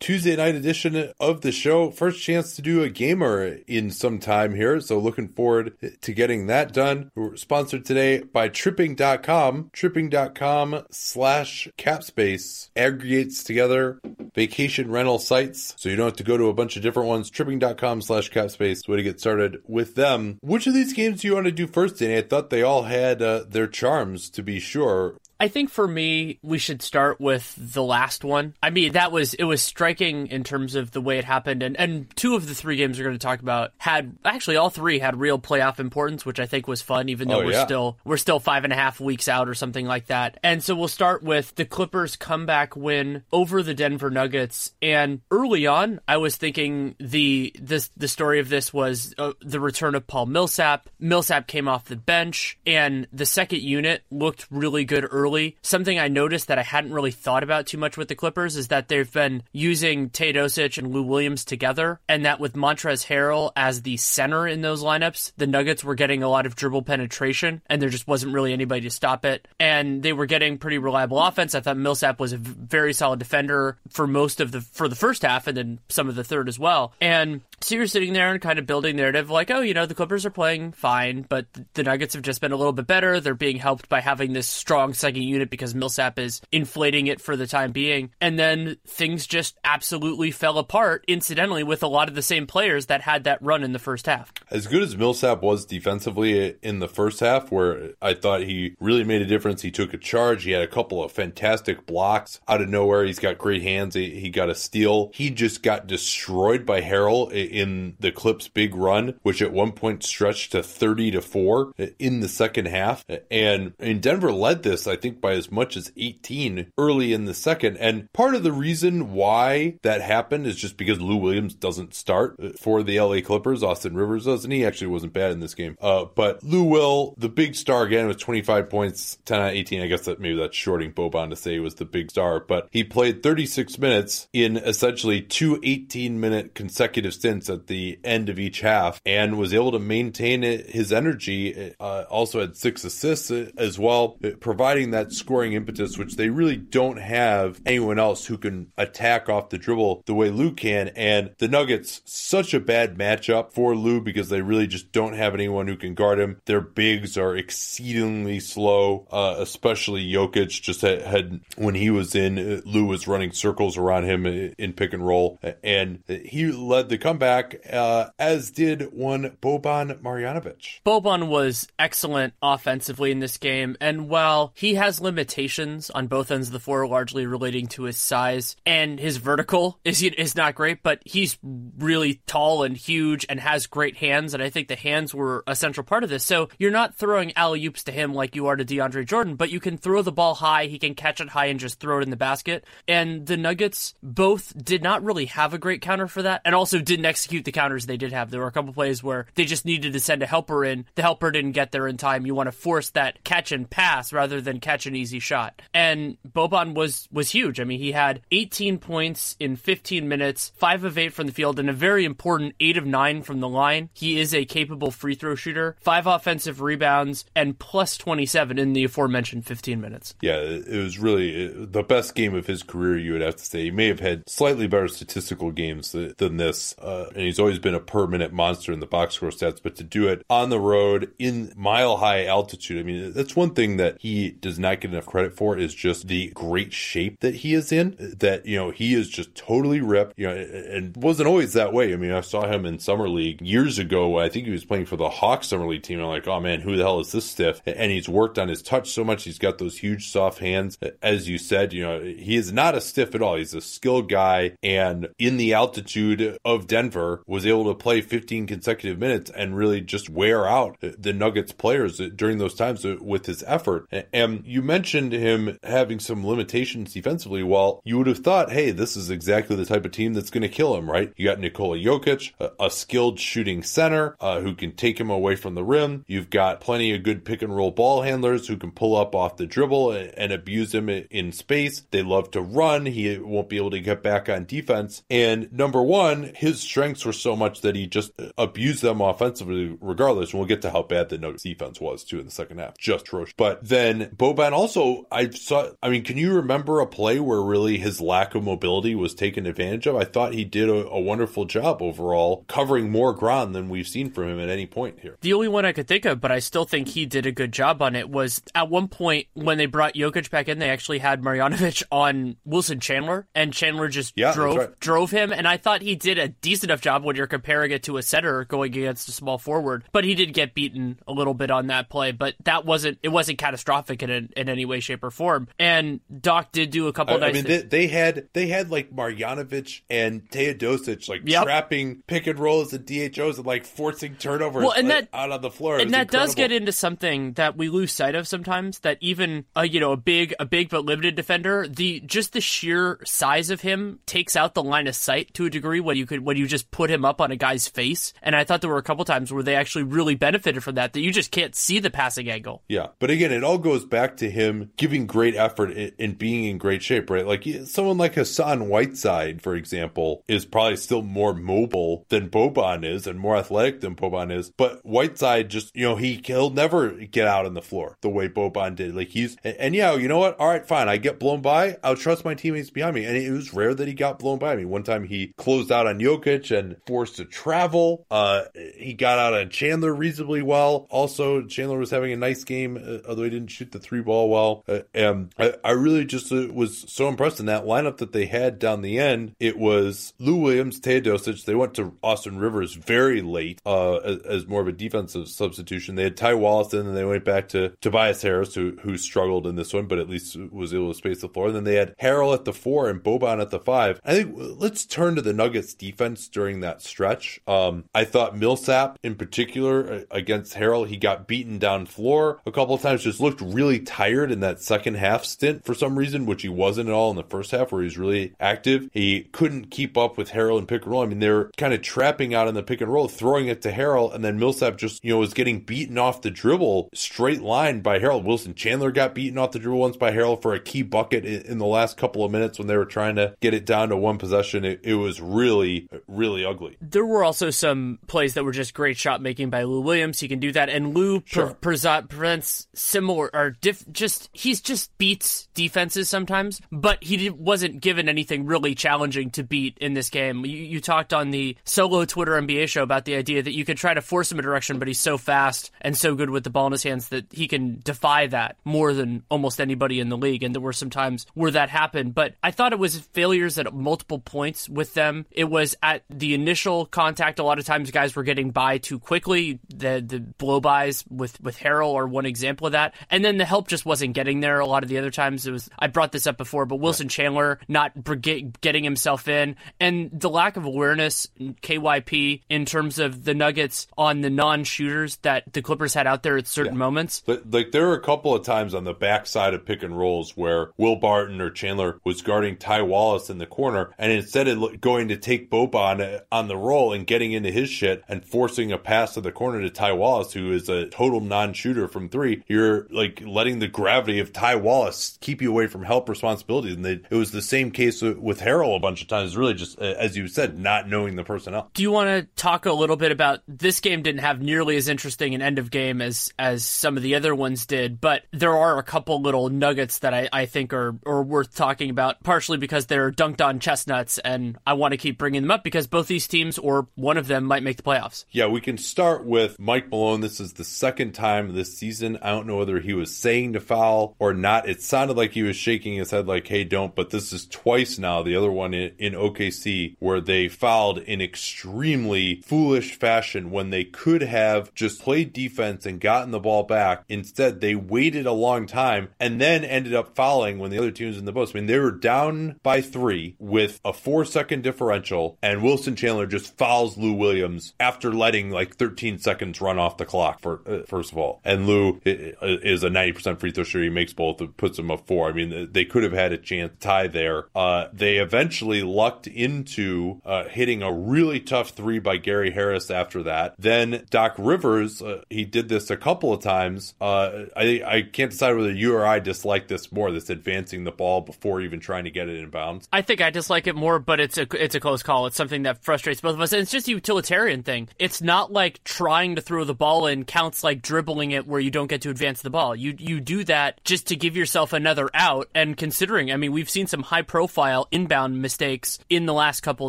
Tuesday 0.00 0.34
night 0.34 0.54
edition 0.54 1.12
of 1.20 1.42
the 1.42 1.52
show. 1.52 1.90
First 1.90 2.22
chance 2.22 2.56
to 2.56 2.62
do 2.62 2.82
a 2.82 2.88
gamer 2.88 3.58
in 3.66 3.90
some 3.90 4.18
time 4.18 4.54
here. 4.54 4.80
So 4.80 4.98
looking 4.98 5.28
forward 5.28 5.76
to 6.00 6.12
getting 6.14 6.46
that 6.46 6.72
done. 6.72 7.10
We're 7.14 7.36
sponsored 7.36 7.84
today 7.84 8.22
by 8.22 8.48
tripping.com. 8.48 9.70
Tripping.com 9.74 10.86
slash 10.90 11.68
capspace 11.76 12.70
aggregates 12.74 13.44
together 13.44 14.00
vacation 14.34 14.90
rental 14.90 15.18
sites. 15.18 15.74
So 15.76 15.88
you 15.88 15.96
don't 15.96 16.06
have 16.06 16.16
to 16.16 16.24
go 16.24 16.38
to 16.38 16.48
a 16.48 16.54
bunch 16.54 16.76
of 16.76 16.82
different 16.82 17.08
ones. 17.08 17.28
Tripping.com 17.28 18.00
slash 18.00 18.30
capspace. 18.30 18.88
Way 18.88 18.96
to 18.96 19.02
get 19.02 19.20
started 19.20 19.58
with 19.66 19.96
them. 19.96 20.38
Which 20.40 20.66
of 20.66 20.74
these 20.74 20.94
games 20.94 21.20
do 21.20 21.28
you 21.28 21.34
want 21.34 21.46
to 21.46 21.52
do 21.52 21.66
first, 21.66 21.98
Danny? 21.98 22.16
I 22.16 22.22
thought 22.22 22.48
they 22.48 22.62
all 22.62 22.84
had 22.84 23.20
uh, 23.20 23.44
their 23.46 23.66
charms 23.66 24.30
to 24.30 24.42
be 24.42 24.60
sure. 24.60 25.16
I 25.40 25.48
think 25.48 25.70
for 25.70 25.88
me, 25.88 26.38
we 26.42 26.58
should 26.58 26.82
start 26.82 27.18
with 27.20 27.54
the 27.56 27.82
last 27.82 28.22
one. 28.24 28.54
I 28.62 28.68
mean, 28.68 28.92
that 28.92 29.10
was 29.10 29.32
it 29.32 29.44
was 29.44 29.62
striking 29.62 30.26
in 30.26 30.44
terms 30.44 30.74
of 30.74 30.90
the 30.90 31.00
way 31.00 31.16
it 31.18 31.24
happened, 31.24 31.62
and 31.62 31.76
and 31.80 32.14
two 32.14 32.34
of 32.36 32.46
the 32.46 32.54
three 32.54 32.76
games 32.76 32.98
we're 32.98 33.04
going 33.04 33.18
to 33.18 33.26
talk 33.26 33.40
about 33.40 33.72
had 33.78 34.16
actually 34.24 34.56
all 34.56 34.68
three 34.68 34.98
had 34.98 35.18
real 35.18 35.38
playoff 35.38 35.80
importance, 35.80 36.26
which 36.26 36.38
I 36.38 36.44
think 36.44 36.68
was 36.68 36.82
fun, 36.82 37.08
even 37.08 37.28
though 37.28 37.40
Oh, 37.40 37.44
we're 37.46 37.52
yeah. 37.52 37.64
still 37.64 37.96
we're 38.04 38.18
still 38.18 38.38
five 38.38 38.64
and 38.64 38.72
a 38.72 38.76
half 38.76 39.00
weeks 39.00 39.28
out 39.28 39.48
or 39.48 39.54
something 39.54 39.86
like 39.86 40.08
that. 40.08 40.38
And 40.42 40.62
so 40.62 40.74
we'll 40.74 40.88
start 40.88 41.22
with 41.22 41.54
the 41.54 41.64
Clippers' 41.64 42.16
comeback 42.16 42.76
win 42.76 43.22
over 43.32 43.62
the 43.62 43.72
Denver 43.72 44.10
Nuggets. 44.10 44.74
And 44.82 45.22
early 45.30 45.66
on, 45.66 46.00
I 46.06 46.18
was 46.18 46.36
thinking 46.36 46.96
the 47.00 47.54
this 47.58 47.88
the 47.96 48.08
story 48.08 48.40
of 48.40 48.50
this 48.50 48.74
was 48.74 49.14
uh, 49.16 49.32
the 49.40 49.58
return 49.60 49.94
of 49.94 50.06
Paul 50.06 50.26
Millsap. 50.26 50.90
Millsap 50.98 51.46
came 51.46 51.66
off 51.66 51.86
the 51.86 51.96
bench, 51.96 52.58
and 52.66 53.08
the 53.10 53.24
second 53.24 53.62
unit 53.62 54.02
looked 54.10 54.46
really 54.50 54.84
good 54.84 55.06
early. 55.10 55.29
Something 55.62 55.98
I 55.98 56.08
noticed 56.08 56.48
that 56.48 56.58
I 56.58 56.62
hadn't 56.62 56.92
really 56.92 57.10
thought 57.10 57.42
about 57.42 57.66
too 57.66 57.78
much 57.78 57.96
with 57.96 58.08
the 58.08 58.14
Clippers 58.14 58.56
is 58.56 58.68
that 58.68 58.88
they've 58.88 59.12
been 59.12 59.42
using 59.52 60.10
Teodosic 60.10 60.78
and 60.78 60.92
Lou 60.92 61.02
Williams 61.02 61.44
together, 61.44 62.00
and 62.08 62.24
that 62.24 62.40
with 62.40 62.54
Montrezl 62.54 63.06
Harrell 63.06 63.52
as 63.56 63.82
the 63.82 63.96
center 63.96 64.46
in 64.46 64.60
those 64.60 64.82
lineups, 64.82 65.32
the 65.36 65.46
Nuggets 65.46 65.84
were 65.84 65.94
getting 65.94 66.22
a 66.22 66.28
lot 66.28 66.46
of 66.46 66.56
dribble 66.56 66.82
penetration, 66.82 67.62
and 67.66 67.80
there 67.80 67.88
just 67.88 68.08
wasn't 68.08 68.34
really 68.34 68.52
anybody 68.52 68.82
to 68.82 68.90
stop 68.90 69.24
it. 69.24 69.46
And 69.58 70.02
they 70.02 70.12
were 70.12 70.26
getting 70.26 70.58
pretty 70.58 70.78
reliable 70.78 71.20
offense. 71.20 71.54
I 71.54 71.60
thought 71.60 71.76
Millsap 71.76 72.20
was 72.20 72.32
a 72.32 72.36
very 72.36 72.92
solid 72.92 73.18
defender 73.18 73.78
for 73.90 74.06
most 74.06 74.40
of 74.40 74.52
the 74.52 74.60
for 74.60 74.88
the 74.88 74.96
first 74.96 75.22
half, 75.22 75.46
and 75.46 75.56
then 75.56 75.78
some 75.88 76.08
of 76.08 76.14
the 76.14 76.24
third 76.24 76.48
as 76.48 76.58
well. 76.58 76.92
And 77.00 77.40
so 77.60 77.74
you're 77.74 77.86
sitting 77.86 78.12
there 78.12 78.32
and 78.32 78.40
kind 78.40 78.58
of 78.58 78.66
building 78.66 78.96
narrative 78.96 79.30
like, 79.30 79.50
oh, 79.50 79.60
you 79.60 79.74
know, 79.74 79.86
the 79.86 79.94
Clippers 79.94 80.24
are 80.24 80.30
playing 80.30 80.72
fine, 80.72 81.26
but 81.28 81.46
the 81.74 81.82
Nuggets 81.82 82.14
have 82.14 82.22
just 82.22 82.40
been 82.40 82.52
a 82.52 82.56
little 82.56 82.72
bit 82.72 82.86
better. 82.86 83.20
They're 83.20 83.34
being 83.34 83.58
helped 83.58 83.88
by 83.88 84.00
having 84.00 84.32
this 84.32 84.48
strong 84.48 84.94
second 84.94 85.19
unit 85.22 85.50
because 85.50 85.74
Millsap 85.74 86.18
is 86.18 86.40
inflating 86.52 87.06
it 87.06 87.20
for 87.20 87.36
the 87.36 87.46
time 87.46 87.72
being. 87.72 88.10
And 88.20 88.38
then 88.38 88.76
things 88.86 89.26
just 89.26 89.58
absolutely 89.64 90.30
fell 90.30 90.58
apart, 90.58 91.04
incidentally, 91.08 91.62
with 91.62 91.82
a 91.82 91.88
lot 91.88 92.08
of 92.08 92.14
the 92.14 92.22
same 92.22 92.46
players 92.46 92.86
that 92.86 93.02
had 93.02 93.24
that 93.24 93.42
run 93.42 93.62
in 93.62 93.72
the 93.72 93.78
first 93.78 94.06
half. 94.06 94.32
As 94.50 94.66
good 94.66 94.82
as 94.82 94.96
Millsap 94.96 95.42
was 95.42 95.64
defensively 95.64 96.56
in 96.62 96.78
the 96.78 96.88
first 96.88 97.20
half, 97.20 97.50
where 97.50 97.90
I 98.00 98.14
thought 98.14 98.42
he 98.42 98.76
really 98.80 99.04
made 99.04 99.22
a 99.22 99.26
difference, 99.26 99.62
he 99.62 99.70
took 99.70 99.94
a 99.94 99.98
charge. 99.98 100.44
He 100.44 100.52
had 100.52 100.62
a 100.62 100.68
couple 100.68 101.02
of 101.02 101.12
fantastic 101.12 101.86
blocks 101.86 102.40
out 102.48 102.60
of 102.60 102.68
nowhere. 102.68 103.04
He's 103.04 103.18
got 103.18 103.38
great 103.38 103.62
hands. 103.62 103.94
He, 103.94 104.30
got 104.30 104.48
a 104.48 104.54
steal. 104.54 105.10
He 105.12 105.30
just 105.30 105.62
got 105.62 105.86
destroyed 105.86 106.64
by 106.64 106.80
Harrell 106.82 107.32
in 107.32 107.96
the 107.98 108.12
Clips' 108.12 108.48
big 108.48 108.74
run, 108.74 109.18
which 109.22 109.42
at 109.42 109.52
one 109.52 109.72
point 109.72 110.04
stretched 110.04 110.52
to 110.52 110.62
30 110.62 111.12
to 111.12 111.20
4 111.20 111.72
in 111.98 112.20
the 112.20 112.28
second 112.28 112.66
half. 112.66 113.04
And, 113.30 113.74
and 113.78 114.00
Denver 114.00 114.32
led 114.32 114.62
this, 114.62 114.86
I 114.86 114.96
think, 114.96 115.09
by 115.10 115.32
as 115.32 115.50
much 115.50 115.76
as 115.76 115.92
18 115.96 116.72
early 116.78 117.12
in 117.12 117.24
the 117.24 117.34
second. 117.34 117.76
And 117.78 118.12
part 118.12 118.34
of 118.34 118.42
the 118.42 118.52
reason 118.52 119.12
why 119.12 119.78
that 119.82 120.00
happened 120.02 120.46
is 120.46 120.56
just 120.56 120.76
because 120.76 121.00
Lou 121.00 121.16
Williams 121.16 121.54
doesn't 121.54 121.94
start 121.94 122.58
for 122.58 122.82
the 122.82 123.00
LA 123.00 123.20
Clippers. 123.20 123.62
Austin 123.62 123.94
Rivers 123.94 124.24
does, 124.24 124.44
and 124.44 124.52
he 124.52 124.64
actually 124.64 124.88
wasn't 124.88 125.12
bad 125.12 125.32
in 125.32 125.40
this 125.40 125.54
game. 125.54 125.76
Uh, 125.80 126.04
but 126.04 126.42
Lou 126.42 126.64
Will, 126.64 127.14
the 127.18 127.28
big 127.28 127.54
star 127.54 127.84
again 127.84 128.06
with 128.06 128.18
25 128.18 128.68
points, 128.68 129.18
10 129.24 129.40
out 129.40 129.48
of 129.48 129.54
18. 129.54 129.82
I 129.82 129.86
guess 129.86 130.04
that 130.04 130.20
maybe 130.20 130.36
that's 130.36 130.56
shorting 130.56 130.92
Boban 130.92 131.30
to 131.30 131.36
say 131.36 131.52
he 131.52 131.60
was 131.60 131.76
the 131.76 131.84
big 131.84 132.10
star, 132.10 132.40
but 132.40 132.68
he 132.70 132.84
played 132.84 133.22
36 133.22 133.78
minutes 133.78 134.28
in 134.32 134.56
essentially 134.56 135.22
two 135.22 135.58
18 135.62 136.20
minute 136.20 136.54
consecutive 136.54 137.14
stints 137.14 137.48
at 137.48 137.66
the 137.66 137.98
end 138.04 138.28
of 138.28 138.38
each 138.38 138.60
half 138.60 139.00
and 139.06 139.38
was 139.38 139.54
able 139.54 139.72
to 139.72 139.78
maintain 139.78 140.42
his 140.42 140.92
energy. 140.92 141.74
Uh, 141.80 142.04
also 142.10 142.40
had 142.40 142.56
six 142.56 142.84
assists 142.84 143.30
as 143.30 143.78
well, 143.78 144.18
providing 144.40 144.90
that 144.90 144.99
scoring 145.08 145.52
impetus, 145.52 145.98
which 145.98 146.16
they 146.16 146.28
really 146.28 146.56
don't 146.56 146.98
have 146.98 147.60
anyone 147.66 147.98
else 147.98 148.26
who 148.26 148.38
can 148.38 148.72
attack 148.76 149.28
off 149.28 149.50
the 149.50 149.58
dribble 149.58 150.02
the 150.06 150.14
way 150.14 150.30
Lou 150.30 150.52
can. 150.52 150.88
And 150.88 151.34
the 151.38 151.48
Nuggets, 151.48 152.02
such 152.04 152.54
a 152.54 152.60
bad 152.60 152.96
matchup 152.96 153.52
for 153.52 153.74
Lou 153.74 154.00
because 154.00 154.28
they 154.28 154.40
really 154.42 154.66
just 154.66 154.92
don't 154.92 155.14
have 155.14 155.34
anyone 155.34 155.68
who 155.68 155.76
can 155.76 155.94
guard 155.94 156.18
him. 156.18 156.40
Their 156.46 156.60
bigs 156.60 157.16
are 157.16 157.36
exceedingly 157.36 158.40
slow, 158.40 159.06
uh, 159.10 159.36
especially 159.38 160.10
Jokic. 160.10 160.60
Just 160.60 160.82
had, 160.82 161.02
had 161.02 161.40
when 161.56 161.74
he 161.74 161.90
was 161.90 162.14
in, 162.14 162.38
uh, 162.38 162.60
Lou 162.64 162.86
was 162.86 163.06
running 163.06 163.32
circles 163.32 163.76
around 163.76 164.04
him 164.04 164.26
in 164.26 164.72
pick 164.72 164.92
and 164.92 165.06
roll, 165.06 165.38
and 165.62 166.02
he 166.08 166.50
led 166.50 166.88
the 166.88 166.98
comeback, 166.98 167.56
uh, 167.72 168.06
as 168.18 168.50
did 168.50 168.92
one 168.92 169.36
Boban 169.42 170.00
Marjanovic. 170.00 170.80
Boban 170.84 171.28
was 171.28 171.68
excellent 171.78 172.34
offensively 172.42 173.10
in 173.10 173.20
this 173.20 173.36
game, 173.36 173.76
and 173.80 174.08
while 174.08 174.52
he 174.54 174.74
has 174.74 174.89
limitations 174.98 175.90
on 175.90 176.06
both 176.06 176.30
ends 176.30 176.48
of 176.48 176.54
the 176.54 176.58
floor, 176.58 176.86
largely 176.86 177.26
relating 177.26 177.66
to 177.68 177.82
his 177.82 177.98
size 177.98 178.56
and 178.64 178.98
his 178.98 179.18
vertical 179.18 179.78
is 179.84 180.02
is 180.02 180.34
not 180.34 180.54
great, 180.54 180.82
but 180.82 181.00
he's 181.04 181.36
really 181.42 182.22
tall 182.26 182.62
and 182.62 182.76
huge 182.76 183.26
and 183.28 183.38
has 183.38 183.66
great 183.66 183.98
hands, 183.98 184.32
and 184.32 184.42
I 184.42 184.48
think 184.48 184.68
the 184.68 184.76
hands 184.76 185.14
were 185.14 185.44
a 185.46 185.54
central 185.54 185.84
part 185.84 186.04
of 186.04 186.10
this. 186.10 186.24
So 186.24 186.48
you're 186.58 186.70
not 186.70 186.94
throwing 186.94 187.36
alley 187.36 187.64
oops 187.66 187.84
to 187.84 187.92
him 187.92 188.14
like 188.14 188.34
you 188.34 188.46
are 188.46 188.56
to 188.56 188.64
DeAndre 188.64 189.06
Jordan, 189.06 189.36
but 189.36 189.50
you 189.50 189.60
can 189.60 189.76
throw 189.76 190.00
the 190.00 190.12
ball 190.12 190.34
high, 190.34 190.66
he 190.66 190.78
can 190.78 190.94
catch 190.94 191.20
it 191.20 191.28
high 191.28 191.46
and 191.46 191.60
just 191.60 191.78
throw 191.78 191.98
it 191.98 192.02
in 192.02 192.10
the 192.10 192.16
basket. 192.16 192.64
And 192.88 193.26
the 193.26 193.36
Nuggets 193.36 193.94
both 194.02 194.52
did 194.62 194.82
not 194.82 195.04
really 195.04 195.26
have 195.26 195.52
a 195.52 195.58
great 195.58 195.82
counter 195.82 196.06
for 196.06 196.22
that, 196.22 196.40
and 196.44 196.54
also 196.54 196.78
didn't 196.78 197.04
execute 197.04 197.44
the 197.44 197.52
counters 197.52 197.86
they 197.86 197.96
did 197.96 198.12
have. 198.12 198.30
There 198.30 198.40
were 198.40 198.46
a 198.46 198.52
couple 198.52 198.72
plays 198.72 199.02
where 199.02 199.26
they 199.34 199.44
just 199.44 199.66
needed 199.66 199.92
to 199.92 200.00
send 200.00 200.22
a 200.22 200.26
helper 200.26 200.64
in. 200.64 200.86
The 200.94 201.02
helper 201.02 201.30
didn't 201.30 201.52
get 201.52 201.72
there 201.72 201.86
in 201.86 201.96
time. 201.96 202.26
You 202.26 202.34
want 202.34 202.46
to 202.46 202.52
force 202.52 202.90
that 202.90 203.22
catch 203.24 203.52
and 203.52 203.68
pass 203.68 204.12
rather 204.12 204.40
than 204.40 204.60
catch 204.60 204.69
an 204.86 204.96
easy 204.96 205.18
shot. 205.18 205.60
And 205.74 206.16
Boban 206.26 206.74
was 206.74 207.08
was 207.12 207.30
huge. 207.30 207.60
I 207.60 207.64
mean, 207.64 207.78
he 207.78 207.92
had 207.92 208.20
18 208.30 208.78
points 208.78 209.36
in 209.38 209.56
15 209.56 210.08
minutes, 210.08 210.52
five 210.56 210.84
of 210.84 210.98
eight 210.98 211.12
from 211.12 211.26
the 211.26 211.32
field, 211.32 211.58
and 211.58 211.68
a 211.68 211.74
very 211.74 212.04
important 212.04 212.54
eight 212.60 212.76
of 212.76 212.86
nine 212.86 213.22
from 213.22 213.40
the 213.40 213.48
line. 213.48 213.90
He 213.94 214.20
is 214.20 214.34
a 214.34 214.44
capable 214.44 214.90
free 214.90 215.14
throw 215.14 215.34
shooter. 215.34 215.76
Five 215.80 216.06
offensive 216.06 216.60
rebounds 216.60 217.24
and 217.34 217.58
plus 217.58 217.96
27 217.96 218.58
in 218.58 218.72
the 218.72 218.84
aforementioned 218.84 219.46
15 219.46 219.80
minutes. 219.80 220.14
Yeah, 220.20 220.36
it 220.36 220.76
was 220.76 220.98
really 220.98 221.48
uh, 221.48 221.66
the 221.70 221.82
best 221.82 222.14
game 222.14 222.34
of 222.34 222.46
his 222.46 222.62
career, 222.62 222.98
you 222.98 223.12
would 223.12 223.22
have 223.22 223.36
to 223.36 223.44
say. 223.44 223.64
He 223.64 223.70
may 223.70 223.88
have 223.88 224.00
had 224.00 224.28
slightly 224.28 224.66
better 224.66 224.88
statistical 224.88 225.50
games 225.50 225.92
than 225.92 226.36
this, 226.36 226.74
uh, 226.78 227.06
and 227.14 227.24
he's 227.24 227.38
always 227.38 227.58
been 227.58 227.74
a 227.74 227.80
per 227.80 228.06
minute 228.06 228.32
monster 228.32 228.72
in 228.72 228.80
the 228.80 228.86
box 228.86 229.14
score 229.14 229.30
stats, 229.30 229.60
but 229.62 229.76
to 229.76 229.84
do 229.84 230.08
it 230.08 230.24
on 230.30 230.50
the 230.50 230.60
road 230.60 231.12
in 231.18 231.52
mile 231.56 231.96
high 231.96 232.26
altitude, 232.26 232.78
I 232.78 232.82
mean, 232.82 233.12
that's 233.12 233.36
one 233.36 233.54
thing 233.54 233.76
that 233.78 233.96
he 234.00 234.30
does 234.30 234.58
not 234.60 234.80
get 234.80 234.92
enough 234.92 235.06
credit 235.06 235.36
for 235.36 235.56
is 235.56 235.74
just 235.74 236.08
the 236.08 236.28
great 236.34 236.72
shape 236.72 237.20
that 237.20 237.36
he 237.36 237.54
is 237.54 237.72
in. 237.72 237.96
That, 238.18 238.46
you 238.46 238.56
know, 238.56 238.70
he 238.70 238.94
is 238.94 239.08
just 239.08 239.34
totally 239.34 239.80
ripped, 239.80 240.18
you 240.18 240.26
know, 240.26 240.34
and 240.34 240.96
wasn't 240.96 241.28
always 241.28 241.52
that 241.54 241.72
way. 241.72 241.92
I 241.92 241.96
mean, 241.96 242.12
I 242.12 242.20
saw 242.20 242.46
him 242.46 242.64
in 242.64 242.78
Summer 242.78 243.08
League 243.08 243.40
years 243.42 243.78
ago. 243.78 244.18
I 244.18 244.28
think 244.28 244.46
he 244.46 244.52
was 244.52 244.64
playing 244.64 244.86
for 244.86 244.96
the 244.96 245.08
Hawks 245.08 245.48
Summer 245.48 245.66
League 245.66 245.82
team. 245.82 246.00
I'm 246.00 246.06
like, 246.06 246.28
oh 246.28 246.40
man, 246.40 246.60
who 246.60 246.76
the 246.76 246.82
hell 246.82 247.00
is 247.00 247.12
this 247.12 247.24
stiff? 247.24 247.60
And 247.66 247.90
he's 247.90 248.08
worked 248.08 248.38
on 248.38 248.48
his 248.48 248.62
touch 248.62 248.90
so 248.90 249.04
much. 249.04 249.24
He's 249.24 249.38
got 249.38 249.58
those 249.58 249.78
huge 249.78 250.10
soft 250.10 250.38
hands. 250.38 250.78
As 251.02 251.28
you 251.28 251.38
said, 251.38 251.72
you 251.72 251.82
know, 251.82 252.00
he 252.00 252.36
is 252.36 252.52
not 252.52 252.74
a 252.74 252.80
stiff 252.80 253.14
at 253.14 253.22
all. 253.22 253.36
He's 253.36 253.54
a 253.54 253.60
skilled 253.60 254.08
guy. 254.08 254.56
And 254.62 255.08
in 255.18 255.36
the 255.36 255.54
altitude 255.54 256.38
of 256.44 256.66
Denver, 256.66 257.22
was 257.26 257.46
able 257.46 257.64
to 257.64 257.74
play 257.74 258.00
15 258.00 258.46
consecutive 258.46 258.98
minutes 258.98 259.30
and 259.30 259.56
really 259.56 259.80
just 259.80 260.10
wear 260.10 260.46
out 260.46 260.76
the 260.80 261.12
Nuggets 261.12 261.52
players 261.52 261.98
during 262.16 262.38
those 262.38 262.54
times 262.54 262.84
with 262.84 263.26
his 263.26 263.42
effort. 263.46 263.86
And 264.12 264.44
you 264.50 264.62
mentioned 264.62 265.12
him 265.12 265.56
having 265.62 266.00
some 266.00 266.26
limitations 266.26 266.92
defensively. 266.92 267.44
Well, 267.44 267.80
you 267.84 267.98
would 267.98 268.08
have 268.08 268.18
thought, 268.18 268.50
hey, 268.50 268.72
this 268.72 268.96
is 268.96 269.08
exactly 269.08 269.54
the 269.54 269.64
type 269.64 269.84
of 269.84 269.92
team 269.92 270.12
that's 270.12 270.30
going 270.30 270.42
to 270.42 270.48
kill 270.48 270.74
him, 270.74 270.90
right? 270.90 271.12
You 271.16 271.28
got 271.28 271.38
Nikola 271.38 271.78
Jokic, 271.78 272.32
a, 272.40 272.50
a 272.64 272.70
skilled 272.70 273.20
shooting 273.20 273.62
center 273.62 274.16
uh, 274.18 274.40
who 274.40 274.56
can 274.56 274.72
take 274.72 274.98
him 274.98 275.08
away 275.08 275.36
from 275.36 275.54
the 275.54 275.62
rim. 275.62 276.04
You've 276.08 276.30
got 276.30 276.60
plenty 276.60 276.92
of 276.92 277.04
good 277.04 277.24
pick 277.24 277.42
and 277.42 277.54
roll 277.54 277.70
ball 277.70 278.02
handlers 278.02 278.48
who 278.48 278.56
can 278.56 278.72
pull 278.72 278.96
up 278.96 279.14
off 279.14 279.36
the 279.36 279.46
dribble 279.46 279.92
and, 279.92 280.12
and 280.18 280.32
abuse 280.32 280.74
him 280.74 280.88
in 280.88 281.30
space. 281.30 281.82
They 281.92 282.02
love 282.02 282.32
to 282.32 282.40
run. 282.40 282.86
He 282.86 283.18
won't 283.18 283.48
be 283.48 283.56
able 283.56 283.70
to 283.70 283.80
get 283.80 284.02
back 284.02 284.28
on 284.28 284.46
defense. 284.46 285.04
And 285.08 285.52
number 285.52 285.80
one, 285.80 286.32
his 286.34 286.60
strengths 286.60 287.04
were 287.04 287.12
so 287.12 287.36
much 287.36 287.60
that 287.60 287.76
he 287.76 287.86
just 287.86 288.10
abused 288.36 288.82
them 288.82 289.00
offensively 289.00 289.78
regardless. 289.80 290.32
And 290.32 290.40
we'll 290.40 290.48
get 290.48 290.62
to 290.62 290.72
how 290.72 290.82
bad 290.82 291.08
the 291.08 291.18
Nuggets 291.18 291.44
defense 291.44 291.80
was 291.80 292.02
too 292.02 292.18
in 292.18 292.24
the 292.24 292.32
second 292.32 292.58
half. 292.58 292.76
Just 292.76 293.06
atrocious. 293.06 293.34
But 293.36 293.68
then 293.68 294.10
Boban 294.16 294.39
also, 294.42 295.06
I 295.10 295.30
saw, 295.30 295.70
I 295.82 295.88
mean, 295.88 296.04
can 296.04 296.16
you 296.16 296.34
remember 296.34 296.80
a 296.80 296.86
play 296.86 297.20
where 297.20 297.40
really 297.40 297.78
his 297.78 298.00
lack 298.00 298.34
of 298.34 298.44
mobility 298.44 298.94
was 298.94 299.14
taken 299.14 299.46
advantage 299.46 299.86
of? 299.86 299.96
I 299.96 300.04
thought 300.04 300.34
he 300.34 300.44
did 300.44 300.68
a, 300.68 300.88
a 300.88 301.00
wonderful 301.00 301.44
job 301.44 301.82
overall, 301.82 302.44
covering 302.48 302.90
more 302.90 303.12
ground 303.12 303.54
than 303.54 303.68
we've 303.68 303.88
seen 303.88 304.10
from 304.10 304.28
him 304.28 304.40
at 304.40 304.48
any 304.48 304.66
point 304.66 305.00
here. 305.00 305.16
The 305.20 305.32
only 305.32 305.48
one 305.48 305.64
I 305.64 305.72
could 305.72 305.88
think 305.88 306.04
of, 306.04 306.20
but 306.20 306.32
I 306.32 306.38
still 306.38 306.64
think 306.64 306.88
he 306.88 307.06
did 307.06 307.26
a 307.26 307.32
good 307.32 307.52
job 307.52 307.82
on 307.82 307.94
it, 307.96 308.08
was 308.08 308.42
at 308.54 308.68
one 308.68 308.88
point 308.88 309.26
when 309.34 309.58
they 309.58 309.66
brought 309.66 309.94
Jokic 309.94 310.30
back 310.30 310.48
in, 310.48 310.58
they 310.58 310.70
actually 310.70 310.98
had 310.98 311.22
Marjanovic 311.22 311.82
on 311.92 312.36
Wilson 312.44 312.80
Chandler, 312.80 313.26
and 313.34 313.52
Chandler 313.52 313.88
just 313.88 314.12
yeah, 314.16 314.32
drove 314.32 314.56
right. 314.56 314.80
drove 314.80 315.10
him, 315.10 315.32
and 315.32 315.46
I 315.46 315.56
thought 315.56 315.82
he 315.82 315.94
did 315.94 316.18
a 316.18 316.28
decent 316.28 316.70
enough 316.70 316.80
job 316.80 317.04
when 317.04 317.16
you're 317.16 317.26
comparing 317.26 317.70
it 317.70 317.82
to 317.84 317.96
a 317.96 318.02
setter 318.02 318.44
going 318.44 318.76
against 318.76 319.08
a 319.08 319.12
small 319.12 319.38
forward, 319.38 319.84
but 319.92 320.04
he 320.04 320.14
did 320.14 320.32
get 320.32 320.54
beaten 320.54 320.98
a 321.06 321.12
little 321.12 321.34
bit 321.34 321.50
on 321.50 321.68
that 321.68 321.88
play, 321.88 322.12
but 322.12 322.34
that 322.44 322.64
wasn't 322.64 322.98
it 323.02 323.08
wasn't 323.08 323.38
catastrophic 323.38 324.02
in, 324.02 324.29
in 324.36 324.48
any 324.48 324.64
way, 324.64 324.80
shape, 324.80 325.04
or 325.04 325.10
form. 325.10 325.48
And 325.58 326.00
Doc 326.20 326.52
did 326.52 326.70
do 326.70 326.88
a 326.88 326.92
couple. 326.92 327.16
I, 327.16 327.18
nice 327.18 327.30
I 327.30 327.32
mean, 327.32 327.44
they, 327.44 327.62
they, 327.62 327.86
had 327.88 328.28
they 328.32 328.48
had 328.48 328.70
like 328.70 328.90
Marjanovic 328.90 329.82
and 329.90 330.28
Teodosic 330.30 331.08
like 331.08 331.22
yep. 331.24 331.44
trapping 331.44 332.02
pick 332.06 332.26
and 332.26 332.38
rolls 332.38 332.72
and 332.72 332.84
DHOs 332.84 333.38
and 333.38 333.46
like 333.46 333.64
forcing 333.64 334.16
turnovers 334.16 334.64
well, 334.64 334.72
and 334.72 334.90
that, 334.90 335.08
out 335.12 335.30
on 335.30 335.40
the 335.40 335.50
floor. 335.50 335.78
and 335.78 335.92
that 335.92 336.02
incredible. 336.02 336.26
does 336.26 336.34
get 336.34 336.52
into 336.52 336.72
something 336.72 337.32
that 337.34 337.56
we 337.56 337.68
lose 337.68 337.92
sight 337.92 338.14
of 338.14 338.26
sometimes. 338.26 338.80
That 338.80 338.98
even 339.00 339.44
a 339.54 339.66
you 339.66 339.80
know 339.80 339.92
a 339.92 339.96
big 339.96 340.34
a 340.38 340.44
big 340.44 340.68
but 340.68 340.84
limited 340.84 341.14
defender, 341.14 341.66
the 341.68 342.00
just 342.00 342.32
the 342.32 342.40
sheer 342.40 343.00
size 343.04 343.50
of 343.50 343.60
him 343.60 344.00
takes 344.06 344.36
out 344.36 344.54
the 344.54 344.62
line 344.62 344.86
of 344.86 344.94
sight 344.94 345.34
to 345.34 345.46
a 345.46 345.50
degree 345.50 345.80
when 345.80 345.96
you 345.96 346.06
could 346.06 346.20
when 346.20 346.36
you 346.36 346.46
just 346.46 346.70
put 346.70 346.90
him 346.90 347.04
up 347.04 347.20
on 347.20 347.30
a 347.30 347.36
guy's 347.36 347.68
face. 347.68 348.12
And 348.22 348.34
I 348.34 348.44
thought 348.44 348.60
there 348.60 348.70
were 348.70 348.78
a 348.78 348.82
couple 348.82 349.04
times 349.04 349.32
where 349.32 349.42
they 349.42 349.54
actually 349.54 349.84
really 349.84 350.14
benefited 350.14 350.62
from 350.62 350.76
that. 350.76 350.92
That 350.92 351.00
you 351.00 351.12
just 351.12 351.30
can't 351.30 351.54
see 351.54 351.78
the 351.78 351.90
passing 351.90 352.30
angle. 352.30 352.62
Yeah, 352.68 352.88
but 352.98 353.10
again, 353.10 353.32
it 353.32 353.44
all 353.44 353.58
goes 353.58 353.84
back 353.84 354.16
to 354.20 354.30
him 354.30 354.70
giving 354.76 355.06
great 355.06 355.34
effort 355.34 355.70
and 355.98 356.18
being 356.18 356.44
in 356.44 356.58
great 356.58 356.82
shape, 356.82 357.10
right? 357.10 357.26
Like 357.26 357.46
someone 357.64 357.98
like 357.98 358.14
Hassan 358.14 358.68
Whiteside, 358.68 359.42
for 359.42 359.54
example, 359.54 360.22
is 360.28 360.44
probably 360.44 360.76
still 360.76 361.02
more 361.02 361.34
mobile 361.34 362.06
than 362.08 362.30
Boban 362.30 362.84
is 362.84 363.06
and 363.06 363.18
more 363.18 363.36
athletic 363.36 363.80
than 363.80 363.96
Boban 363.96 364.32
is. 364.32 364.50
But 364.50 364.84
Whiteside 364.84 365.48
just, 365.48 365.74
you 365.74 365.86
know, 365.86 365.96
he 365.96 366.20
he'll 366.24 366.50
never 366.50 366.90
get 366.90 367.26
out 367.26 367.46
on 367.46 367.54
the 367.54 367.62
floor 367.62 367.96
the 368.00 368.08
way 368.08 368.28
Boban 368.28 368.76
did. 368.76 368.94
Like 368.94 369.08
he's 369.08 369.36
and, 369.44 369.56
and 369.56 369.74
yeah, 369.74 369.94
you 369.96 370.08
know 370.08 370.18
what? 370.18 370.38
All 370.38 370.48
right, 370.48 370.66
fine. 370.66 370.88
I 370.88 370.96
get 370.96 371.18
blown 371.18 371.42
by. 371.42 371.78
I'll 371.82 371.96
trust 371.96 372.24
my 372.24 372.34
teammates 372.34 372.70
behind 372.70 372.94
me. 372.94 373.04
And 373.04 373.16
it 373.16 373.30
was 373.30 373.54
rare 373.54 373.74
that 373.74 373.88
he 373.88 373.94
got 373.94 374.18
blown 374.18 374.38
by 374.38 374.56
me. 374.56 374.64
One 374.64 374.82
time 374.82 375.04
he 375.04 375.32
closed 375.36 375.72
out 375.72 375.86
on 375.86 375.98
Jokic 375.98 376.56
and 376.56 376.76
forced 376.86 377.16
to 377.16 377.24
travel. 377.24 378.06
Uh, 378.10 378.44
he 378.76 378.94
got 378.94 379.18
out 379.18 379.34
on 379.34 379.50
Chandler 379.50 379.94
reasonably 379.94 380.42
well. 380.42 380.86
Also, 380.90 381.42
Chandler 381.46 381.78
was 381.78 381.90
having 381.90 382.12
a 382.12 382.16
nice 382.16 382.44
game, 382.44 382.76
uh, 382.76 383.08
although 383.08 383.24
he 383.24 383.30
didn't 383.30 383.50
shoot 383.50 383.72
the 383.72 383.78
three 383.78 384.00
ball 384.02 384.09
well. 384.10 384.64
Uh, 384.68 384.80
and 384.94 385.32
I, 385.38 385.54
I, 385.64 385.70
really 385.72 386.04
just 386.04 386.32
uh, 386.32 386.48
was 386.52 386.84
so 386.88 387.08
impressed 387.08 387.40
in 387.40 387.46
that 387.46 387.64
lineup 387.64 387.98
that 387.98 388.12
they 388.12 388.26
had 388.26 388.58
down 388.58 388.82
the 388.82 388.98
end. 388.98 389.34
It 389.38 389.58
was 389.58 390.12
Lou 390.18 390.36
Williams, 390.36 390.80
Teodosic. 390.80 391.44
They 391.44 391.54
went 391.54 391.74
to 391.74 391.96
Austin 392.02 392.38
Rivers 392.38 392.74
very 392.74 393.22
late 393.22 393.60
uh, 393.64 393.96
as, 393.96 394.18
as, 394.18 394.46
more 394.46 394.60
of 394.60 394.68
a 394.68 394.72
defensive 394.72 395.28
substitution. 395.28 395.94
They 395.94 396.04
had 396.04 396.16
Ty 396.16 396.34
Wallace 396.34 396.74
in, 396.74 396.86
and 396.86 396.96
they 396.96 397.04
went 397.04 397.24
back 397.24 397.48
to 397.50 397.70
Tobias 397.80 398.22
Harris, 398.22 398.54
who 398.54 398.76
who 398.82 398.98
struggled 398.98 399.46
in 399.46 399.56
this 399.56 399.72
one, 399.72 399.86
but 399.86 399.98
at 399.98 400.08
least 400.08 400.36
was 400.36 400.74
able 400.74 400.92
to 400.92 400.98
space 400.98 401.20
the 401.20 401.28
floor. 401.28 401.46
And 401.46 401.56
then 401.56 401.64
they 401.64 401.76
had 401.76 401.96
Harrell 401.98 402.34
at 402.34 402.44
the 402.44 402.52
four 402.52 402.88
and 402.88 403.02
Boban 403.02 403.40
at 403.40 403.50
the 403.50 403.60
five. 403.60 404.00
I 404.04 404.14
think 404.14 404.34
let's 404.36 404.84
turn 404.84 405.16
to 405.16 405.22
the 405.22 405.32
Nuggets 405.32 405.74
defense 405.74 406.28
during 406.28 406.60
that 406.60 406.82
stretch. 406.82 407.40
Um, 407.46 407.84
I 407.94 408.04
thought 408.04 408.36
Millsap 408.36 408.98
in 409.02 409.14
particular 409.14 409.92
uh, 409.92 410.00
against 410.10 410.54
Harrell, 410.54 410.86
he 410.86 410.96
got 410.96 411.26
beaten 411.26 411.58
down 411.58 411.86
floor 411.86 412.40
a 412.46 412.52
couple 412.52 412.74
of 412.74 412.82
times, 412.82 413.04
just 413.04 413.20
looked 413.20 413.40
really 413.40 413.78
tired 413.80 413.99
in 414.00 414.40
that 414.40 414.62
second 414.62 414.94
half 414.94 415.24
stint 415.24 415.64
for 415.64 415.74
some 415.74 415.98
reason, 415.98 416.26
which 416.26 416.42
he 416.42 416.48
wasn't 416.48 416.88
at 416.88 416.94
all 416.94 417.10
in 417.10 417.16
the 417.16 417.22
first 417.22 417.50
half 417.50 417.70
where 417.70 417.82
he 417.82 417.86
was 417.86 417.98
really 417.98 418.34
active. 418.40 418.88
He 418.92 419.28
couldn't 419.32 419.70
keep 419.70 419.96
up 419.98 420.16
with 420.16 420.30
Harrell 420.30 420.58
and 420.58 420.66
pick 420.66 420.82
and 420.82 420.92
roll. 420.92 421.02
I 421.02 421.06
mean, 421.06 421.20
they're 421.20 421.50
kind 421.56 421.74
of 421.74 421.82
trapping 421.82 422.34
out 422.34 422.48
in 422.48 422.54
the 422.54 422.62
pick 422.62 422.80
and 422.80 422.92
roll, 422.92 423.08
throwing 423.08 423.48
it 423.48 423.62
to 423.62 423.72
Harrell, 423.72 424.14
and 424.14 424.24
then 424.24 424.38
Millsap 424.38 424.78
just, 424.78 425.04
you 425.04 425.10
know, 425.10 425.18
was 425.18 425.34
getting 425.34 425.60
beaten 425.60 425.98
off 425.98 426.22
the 426.22 426.30
dribble 426.30 426.88
straight 426.94 427.42
line 427.42 427.80
by 427.80 427.98
Harrell. 427.98 428.22
Wilson 428.22 428.54
Chandler 428.54 428.90
got 428.90 429.14
beaten 429.14 429.38
off 429.38 429.52
the 429.52 429.58
dribble 429.58 429.78
once 429.78 429.96
by 429.96 430.12
Harrell 430.12 430.40
for 430.40 430.54
a 430.54 430.60
key 430.60 430.82
bucket 430.82 431.24
in 431.24 431.58
the 431.58 431.66
last 431.66 431.96
couple 431.96 432.24
of 432.24 432.32
minutes 432.32 432.58
when 432.58 432.68
they 432.68 432.76
were 432.76 432.86
trying 432.86 433.16
to 433.16 433.34
get 433.40 433.54
it 433.54 433.66
down 433.66 433.90
to 433.90 433.96
one 433.96 434.18
possession. 434.18 434.64
It, 434.64 434.80
it 434.82 434.94
was 434.94 435.20
really, 435.20 435.88
really 436.08 436.44
ugly. 436.44 436.76
There 436.80 437.06
were 437.06 437.22
also 437.22 437.50
some 437.50 437.98
plays 438.06 438.34
that 438.34 438.44
were 438.44 438.52
just 438.52 438.74
great 438.74 438.96
shot 438.96 439.20
making 439.20 439.50
by 439.50 439.64
Lou 439.64 439.80
Williams. 439.80 440.20
He 440.20 440.28
can 440.28 440.40
do 440.40 440.52
that, 440.52 440.68
and 440.68 440.94
Lou 440.94 441.22
sure. 441.26 441.54
pre- 441.54 441.76
pre- 441.76 442.02
prevents 442.08 442.68
similar 442.74 443.30
or 443.34 443.50
just 443.92 444.28
he's 444.32 444.60
just 444.60 444.96
beats 444.98 445.48
defenses 445.54 446.08
sometimes, 446.08 446.60
but 446.70 447.02
he 447.02 447.30
wasn't 447.30 447.80
given 447.80 448.08
anything 448.08 448.46
really 448.46 448.74
challenging 448.74 449.30
to 449.30 449.42
beat 449.42 449.78
in 449.78 449.94
this 449.94 450.10
game. 450.10 450.44
You, 450.44 450.56
you 450.56 450.80
talked 450.80 451.12
on 451.12 451.30
the 451.30 451.56
solo 451.64 452.04
Twitter 452.04 452.32
NBA 452.32 452.68
show 452.68 452.82
about 452.82 453.04
the 453.04 453.16
idea 453.16 453.42
that 453.42 453.52
you 453.52 453.64
could 453.64 453.76
try 453.76 453.94
to 453.94 454.00
force 454.00 454.30
him 454.30 454.38
a 454.38 454.42
direction, 454.42 454.78
but 454.78 454.88
he's 454.88 455.00
so 455.00 455.18
fast 455.18 455.70
and 455.80 455.96
so 455.96 456.14
good 456.14 456.30
with 456.30 456.44
the 456.44 456.50
ball 456.50 456.66
in 456.66 456.72
his 456.72 456.82
hands 456.82 457.08
that 457.08 457.26
he 457.30 457.48
can 457.48 457.80
defy 457.84 458.26
that 458.28 458.56
more 458.64 458.92
than 458.92 459.22
almost 459.30 459.60
anybody 459.60 460.00
in 460.00 460.08
the 460.08 460.16
league. 460.16 460.42
And 460.42 460.54
there 460.54 460.62
were 460.62 460.72
some 460.72 460.90
times 460.90 461.26
where 461.34 461.50
that 461.50 461.70
happened, 461.70 462.14
but 462.14 462.34
I 462.42 462.50
thought 462.50 462.72
it 462.72 462.78
was 462.78 462.98
failures 462.98 463.58
at 463.58 463.72
multiple 463.72 464.18
points 464.18 464.68
with 464.68 464.94
them. 464.94 465.26
It 465.30 465.44
was 465.44 465.76
at 465.82 466.02
the 466.10 466.34
initial 466.34 466.86
contact. 466.86 467.38
A 467.38 467.44
lot 467.44 467.58
of 467.58 467.64
times 467.64 467.90
guys 467.90 468.14
were 468.14 468.22
getting 468.22 468.50
by 468.50 468.78
too 468.78 468.98
quickly. 468.98 469.58
The 469.68 470.04
the 470.06 470.20
blow 470.20 470.60
bys 470.60 471.04
with 471.08 471.40
with 471.40 471.58
Harrell 471.58 471.94
are 471.94 472.06
one 472.06 472.26
example 472.26 472.66
of 472.66 472.72
that. 472.72 472.94
And 473.10 473.24
then 473.24 473.38
the 473.38 473.44
help 473.44 473.68
just 473.70 473.86
wasn't 473.86 474.14
getting 474.14 474.40
there. 474.40 474.60
A 474.60 474.66
lot 474.66 474.82
of 474.82 474.88
the 474.88 474.98
other 474.98 475.10
times 475.10 475.46
it 475.46 475.52
was. 475.52 475.70
I 475.78 475.86
brought 475.86 476.12
this 476.12 476.26
up 476.26 476.36
before, 476.36 476.66
but 476.66 476.76
Wilson 476.76 477.06
right. 477.06 477.10
Chandler 477.10 477.58
not 477.68 477.92
getting 478.20 478.84
himself 478.84 479.28
in, 479.28 479.56
and 479.78 480.10
the 480.12 480.28
lack 480.28 480.56
of 480.56 480.66
awareness 480.66 481.28
KYP 481.38 482.42
in 482.50 482.66
terms 482.66 482.98
of 482.98 483.24
the 483.24 483.34
Nuggets 483.34 483.86
on 483.96 484.20
the 484.20 484.30
non-shooters 484.30 485.16
that 485.22 485.52
the 485.52 485.62
Clippers 485.62 485.94
had 485.94 486.06
out 486.06 486.22
there 486.22 486.36
at 486.36 486.46
certain 486.46 486.74
yeah. 486.74 486.78
moments. 486.78 487.22
Like 487.26 487.72
there 487.72 487.86
were 487.86 487.94
a 487.94 488.02
couple 488.02 488.34
of 488.34 488.44
times 488.44 488.74
on 488.74 488.84
the 488.84 488.92
backside 488.92 489.54
of 489.54 489.64
pick 489.64 489.82
and 489.82 489.96
rolls 489.96 490.36
where 490.36 490.72
Will 490.76 490.96
Barton 490.96 491.40
or 491.40 491.50
Chandler 491.50 492.00
was 492.04 492.20
guarding 492.22 492.56
Ty 492.56 492.82
Wallace 492.82 493.30
in 493.30 493.38
the 493.38 493.46
corner, 493.46 493.94
and 493.98 494.12
instead 494.12 494.48
of 494.48 494.80
going 494.80 495.08
to 495.08 495.16
take 495.16 495.50
Boban 495.50 496.20
on 496.32 496.48
the 496.48 496.56
roll 496.56 496.92
and 496.92 497.06
getting 497.06 497.32
into 497.32 497.50
his 497.50 497.70
shit 497.70 498.02
and 498.08 498.24
forcing 498.24 498.72
a 498.72 498.78
pass 498.78 499.14
to 499.14 499.20
the 499.20 499.32
corner 499.32 499.60
to 499.60 499.70
Ty 499.70 499.92
Wallace, 499.92 500.32
who 500.32 500.52
is 500.52 500.68
a 500.68 500.86
total 500.86 501.20
non-shooter 501.20 501.86
from 501.86 502.08
three, 502.08 502.42
you're 502.48 502.88
like 502.90 503.22
letting 503.24 503.59
the 503.60 503.68
gravity 503.68 504.18
of 504.20 504.32
Ty 504.32 504.56
Wallace 504.56 505.18
keep 505.20 505.40
you 505.42 505.50
away 505.50 505.66
from 505.66 505.82
help 505.82 506.08
responsibilities. 506.08 506.74
And 506.76 506.84
they, 506.84 507.00
it 507.10 507.14
was 507.14 507.30
the 507.30 507.42
same 507.42 507.70
case 507.70 508.02
with 508.02 508.40
Harrell 508.40 508.76
a 508.76 508.80
bunch 508.80 509.02
of 509.02 509.08
times. 509.08 509.36
Really, 509.36 509.54
just 509.54 509.78
uh, 509.78 509.84
as 509.84 510.16
you 510.16 510.28
said, 510.28 510.58
not 510.58 510.88
knowing 510.88 511.16
the 511.16 511.24
personnel. 511.24 511.70
Do 511.74 511.82
you 511.82 511.90
want 511.90 512.08
to 512.08 512.42
talk 512.42 512.66
a 512.66 512.72
little 512.72 512.96
bit 512.96 513.12
about 513.12 513.40
this 513.46 513.80
game? 513.80 514.02
Didn't 514.02 514.20
have 514.20 514.40
nearly 514.40 514.76
as 514.76 514.88
interesting 514.88 515.34
an 515.34 515.42
end 515.42 515.58
of 515.58 515.70
game 515.70 516.00
as 516.00 516.32
as 516.38 516.64
some 516.64 516.96
of 516.96 517.02
the 517.02 517.14
other 517.14 517.34
ones 517.34 517.66
did, 517.66 518.00
but 518.00 518.22
there 518.32 518.56
are 518.56 518.78
a 518.78 518.82
couple 518.82 519.20
little 519.22 519.48
nuggets 519.48 520.00
that 520.00 520.14
I, 520.14 520.28
I 520.32 520.46
think 520.46 520.72
are 520.72 520.96
are 521.06 521.22
worth 521.22 521.54
talking 521.54 521.90
about. 521.90 522.22
Partially 522.22 522.58
because 522.58 522.86
they're 522.86 523.10
Dunc'd 523.10 523.42
On 523.42 523.60
chestnuts, 523.60 524.18
and 524.18 524.58
I 524.66 524.74
want 524.74 524.92
to 524.92 524.98
keep 524.98 525.18
bringing 525.18 525.42
them 525.42 525.50
up 525.50 525.64
because 525.64 525.86
both 525.86 526.06
these 526.06 526.26
teams 526.26 526.58
or 526.58 526.88
one 526.94 527.16
of 527.16 527.26
them 527.26 527.44
might 527.44 527.62
make 527.62 527.76
the 527.76 527.82
playoffs. 527.82 528.24
Yeah, 528.30 528.46
we 528.46 528.60
can 528.60 528.78
start 528.78 529.24
with 529.24 529.58
Mike 529.58 529.90
Malone. 529.90 530.20
This 530.20 530.40
is 530.40 530.54
the 530.54 530.64
second 530.64 531.12
time 531.12 531.54
this 531.54 531.76
season. 531.76 532.18
I 532.22 532.30
don't 532.30 532.46
know 532.46 532.56
whether 532.56 532.80
he 532.80 532.94
was 532.94 533.14
saying 533.14 533.49
to 533.52 533.60
foul 533.60 534.16
or 534.18 534.34
not. 534.34 534.68
It 534.68 534.82
sounded 534.82 535.16
like 535.16 535.32
he 535.32 535.42
was 535.42 535.56
shaking 535.56 535.94
his 535.94 536.10
head 536.10 536.26
like, 536.26 536.46
hey, 536.46 536.64
don't. 536.64 536.94
But 536.94 537.10
this 537.10 537.32
is 537.32 537.46
twice 537.46 537.98
now, 537.98 538.22
the 538.22 538.36
other 538.36 538.50
one 538.50 538.74
in, 538.74 538.92
in 538.98 539.12
OKC, 539.14 539.96
where 539.98 540.20
they 540.20 540.48
fouled 540.48 540.98
in 540.98 541.20
extremely 541.20 542.42
foolish 542.42 542.94
fashion 542.94 543.50
when 543.50 543.70
they 543.70 543.84
could 543.84 544.22
have 544.22 544.72
just 544.74 545.00
played 545.00 545.32
defense 545.32 545.86
and 545.86 546.00
gotten 546.00 546.30
the 546.30 546.40
ball 546.40 546.62
back. 546.62 547.04
Instead, 547.08 547.60
they 547.60 547.74
waited 547.74 548.26
a 548.26 548.32
long 548.32 548.66
time 548.66 549.08
and 549.18 549.40
then 549.40 549.64
ended 549.64 549.94
up 549.94 550.14
fouling 550.14 550.58
when 550.58 550.70
the 550.70 550.78
other 550.78 550.90
team 550.90 551.08
was 551.08 551.18
in 551.18 551.24
the 551.24 551.32
post. 551.32 551.54
I 551.54 551.58
mean, 551.58 551.66
they 551.66 551.78
were 551.78 551.90
down 551.90 552.58
by 552.62 552.80
three 552.80 553.36
with 553.38 553.80
a 553.84 553.92
four 553.92 554.24
second 554.24 554.62
differential, 554.62 555.38
and 555.42 555.62
Wilson 555.62 555.96
Chandler 555.96 556.26
just 556.26 556.56
fouls 556.56 556.96
Lou 556.96 557.12
Williams 557.12 557.74
after 557.78 558.12
letting 558.12 558.50
like 558.50 558.76
13 558.76 559.18
seconds 559.18 559.60
run 559.60 559.78
off 559.78 559.96
the 559.96 560.06
clock 560.06 560.40
for 560.40 560.60
uh, 560.66 560.82
first 560.86 561.12
of 561.12 561.18
all. 561.18 561.40
And 561.44 561.66
Lou 561.66 562.00
is 562.04 562.84
a 562.84 562.88
90% 562.88 563.38
free 563.40 563.50
throw 563.50 563.64
shooter. 563.64 563.84
He 563.84 563.90
makes 563.90 564.12
both, 564.12 564.40
puts 564.56 564.76
them 564.76 564.90
up 564.90 565.06
four. 565.06 565.28
I 565.28 565.32
mean, 565.32 565.68
they 565.72 565.84
could 565.84 566.02
have 566.02 566.12
had 566.12 566.32
a 566.32 566.38
chance 566.38 566.72
tie 566.80 567.06
there. 567.06 567.46
Uh, 567.54 567.88
they 567.92 568.18
eventually 568.18 568.82
lucked 568.82 569.26
into 569.26 570.20
uh, 570.24 570.44
hitting 570.44 570.82
a 570.82 570.92
really 570.92 571.40
tough 571.40 571.70
three 571.70 571.98
by 571.98 572.16
Gary 572.16 572.50
Harris 572.50 572.90
after 572.90 573.22
that. 573.24 573.54
Then 573.58 574.06
Doc 574.10 574.34
Rivers, 574.38 575.02
uh, 575.02 575.22
he 575.30 575.44
did 575.44 575.68
this 575.68 575.90
a 575.90 575.96
couple 575.96 576.32
of 576.32 576.42
times. 576.42 576.94
Uh, 577.00 577.46
I 577.56 577.82
I 577.86 578.02
can't 578.02 578.30
decide 578.30 578.56
whether 578.56 578.72
you 578.72 578.94
or 578.94 579.06
I 579.06 579.18
dislike 579.18 579.68
this 579.68 579.90
more. 579.92 580.10
This 580.10 580.30
advancing 580.30 580.84
the 580.84 580.90
ball 580.90 581.20
before 581.20 581.60
even 581.60 581.80
trying 581.80 582.04
to 582.04 582.10
get 582.10 582.28
it 582.28 582.38
in 582.38 582.50
bounds. 582.50 582.88
I 582.92 583.02
think 583.02 583.20
I 583.20 583.30
dislike 583.30 583.66
it 583.66 583.76
more, 583.76 583.98
but 583.98 584.20
it's 584.20 584.38
a 584.38 584.46
it's 584.62 584.74
a 584.74 584.80
close 584.80 585.02
call. 585.02 585.26
It's 585.26 585.36
something 585.36 585.62
that 585.62 585.82
frustrates 585.82 586.20
both 586.20 586.34
of 586.34 586.40
us, 586.40 586.52
and 586.52 586.62
it's 586.62 586.70
just 586.70 586.88
a 586.88 586.92
utilitarian 586.92 587.62
thing. 587.62 587.88
It's 587.98 588.20
not 588.20 588.52
like 588.52 588.82
trying 588.84 589.36
to 589.36 589.42
throw 589.42 589.64
the 589.64 589.74
ball 589.74 590.06
in 590.06 590.24
counts 590.24 590.62
like 590.64 590.82
dribbling 590.82 591.30
it 591.30 591.46
where 591.46 591.60
you 591.60 591.70
don't 591.70 591.88
get 591.88 592.02
to 592.02 592.10
advance 592.10 592.42
the 592.42 592.50
ball. 592.50 592.74
You 592.74 592.94
you 592.98 593.20
do 593.30 593.44
that 593.44 593.80
just 593.84 594.08
to 594.08 594.16
give 594.16 594.36
yourself 594.36 594.72
another 594.72 595.08
out. 595.14 595.48
And 595.54 595.76
considering, 595.76 596.32
I 596.32 596.36
mean, 596.36 596.50
we've 596.50 596.68
seen 596.68 596.88
some 596.88 597.04
high 597.04 597.22
profile 597.22 597.86
inbound 597.92 598.42
mistakes 598.42 598.98
in 599.08 599.26
the 599.26 599.32
last 599.32 599.60
couple 599.60 599.88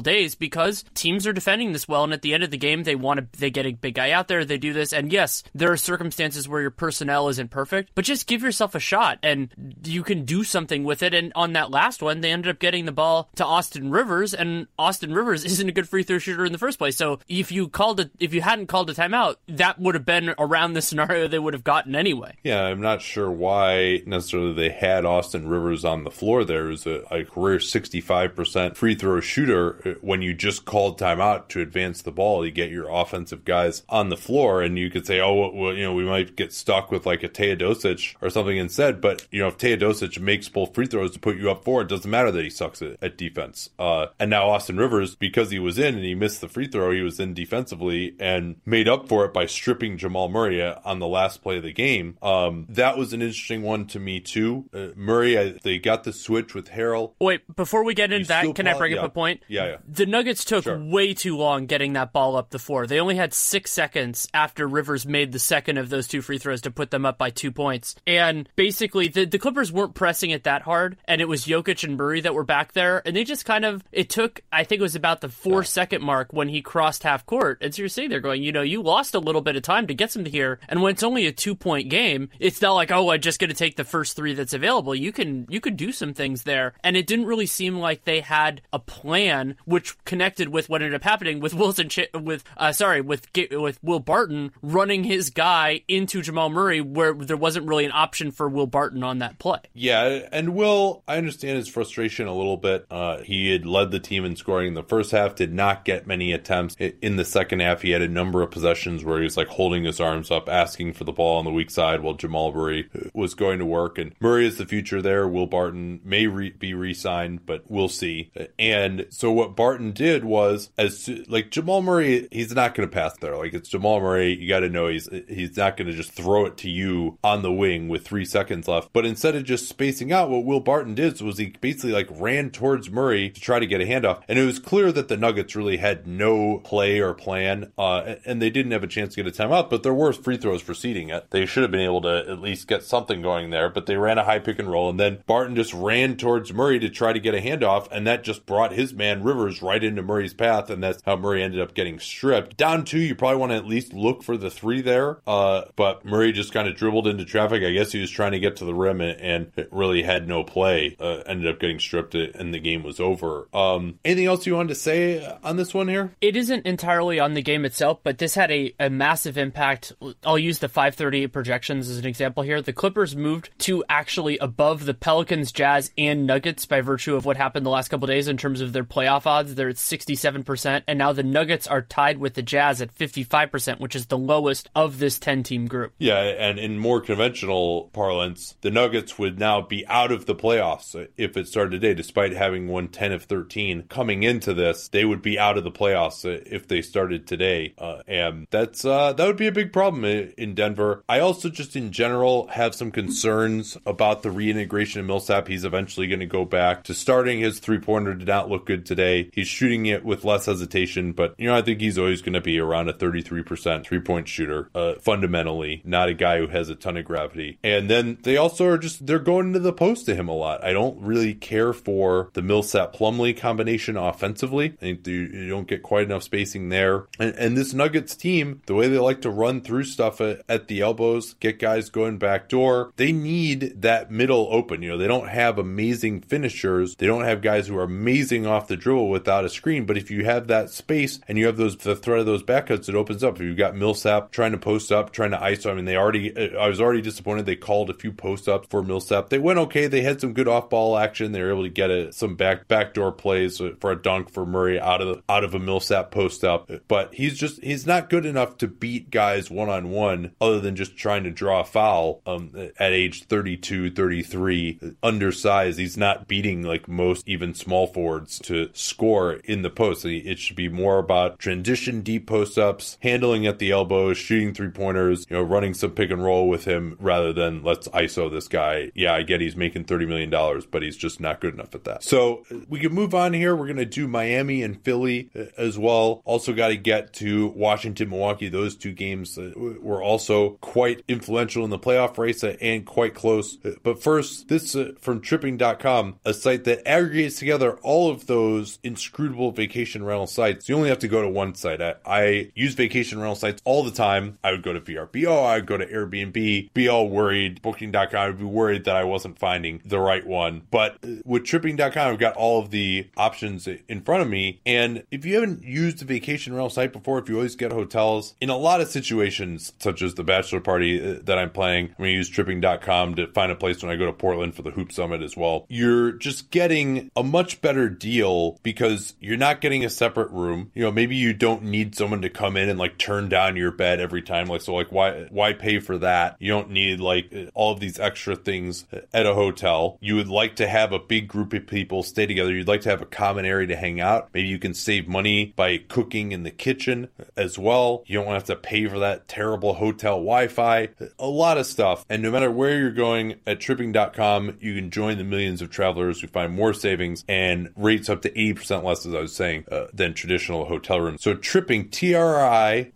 days 0.01 0.35
because 0.35 0.85
teams 0.93 1.25
are 1.25 1.33
defending 1.33 1.71
this 1.71 1.87
well, 1.87 2.03
and 2.03 2.13
at 2.13 2.21
the 2.21 2.35
end 2.35 2.43
of 2.43 2.51
the 2.51 2.57
game, 2.59 2.83
they 2.83 2.93
want 2.93 3.19
to 3.19 3.39
they 3.39 3.49
get 3.49 3.65
a 3.65 3.71
big 3.71 3.95
guy 3.95 4.11
out 4.11 4.27
there. 4.27 4.45
They 4.45 4.59
do 4.59 4.73
this, 4.73 4.93
and 4.93 5.11
yes, 5.11 5.41
there 5.55 5.71
are 5.71 5.77
circumstances 5.77 6.47
where 6.47 6.61
your 6.61 6.69
personnel 6.69 7.29
isn't 7.29 7.49
perfect, 7.49 7.89
but 7.95 8.05
just 8.05 8.27
give 8.27 8.43
yourself 8.43 8.75
a 8.75 8.79
shot, 8.79 9.17
and 9.23 9.49
you 9.85 10.03
can 10.03 10.23
do 10.23 10.43
something 10.43 10.83
with 10.83 11.01
it. 11.01 11.15
And 11.15 11.31
on 11.35 11.53
that 11.53 11.71
last 11.71 12.03
one, 12.03 12.21
they 12.21 12.31
ended 12.31 12.51
up 12.51 12.59
getting 12.59 12.85
the 12.85 12.91
ball 12.91 13.27
to 13.37 13.45
Austin 13.45 13.89
Rivers, 13.89 14.35
and 14.35 14.67
Austin 14.77 15.15
Rivers 15.15 15.43
isn't 15.51 15.67
a 15.67 15.71
good 15.71 15.89
free 15.89 16.03
throw 16.03 16.19
shooter 16.19 16.45
in 16.45 16.51
the 16.51 16.59
first 16.59 16.77
place. 16.77 16.95
So 16.95 17.17
if 17.27 17.51
you 17.51 17.69
called 17.69 18.01
it, 18.01 18.11
if 18.19 18.35
you 18.35 18.41
hadn't 18.41 18.67
called 18.67 18.91
a 18.91 18.93
timeout, 18.93 19.37
that 19.47 19.79
would 19.79 19.95
have 19.95 20.05
been 20.05 20.35
around 20.37 20.73
the 20.73 20.81
scenario 20.83 21.27
they 21.27 21.39
would 21.39 21.55
have 21.55 21.63
gotten 21.63 21.95
anyway. 21.95 22.37
Yeah, 22.43 22.65
I'm 22.65 22.81
not 22.81 23.01
sure 23.01 23.30
why 23.31 24.01
necessarily 24.05 24.53
they 24.53 24.69
had 24.69 25.05
Austin 25.05 25.47
Rivers 25.47 25.85
on 25.85 26.03
the 26.03 26.11
floor 26.11 26.43
there. 26.43 26.69
It 26.69 26.85
a, 26.85 27.13
a 27.13 27.25
career 27.25 27.57
65% 27.57 28.75
free 28.75 28.95
throw 28.95 29.19
shooter. 29.19 29.97
When 30.01 30.21
you 30.21 30.33
just 30.33 30.65
called 30.65 30.99
timeout 30.99 31.47
to 31.49 31.61
advance 31.61 32.01
the 32.01 32.11
ball, 32.11 32.45
you 32.45 32.51
get 32.51 32.71
your 32.71 32.89
offensive 32.89 33.45
guys 33.45 33.83
on 33.89 34.09
the 34.09 34.17
floor, 34.17 34.61
and 34.61 34.77
you 34.77 34.89
could 34.89 35.05
say, 35.05 35.19
oh, 35.19 35.51
well, 35.53 35.73
you 35.73 35.83
know, 35.83 35.93
we 35.93 36.05
might 36.05 36.35
get 36.35 36.53
stuck 36.53 36.91
with 36.91 37.05
like 37.05 37.23
a 37.23 37.29
Teodosic 37.29 38.15
or 38.21 38.29
something 38.29 38.57
instead. 38.57 39.01
But, 39.01 39.27
you 39.31 39.41
know, 39.41 39.47
if 39.47 39.57
Teodosic 39.57 40.19
makes 40.19 40.49
both 40.49 40.73
free 40.73 40.87
throws 40.87 41.11
to 41.11 41.19
put 41.19 41.37
you 41.37 41.49
up 41.49 41.63
four, 41.63 41.81
it 41.81 41.89
doesn't 41.89 42.09
matter 42.09 42.31
that 42.31 42.43
he 42.43 42.49
sucks 42.49 42.81
at, 42.81 42.97
at 43.01 43.17
defense. 43.17 43.69
Uh, 43.79 44.07
and 44.19 44.29
now 44.29 44.49
Austin 44.49 44.77
Rivers, 44.77 45.15
because 45.15 45.51
he 45.51 45.59
was 45.59 45.77
in 45.77 45.95
and 45.95 46.03
he 46.03 46.15
missed 46.15 46.41
the 46.41 46.47
free 46.47 46.67
throw, 46.67 46.91
he 46.91 47.01
was 47.01 47.19
in 47.19 47.33
defensively 47.33 48.15
and 48.19 48.55
made 48.65 48.87
up 48.87 49.07
for 49.07 49.25
it 49.25 49.33
by 49.33 49.45
stripping 49.45 49.97
Jamal 49.97 50.29
Murray 50.29 50.61
on 50.61 50.99
the 50.99 51.07
last 51.07 51.41
play 51.41 51.57
of 51.57 51.63
the 51.63 51.73
game. 51.73 52.17
Um, 52.21 52.65
that 52.69 52.97
was 52.97 53.13
an 53.13 53.20
interesting 53.21 53.61
one 53.63 53.85
to 53.87 53.99
me 53.99 54.19
too. 54.19 54.65
Uh, 54.73 54.87
Murray, 54.95 55.37
I, 55.37 55.59
they 55.63 55.77
got 55.77 56.03
the 56.03 56.13
switch 56.13 56.53
with 56.53 56.69
Harrell. 56.69 57.13
Wait, 57.19 57.41
before 57.55 57.83
we 57.83 57.93
get 57.93 58.11
into 58.11 58.27
that, 58.27 58.55
can 58.55 58.67
I 58.67 58.77
bring 58.77 58.93
yeah. 58.93 58.99
up 58.99 59.05
a 59.05 59.09
point? 59.09 59.41
Yeah, 59.47 59.65
yeah. 59.65 59.77
The 59.87 60.05
Nuggets 60.05 60.45
took 60.45 60.63
Sure. 60.63 60.77
way 60.77 61.13
too 61.13 61.37
long 61.37 61.65
getting 61.65 61.93
that 61.93 62.13
ball 62.13 62.35
up 62.35 62.49
the 62.49 62.59
floor. 62.59 62.87
They 62.87 62.99
only 62.99 63.15
had 63.15 63.33
six 63.33 63.71
seconds 63.71 64.27
after 64.33 64.67
Rivers 64.67 65.05
made 65.05 65.31
the 65.31 65.39
second 65.39 65.77
of 65.77 65.89
those 65.89 66.07
two 66.07 66.21
free 66.21 66.37
throws 66.37 66.61
to 66.61 66.71
put 66.71 66.91
them 66.91 67.05
up 67.05 67.17
by 67.17 67.29
two 67.29 67.51
points. 67.51 67.95
And 68.05 68.47
basically, 68.55 69.07
the, 69.07 69.25
the 69.25 69.39
Clippers 69.39 69.71
weren't 69.71 69.95
pressing 69.95 70.29
it 70.31 70.43
that 70.43 70.63
hard, 70.63 70.97
and 71.05 71.21
it 71.21 71.27
was 71.27 71.45
Jokic 71.45 71.83
and 71.83 71.97
Murray 71.97 72.21
that 72.21 72.33
were 72.33 72.43
back 72.43 72.73
there, 72.73 73.01
and 73.05 73.15
they 73.15 73.23
just 73.23 73.45
kind 73.45 73.65
of, 73.65 73.83
it 73.91 74.09
took, 74.09 74.41
I 74.51 74.63
think 74.63 74.79
it 74.79 74.83
was 74.83 74.95
about 74.95 75.21
the 75.21 75.29
four 75.29 75.63
second 75.63 76.01
mark 76.03 76.31
when 76.31 76.49
he 76.49 76.61
crossed 76.61 77.03
half 77.03 77.25
court. 77.25 77.59
And 77.61 77.73
so 77.73 77.81
you're 77.81 77.89
sitting 77.89 78.09
there 78.09 78.19
going, 78.19 78.43
you 78.43 78.51
know, 78.51 78.61
you 78.61 78.81
lost 78.81 79.15
a 79.15 79.19
little 79.19 79.41
bit 79.41 79.55
of 79.55 79.63
time 79.63 79.87
to 79.87 79.93
get 79.93 80.11
something 80.11 80.31
here, 80.31 80.59
and 80.69 80.81
when 80.81 80.91
it's 80.91 81.03
only 81.03 81.25
a 81.25 81.31
two 81.31 81.55
point 81.55 81.89
game, 81.89 82.29
it's 82.39 82.61
not 82.61 82.73
like, 82.73 82.91
oh, 82.91 83.00
I'm 83.09 83.21
just 83.21 83.39
going 83.39 83.49
to 83.49 83.55
take 83.55 83.75
the 83.75 83.83
first 83.83 84.15
three 84.15 84.33
that's 84.33 84.53
available. 84.53 84.93
You 84.93 85.11
can, 85.11 85.47
you 85.49 85.59
could 85.59 85.77
do 85.77 85.91
some 85.91 86.13
things 86.13 86.43
there. 86.43 86.73
And 86.83 86.95
it 86.95 87.07
didn't 87.07 87.25
really 87.25 87.45
seem 87.45 87.77
like 87.77 88.05
they 88.05 88.21
had 88.21 88.61
a 88.71 88.79
plan, 88.79 89.55
which 89.65 90.01
connected 90.05 90.49
with 90.49 90.69
what 90.69 90.81
ended 90.81 90.95
up 90.95 91.03
happening 91.03 91.39
with 91.39 91.53
Wilson, 91.53 91.89
Ch- 91.89 92.09
with, 92.13 92.43
uh, 92.57 92.71
sorry, 92.71 93.01
with, 93.01 93.27
with 93.51 93.79
Will 93.83 93.99
Barton 93.99 94.51
running 94.61 95.03
his 95.03 95.29
guy 95.29 95.81
into 95.87 96.21
Jamal 96.21 96.49
Murray 96.49 96.81
where 96.81 97.13
there 97.13 97.37
wasn't 97.37 97.67
really 97.67 97.85
an 97.85 97.91
option 97.93 98.31
for 98.31 98.47
Will 98.47 98.67
Barton 98.67 99.03
on 99.03 99.19
that 99.19 99.39
play. 99.39 99.59
Yeah, 99.73 100.27
and 100.31 100.55
Will, 100.55 101.03
I 101.07 101.17
understand 101.17 101.57
his 101.57 101.67
frustration 101.67 102.27
a 102.27 102.35
little 102.35 102.57
bit. 102.57 102.85
Uh, 102.91 103.19
he 103.19 103.51
had 103.51 103.65
led 103.65 103.91
the 103.91 103.99
team 103.99 104.25
in 104.25 104.35
scoring 104.35 104.69
in 104.69 104.73
the 104.73 104.83
first 104.83 105.11
half, 105.11 105.35
did 105.35 105.53
not 105.53 105.85
get 105.85 106.07
many 106.07 106.33
attempts. 106.33 106.75
In 106.75 107.15
the 107.15 107.25
second 107.25 107.61
half, 107.61 107.81
he 107.81 107.91
had 107.91 108.01
a 108.01 108.07
number 108.07 108.41
of 108.41 108.51
possessions 108.51 109.03
where 109.03 109.17
he 109.17 109.23
was 109.23 109.37
like 109.37 109.47
holding 109.47 109.83
his 109.83 109.99
arms 109.99 110.31
up, 110.31 110.49
asking 110.49 110.93
for 110.93 111.03
the 111.03 111.11
ball 111.11 111.37
on 111.39 111.45
the 111.45 111.51
weak 111.51 111.69
side 111.71 112.01
while 112.01 112.13
Jamal 112.13 112.51
Murray 112.53 112.89
was 113.13 113.33
going 113.33 113.59
to 113.59 113.65
work. 113.65 113.97
And 113.97 114.13
Murray 114.19 114.45
is 114.45 114.57
the 114.57 114.65
future 114.65 115.01
there. 115.01 115.27
Will 115.27 115.47
Barton 115.47 116.01
may 116.03 116.27
re- 116.27 116.51
be 116.51 116.73
re 116.73 116.93
signed, 116.93 117.45
but 117.45 117.63
we'll 117.67 117.89
see. 117.89 118.31
And 118.57 119.07
so 119.09 119.31
what 119.31 119.55
Barton 119.55 119.91
did 119.91 120.23
was, 120.23 120.69
as 120.77 121.09
like 121.27 121.51
Jamal 121.51 121.81
Murray, 121.81 122.27
he's 122.31 122.53
not 122.53 122.75
going 122.75 122.87
to 122.87 122.93
pass 122.93 123.17
there. 123.17 123.35
Like 123.35 123.53
it's 123.53 123.69
Jamal 123.69 123.99
Murray, 123.99 124.33
you 124.33 124.47
got 124.47 124.59
to 124.61 124.69
know 124.69 124.87
he's 124.87 125.09
he's 125.27 125.57
not 125.57 125.77
going 125.77 125.87
to 125.87 125.93
just 125.93 126.11
throw 126.11 126.45
it 126.45 126.57
to 126.57 126.69
you 126.69 127.17
on 127.23 127.41
the 127.41 127.51
wing 127.51 127.87
with 127.87 128.05
three 128.05 128.25
seconds 128.25 128.67
left. 128.67 128.93
But 128.93 129.05
instead 129.05 129.35
of 129.35 129.43
just 129.43 129.67
spacing 129.69 130.11
out, 130.11 130.29
what 130.29 130.45
Will 130.45 130.59
Barton 130.59 130.95
did 130.95 131.21
was 131.21 131.37
he 131.37 131.55
basically 131.61 131.91
like 131.91 132.07
ran 132.11 132.51
towards 132.51 132.89
Murray 132.89 133.29
to 133.29 133.41
try 133.41 133.59
to 133.59 133.67
get 133.67 133.81
a 133.81 133.85
handoff, 133.85 134.21
and 134.27 134.39
it 134.39 134.45
was 134.45 134.59
clear 134.59 134.91
that 134.91 135.07
the 135.07 135.17
Nuggets 135.17 135.55
really 135.55 135.77
had 135.77 136.07
no 136.07 136.59
play 136.59 136.99
or 136.99 137.13
plan, 137.13 137.71
uh, 137.77 138.15
and 138.25 138.41
they 138.41 138.49
didn't 138.49 138.71
have 138.71 138.83
a 138.83 138.87
chance 138.87 139.15
to 139.15 139.23
get 139.23 139.39
a 139.39 139.43
timeout. 139.43 139.69
But 139.69 139.83
there 139.83 139.93
were 139.93 140.13
free 140.13 140.37
throws 140.37 140.63
preceding 140.63 141.09
it. 141.09 141.29
They 141.31 141.45
should 141.45 141.63
have 141.63 141.71
been 141.71 141.81
able 141.81 142.01
to 142.01 142.25
at 142.29 142.39
least 142.39 142.67
get 142.67 142.80
something 142.87 143.21
going 143.21 143.49
there. 143.49 143.69
But 143.69 143.85
they 143.85 143.97
ran 143.97 144.17
a 144.17 144.23
high 144.23 144.39
pick 144.39 144.59
and 144.59 144.69
roll, 144.69 144.89
and 144.89 144.99
then 144.99 145.23
Barton 145.25 145.55
just 145.55 145.73
ran 145.73 146.17
towards 146.17 146.53
Murray 146.53 146.79
to 146.79 146.89
try 146.89 147.13
to 147.13 147.19
get 147.19 147.35
a 147.35 147.39
handoff, 147.39 147.87
and 147.91 148.07
that 148.07 148.23
just 148.23 148.45
brought 148.45 148.73
his 148.73 148.93
man 148.93 149.23
Rivers 149.23 149.61
right 149.61 149.83
into 149.83 150.01
Murray's 150.01 150.33
path, 150.33 150.69
and 150.69 150.83
that's 150.83 151.01
how 151.05 151.15
Murray 151.15 151.43
ended 151.43 151.61
up 151.61 151.73
getting 151.73 151.99
stripped. 151.99 152.57
Down 152.57 152.85
two, 152.85 152.99
you 152.99 153.15
probably 153.15 153.37
want 153.37 153.51
to 153.51 153.57
at 153.57 153.65
least 153.65 153.93
look 153.93 154.23
for 154.23 154.37
the 154.37 154.49
three 154.49 154.81
there, 154.81 155.19
uh, 155.27 155.63
but 155.75 156.05
Murray 156.05 156.31
just 156.31 156.53
kind 156.53 156.67
of 156.67 156.75
dribbled 156.75 157.07
into 157.07 157.25
traffic. 157.25 157.63
I 157.63 157.71
guess 157.71 157.91
he 157.91 157.99
was 157.99 158.11
trying 158.11 158.31
to 158.31 158.39
get 158.39 158.57
to 158.57 158.65
the 158.65 158.73
rim 158.73 159.01
and, 159.01 159.19
and 159.21 159.51
it 159.55 159.69
really 159.71 160.03
had 160.03 160.27
no 160.27 160.43
play. 160.43 160.95
Uh, 160.99 161.21
ended 161.25 161.47
up 161.47 161.59
getting 161.59 161.79
stripped, 161.79 162.15
and 162.15 162.53
the 162.53 162.59
game 162.59 162.83
was 162.83 162.99
over. 162.99 163.47
Um, 163.53 163.99
anything 164.03 164.25
else 164.25 164.45
you 164.45 164.55
wanted 164.55 164.69
to 164.69 164.75
say 164.75 165.37
on 165.43 165.57
this 165.57 165.73
one 165.73 165.87
here? 165.87 166.13
It 166.21 166.35
isn't 166.35 166.65
entirely 166.65 167.19
on 167.19 167.33
the 167.33 167.41
game 167.41 167.65
itself, 167.65 167.99
but 168.03 168.17
this 168.17 168.35
had 168.35 168.51
a, 168.51 168.73
a 168.79 168.89
massive 168.89 169.37
impact. 169.37 169.93
I'll 170.23 170.39
use 170.39 170.59
the 170.59 170.69
538 170.69 171.27
projections 171.27 171.89
as 171.89 171.97
an 171.97 172.05
example 172.05 172.43
here. 172.43 172.61
The 172.61 172.70
Clippers 172.73 173.15
moved 173.15 173.49
to 173.59 173.83
actually 173.89 174.37
above 174.37 174.85
the 174.85 174.93
Pelicans, 174.93 175.51
Jazz, 175.51 175.91
and 175.97 176.25
Nuggets 176.25 176.65
by 176.65 176.81
virtue 176.81 177.15
of 177.15 177.25
what 177.25 177.37
happened 177.37 177.65
the 177.65 177.69
last 177.69 177.89
couple 177.89 178.07
days 178.07 178.27
in 178.27 178.37
terms 178.37 178.61
of 178.61 178.73
their 178.73 178.83
playoff 178.83 179.25
odds. 179.25 179.55
They're 179.55 179.69
at 179.69 179.75
67%, 179.75 180.83
and 180.87 180.99
now 180.99 181.13
the 181.13 181.23
Nuggets 181.23 181.67
are 181.67 181.81
tied 181.81 182.17
with 182.17 182.33
the 182.33 182.41
Jazz 182.41 182.81
at 182.81 182.93
55%, 182.95 183.79
which 183.79 183.95
is 183.95 184.07
the 184.07 184.17
lowest 184.17 184.69
of 184.75 184.99
this 184.99 185.19
10 185.19 185.43
team 185.43 185.67
group. 185.67 185.93
Yeah, 185.97 186.21
and 186.21 186.59
in 186.59 186.77
more 186.77 187.01
conventional 187.01 187.89
parlance, 187.93 188.55
the 188.61 188.71
Nuggets 188.71 189.17
would 189.17 189.39
now 189.39 189.61
be 189.61 189.85
out 189.87 190.11
of 190.11 190.25
the 190.25 190.35
playoffs 190.35 191.07
if 191.17 191.37
it 191.37 191.47
started 191.47 191.81
today, 191.81 191.93
despite 191.93 192.33
having 192.33 192.67
won 192.67 192.87
10 192.87 193.11
of 193.11 193.23
13 193.23 193.83
coming 193.89 194.23
into 194.23 194.53
this. 194.53 194.87
They 194.87 195.05
would 195.05 195.21
be 195.21 195.37
out 195.37 195.57
of 195.57 195.63
the 195.63 195.71
playoffs 195.71 196.25
if 196.25 196.67
they 196.67 196.81
started 196.81 197.27
today. 197.27 197.73
Uh, 197.77 198.01
and 198.07 198.47
that's 198.51 198.85
uh, 198.85 199.13
that 199.13 199.25
would 199.25 199.37
be 199.37 199.47
a 199.47 199.51
big 199.51 199.73
problem 199.73 200.05
in 200.05 200.55
Denver. 200.55 201.03
I 201.07 201.19
also 201.19 201.49
just 201.49 201.75
in 201.75 201.91
general 201.91 202.47
have 202.47 202.60
some 202.69 202.91
concerns 202.91 203.77
about 203.85 204.21
the 204.21 204.31
reintegration 204.31 205.01
of 205.01 205.07
Millsap. 205.07 205.47
He's 205.47 205.65
eventually 205.65 206.07
going 206.07 206.19
to 206.19 206.25
go 206.25 206.45
back 206.45 206.83
to 206.85 206.93
starting. 206.93 207.39
His 207.39 207.59
three 207.59 207.79
pointer 207.79 208.13
did 208.13 208.27
not 208.27 208.49
look 208.49 208.65
good 208.65 208.85
today. 208.85 209.29
He's 209.33 209.47
shooting 209.47 209.85
it 209.87 210.05
with 210.05 210.23
less 210.23 210.45
hesitation, 210.45 211.11
but 211.13 211.35
you 211.37 211.47
know, 211.47 211.55
I 211.55 211.61
think 211.61 211.81
he's 211.81 211.97
always 211.97 212.21
going 212.21 212.33
to 212.33 212.41
be 212.41 212.59
around 212.59 212.89
a 212.89 212.93
33% 212.93 213.83
three 213.83 213.99
point 213.99 214.27
shooter, 214.27 214.69
uh, 214.75 214.93
fundamentally, 214.95 215.81
not 215.83 216.09
a 216.09 216.13
guy 216.13 216.37
who 216.37 216.47
has 216.47 216.69
a 216.69 216.75
ton 216.75 216.97
of 216.97 217.05
gravity. 217.05 217.57
And 217.63 217.89
then 217.89 218.17
they 218.23 218.37
also 218.37 218.67
are 218.67 218.77
just, 218.77 219.05
they're 219.05 219.19
going 219.19 219.47
into 219.47 219.59
the 219.59 219.73
post 219.73 220.05
to 220.05 220.15
him 220.15 220.27
a 220.27 220.35
lot. 220.35 220.63
I 220.63 220.73
don't 220.73 221.01
really 221.01 221.33
care 221.33 221.73
for 221.73 222.29
the 222.33 222.41
Millsap 222.41 222.93
Plumley 222.93 223.33
combination 223.33 223.97
offensively. 223.97 224.73
I 224.73 224.75
think 224.75 225.07
you 225.07 225.49
don't 225.49 225.67
get 225.67 225.83
quite 225.83 226.05
enough 226.05 226.23
spacing 226.23 226.69
there. 226.69 227.07
And, 227.19 227.33
and 227.35 227.57
this 227.57 227.73
Nuggets 227.73 228.15
team, 228.15 228.61
the 228.65 228.75
way 228.75 228.87
they 228.87 228.99
like 228.99 229.21
to 229.21 229.29
run 229.29 229.61
through 229.61 229.83
stuff 229.85 230.21
at, 230.21 230.41
at 230.47 230.67
the 230.67 230.81
elbows, 230.81 231.33
get 231.35 231.59
guys 231.59 231.89
going 231.89 232.17
back 232.17 232.49
door. 232.51 232.93
They 232.97 233.11
need 233.11 233.81
that 233.81 234.11
middle 234.11 234.47
open. 234.51 234.83
You 234.83 234.89
know, 234.89 234.97
they 234.97 235.07
don't 235.07 235.29
have 235.29 235.57
amazing 235.57 236.21
finishers. 236.21 236.95
They 236.95 237.07
don't 237.07 237.23
have 237.23 237.41
guys 237.41 237.67
who 237.67 237.77
are 237.77 237.83
amazing 237.83 238.45
off 238.45 238.67
the 238.67 238.77
dribble 238.77 239.09
without 239.09 239.45
a 239.45 239.49
screen. 239.49 239.85
But 239.85 239.97
if 239.97 240.11
you 240.11 240.25
have 240.25 240.47
that 240.47 240.69
space 240.69 241.19
and 241.27 241.37
you 241.37 241.47
have 241.47 241.57
those 241.57 241.77
the 241.77 241.95
threat 241.95 242.19
of 242.19 242.25
those 242.25 242.43
back 242.43 242.67
cuts, 242.67 242.89
it 242.89 242.95
opens 242.95 243.23
up. 243.23 243.35
If 243.35 243.41
you've 243.41 243.57
got 243.57 243.75
Millsap 243.75 244.31
trying 244.31 244.51
to 244.51 244.57
post 244.57 244.91
up, 244.91 245.11
trying 245.11 245.31
to 245.31 245.37
ISO. 245.37 245.71
I 245.71 245.73
mean, 245.73 245.85
they 245.85 245.95
already. 245.95 246.55
I 246.55 246.67
was 246.67 246.81
already 246.81 247.01
disappointed. 247.01 247.45
They 247.45 247.55
called 247.55 247.89
a 247.89 247.93
few 247.93 248.11
post 248.11 248.47
ups 248.47 248.67
for 248.69 248.83
Millsap. 248.83 249.29
They 249.29 249.39
went 249.39 249.59
okay. 249.59 249.87
They 249.87 250.01
had 250.01 250.21
some 250.21 250.33
good 250.33 250.47
off 250.47 250.69
ball 250.69 250.97
action. 250.97 251.31
They 251.31 251.41
were 251.41 251.51
able 251.51 251.63
to 251.63 251.69
get 251.69 251.89
a, 251.89 252.11
some 252.11 252.35
back 252.35 252.67
backdoor 252.67 253.13
plays 253.13 253.61
for 253.79 253.91
a 253.91 254.01
dunk 254.01 254.29
for 254.29 254.45
Murray 254.45 254.79
out 254.79 255.01
of 255.01 255.07
the, 255.07 255.23
out 255.29 255.43
of 255.43 255.55
a 255.55 255.59
Millsap 255.59 256.11
post 256.11 256.43
up. 256.43 256.69
But 256.87 257.13
he's 257.13 257.37
just 257.37 257.63
he's 257.63 257.87
not 257.87 258.09
good 258.09 258.25
enough 258.25 258.57
to 258.57 258.67
beat 258.67 259.09
guys 259.09 259.49
one 259.49 259.69
on 259.69 259.89
one, 259.89 260.33
other 260.41 260.59
than 260.59 260.75
just 260.75 260.97
trying 260.97 261.23
to 261.23 261.31
draw 261.31 261.61
a 261.61 261.65
foul. 261.65 262.21
Um, 262.25 262.40
at 262.79 262.91
age 262.91 263.25
32, 263.25 263.91
33, 263.91 264.95
undersized. 265.03 265.79
He's 265.79 265.97
not 265.97 266.27
beating 266.27 266.63
like 266.63 266.87
most 266.87 267.27
even 267.27 267.53
small 267.53 267.87
forwards 267.87 268.39
to 268.39 268.69
score 268.73 269.33
in 269.43 269.61
the 269.61 269.69
post. 269.69 270.05
It 270.05 270.39
should 270.39 270.55
be 270.55 270.69
more 270.69 270.97
about 270.97 271.39
transition 271.39 272.01
deep 272.01 272.27
post 272.27 272.57
ups, 272.57 272.97
handling 273.01 273.45
at 273.45 273.59
the 273.59 273.71
elbows, 273.71 274.17
shooting 274.17 274.53
three 274.53 274.69
pointers, 274.69 275.25
you 275.29 275.35
know, 275.35 275.43
running 275.43 275.73
some 275.73 275.91
pick 275.91 276.11
and 276.11 276.23
roll 276.23 276.47
with 276.47 276.65
him 276.65 276.97
rather 276.99 277.33
than 277.33 277.63
let's 277.63 277.87
ISO 277.89 278.31
this 278.31 278.47
guy. 278.47 278.91
Yeah, 278.95 279.13
I 279.13 279.23
get 279.23 279.41
he's 279.41 279.55
making 279.55 279.85
$30 279.85 280.07
million, 280.07 280.63
but 280.71 280.83
he's 280.83 280.97
just 280.97 281.19
not 281.19 281.41
good 281.41 281.53
enough 281.53 281.75
at 281.75 281.83
that. 281.83 282.03
So 282.03 282.43
we 282.69 282.79
can 282.79 282.93
move 282.93 283.13
on 283.13 283.33
here. 283.33 283.55
We're 283.55 283.67
going 283.67 283.77
to 283.77 283.85
do 283.85 284.07
Miami 284.07 284.63
and 284.63 284.81
Philly 284.83 285.29
uh, 285.35 285.45
as 285.57 285.77
well. 285.77 286.21
Also 286.25 286.53
got 286.53 286.69
to 286.69 286.77
get 286.77 287.13
to 287.13 287.47
Washington, 287.49 288.09
Milwaukee. 288.09 288.49
Those 288.49 288.75
two 288.75 288.93
games 288.93 289.37
uh, 289.37 289.51
were 289.55 290.01
also 290.01 290.51
quite 290.61 291.03
influential 291.07 291.63
in 291.63 291.69
the 291.69 291.79
playoff 291.79 292.17
race 292.17 292.30
uh, 292.43 292.55
and 292.61 292.85
quite 292.85 293.13
close. 293.13 293.57
But 293.57 294.01
first, 294.01 294.47
this 294.47 294.75
from 294.99 295.21
tripping.com, 295.21 296.19
a 296.25 296.33
site 296.33 296.63
that 296.65 296.87
aggregates 296.87 297.39
together 297.39 297.77
all 297.81 298.09
of 298.09 298.27
those 298.27 298.79
inscrutable 298.83 299.51
vacation 299.51 300.03
rental 300.03 300.27
sites. 300.27 300.69
You 300.69 300.75
only 300.75 300.89
have 300.89 300.99
to 300.99 301.07
go 301.07 301.21
to 301.21 301.29
one 301.29 301.55
site. 301.55 301.81
I, 301.81 301.95
I 302.05 302.51
use 302.55 302.73
vacation 302.73 303.19
rental 303.19 303.35
sites 303.35 303.61
all 303.65 303.83
the 303.83 303.91
time. 303.91 304.37
I 304.43 304.51
would 304.51 304.63
go 304.63 304.73
to 304.73 304.81
VRBO, 304.81 305.45
I 305.45 305.57
would 305.57 305.65
go 305.65 305.77
to 305.77 305.85
Airbnb, 305.85 306.73
be 306.73 306.87
all 306.87 307.09
worried. 307.09 307.61
Booking.com, 307.61 308.15
I'd 308.15 308.37
be 308.37 308.43
worried 308.43 308.85
that 308.85 308.95
I 308.95 309.03
wasn't 309.03 309.39
finding 309.39 309.81
the 309.85 309.99
right 309.99 310.25
one. 310.25 310.63
But 310.71 310.97
with 311.25 311.45
tripping.com, 311.45 312.13
I've 312.13 312.19
got 312.19 312.35
all 312.35 312.59
of 312.59 312.71
the 312.71 313.07
options 313.17 313.67
in 313.67 314.01
front 314.01 314.21
of 314.21 314.29
me. 314.29 314.61
And 314.65 315.03
if 315.11 315.25
you 315.25 315.35
haven't 315.35 315.63
used 315.63 316.01
a 316.01 316.05
vacation 316.05 316.53
rental 316.53 316.69
site 316.69 316.93
before, 316.93 317.19
if 317.19 317.29
you 317.29 317.35
always 317.35 317.55
get 317.55 317.71
hotels, 317.71 318.35
in 318.41 318.49
a 318.49 318.57
lot 318.57 318.81
of 318.81 318.87
situations, 318.87 319.73
such 319.79 320.01
as 320.01 320.15
the 320.15 320.23
bachelor 320.23 320.59
party 320.59 321.01
uh, 321.01 321.19
that 321.23 321.37
I'm 321.37 321.49
playing, 321.49 321.87
I'm 321.87 321.95
going 321.97 322.09
to 322.09 322.15
use 322.15 322.20
tripping.com 322.29 323.15
to 323.15 323.27
find 323.27 323.51
a 323.51 323.55
place 323.55 323.81
when 323.81 323.91
I 323.91 323.95
go 323.95 324.05
to 324.05 324.13
Portland 324.13 324.55
for 324.55 324.61
the 324.61 324.71
Hoop 324.71 324.91
Summit 324.91 325.21
as 325.21 325.37
well. 325.37 325.65
You're 325.69 326.11
just 326.13 326.51
getting 326.51 327.11
a 327.15 327.23
much 327.23 327.61
better 327.61 327.89
deal 327.89 328.59
because 328.63 329.13
you're 329.19 329.37
not 329.37 329.61
getting 329.61 329.85
a 329.85 329.89
separate 329.89 330.31
room. 330.31 330.71
You 330.73 330.83
know, 330.83 330.91
maybe 330.91 331.15
you 331.15 331.33
don't 331.33 331.63
need 331.63 331.95
someone 331.95 332.21
to 332.21 332.29
come 332.29 332.57
in 332.57 332.69
and 332.69 332.79
like 332.79 332.97
turn 332.97 333.29
down 333.29 333.55
your 333.55 333.71
bed 333.71 333.99
every 333.99 334.21
time. 334.21 334.47
Like, 334.47 334.61
so 334.61 334.73
like, 334.73 334.91
why, 334.91 335.27
why 335.29 335.53
pay 335.53 335.79
for 335.79 335.97
that? 335.99 336.37
You 336.39 336.51
don't 336.51 336.71
need 336.71 336.99
like 336.99 337.33
all 337.53 337.71
of 337.71 337.79
these 337.79 337.99
extra 337.99 338.35
things 338.35 338.85
at 339.13 339.25
a 339.25 339.33
hotel. 339.33 339.97
You 340.01 340.15
would 340.15 340.27
like 340.27 340.55
to 340.57 340.67
have 340.67 340.91
a 340.91 340.99
big 340.99 341.27
group 341.27 341.53
of 341.53 341.67
people 341.67 342.03
stay 342.03 342.25
together. 342.25 342.53
You'd 342.53 342.67
like 342.67 342.81
to 342.81 342.89
have 342.89 343.01
a 343.01 343.05
common 343.05 343.45
area 343.45 343.67
to 343.67 343.75
hang 343.75 343.99
out. 343.99 344.29
Maybe 344.33 344.47
you 344.47 344.59
can 344.59 344.73
save 344.73 345.07
money 345.07 345.53
by 345.55 345.77
cooking 345.77 346.31
in 346.31 346.43
the 346.43 346.51
kitchen 346.51 347.09
as 347.35 347.57
well. 347.57 348.03
You 348.05 348.19
don't 348.19 348.33
have 348.33 348.45
to 348.45 348.55
pay 348.55 348.87
for 348.87 348.99
that 348.99 349.27
terrible 349.27 349.73
hotel 349.73 350.15
Wi 350.15 350.47
Fi. 350.47 350.89
A 351.19 351.27
lot 351.27 351.57
of 351.57 351.65
stuff. 351.65 352.00
And 352.09 352.21
no 352.21 352.31
matter 352.31 352.51
where 352.51 352.77
you're 352.77 352.91
going 352.91 353.35
at 353.45 353.59
tripping.com, 353.59 354.57
you 354.59 354.75
can 354.75 354.89
join 354.91 355.17
the 355.17 355.23
millions 355.23 355.61
of 355.61 355.69
travelers 355.69 356.21
who 356.21 356.27
find 356.27 356.53
more 356.53 356.73
savings 356.73 357.23
and 357.27 357.69
rates 357.75 358.09
up 358.09 358.21
to 358.23 358.29
80% 358.29 358.83
less, 358.83 359.05
as 359.05 359.13
I 359.13 359.19
was 359.19 359.35
saying, 359.35 359.65
uh, 359.71 359.87
than 359.93 360.13
traditional 360.13 360.65
hotel 360.65 360.99
rooms. 360.99 361.21
So 361.21 361.33
tripping, 361.33 361.89
T-R-I-P-P-I-N-G 361.89 362.91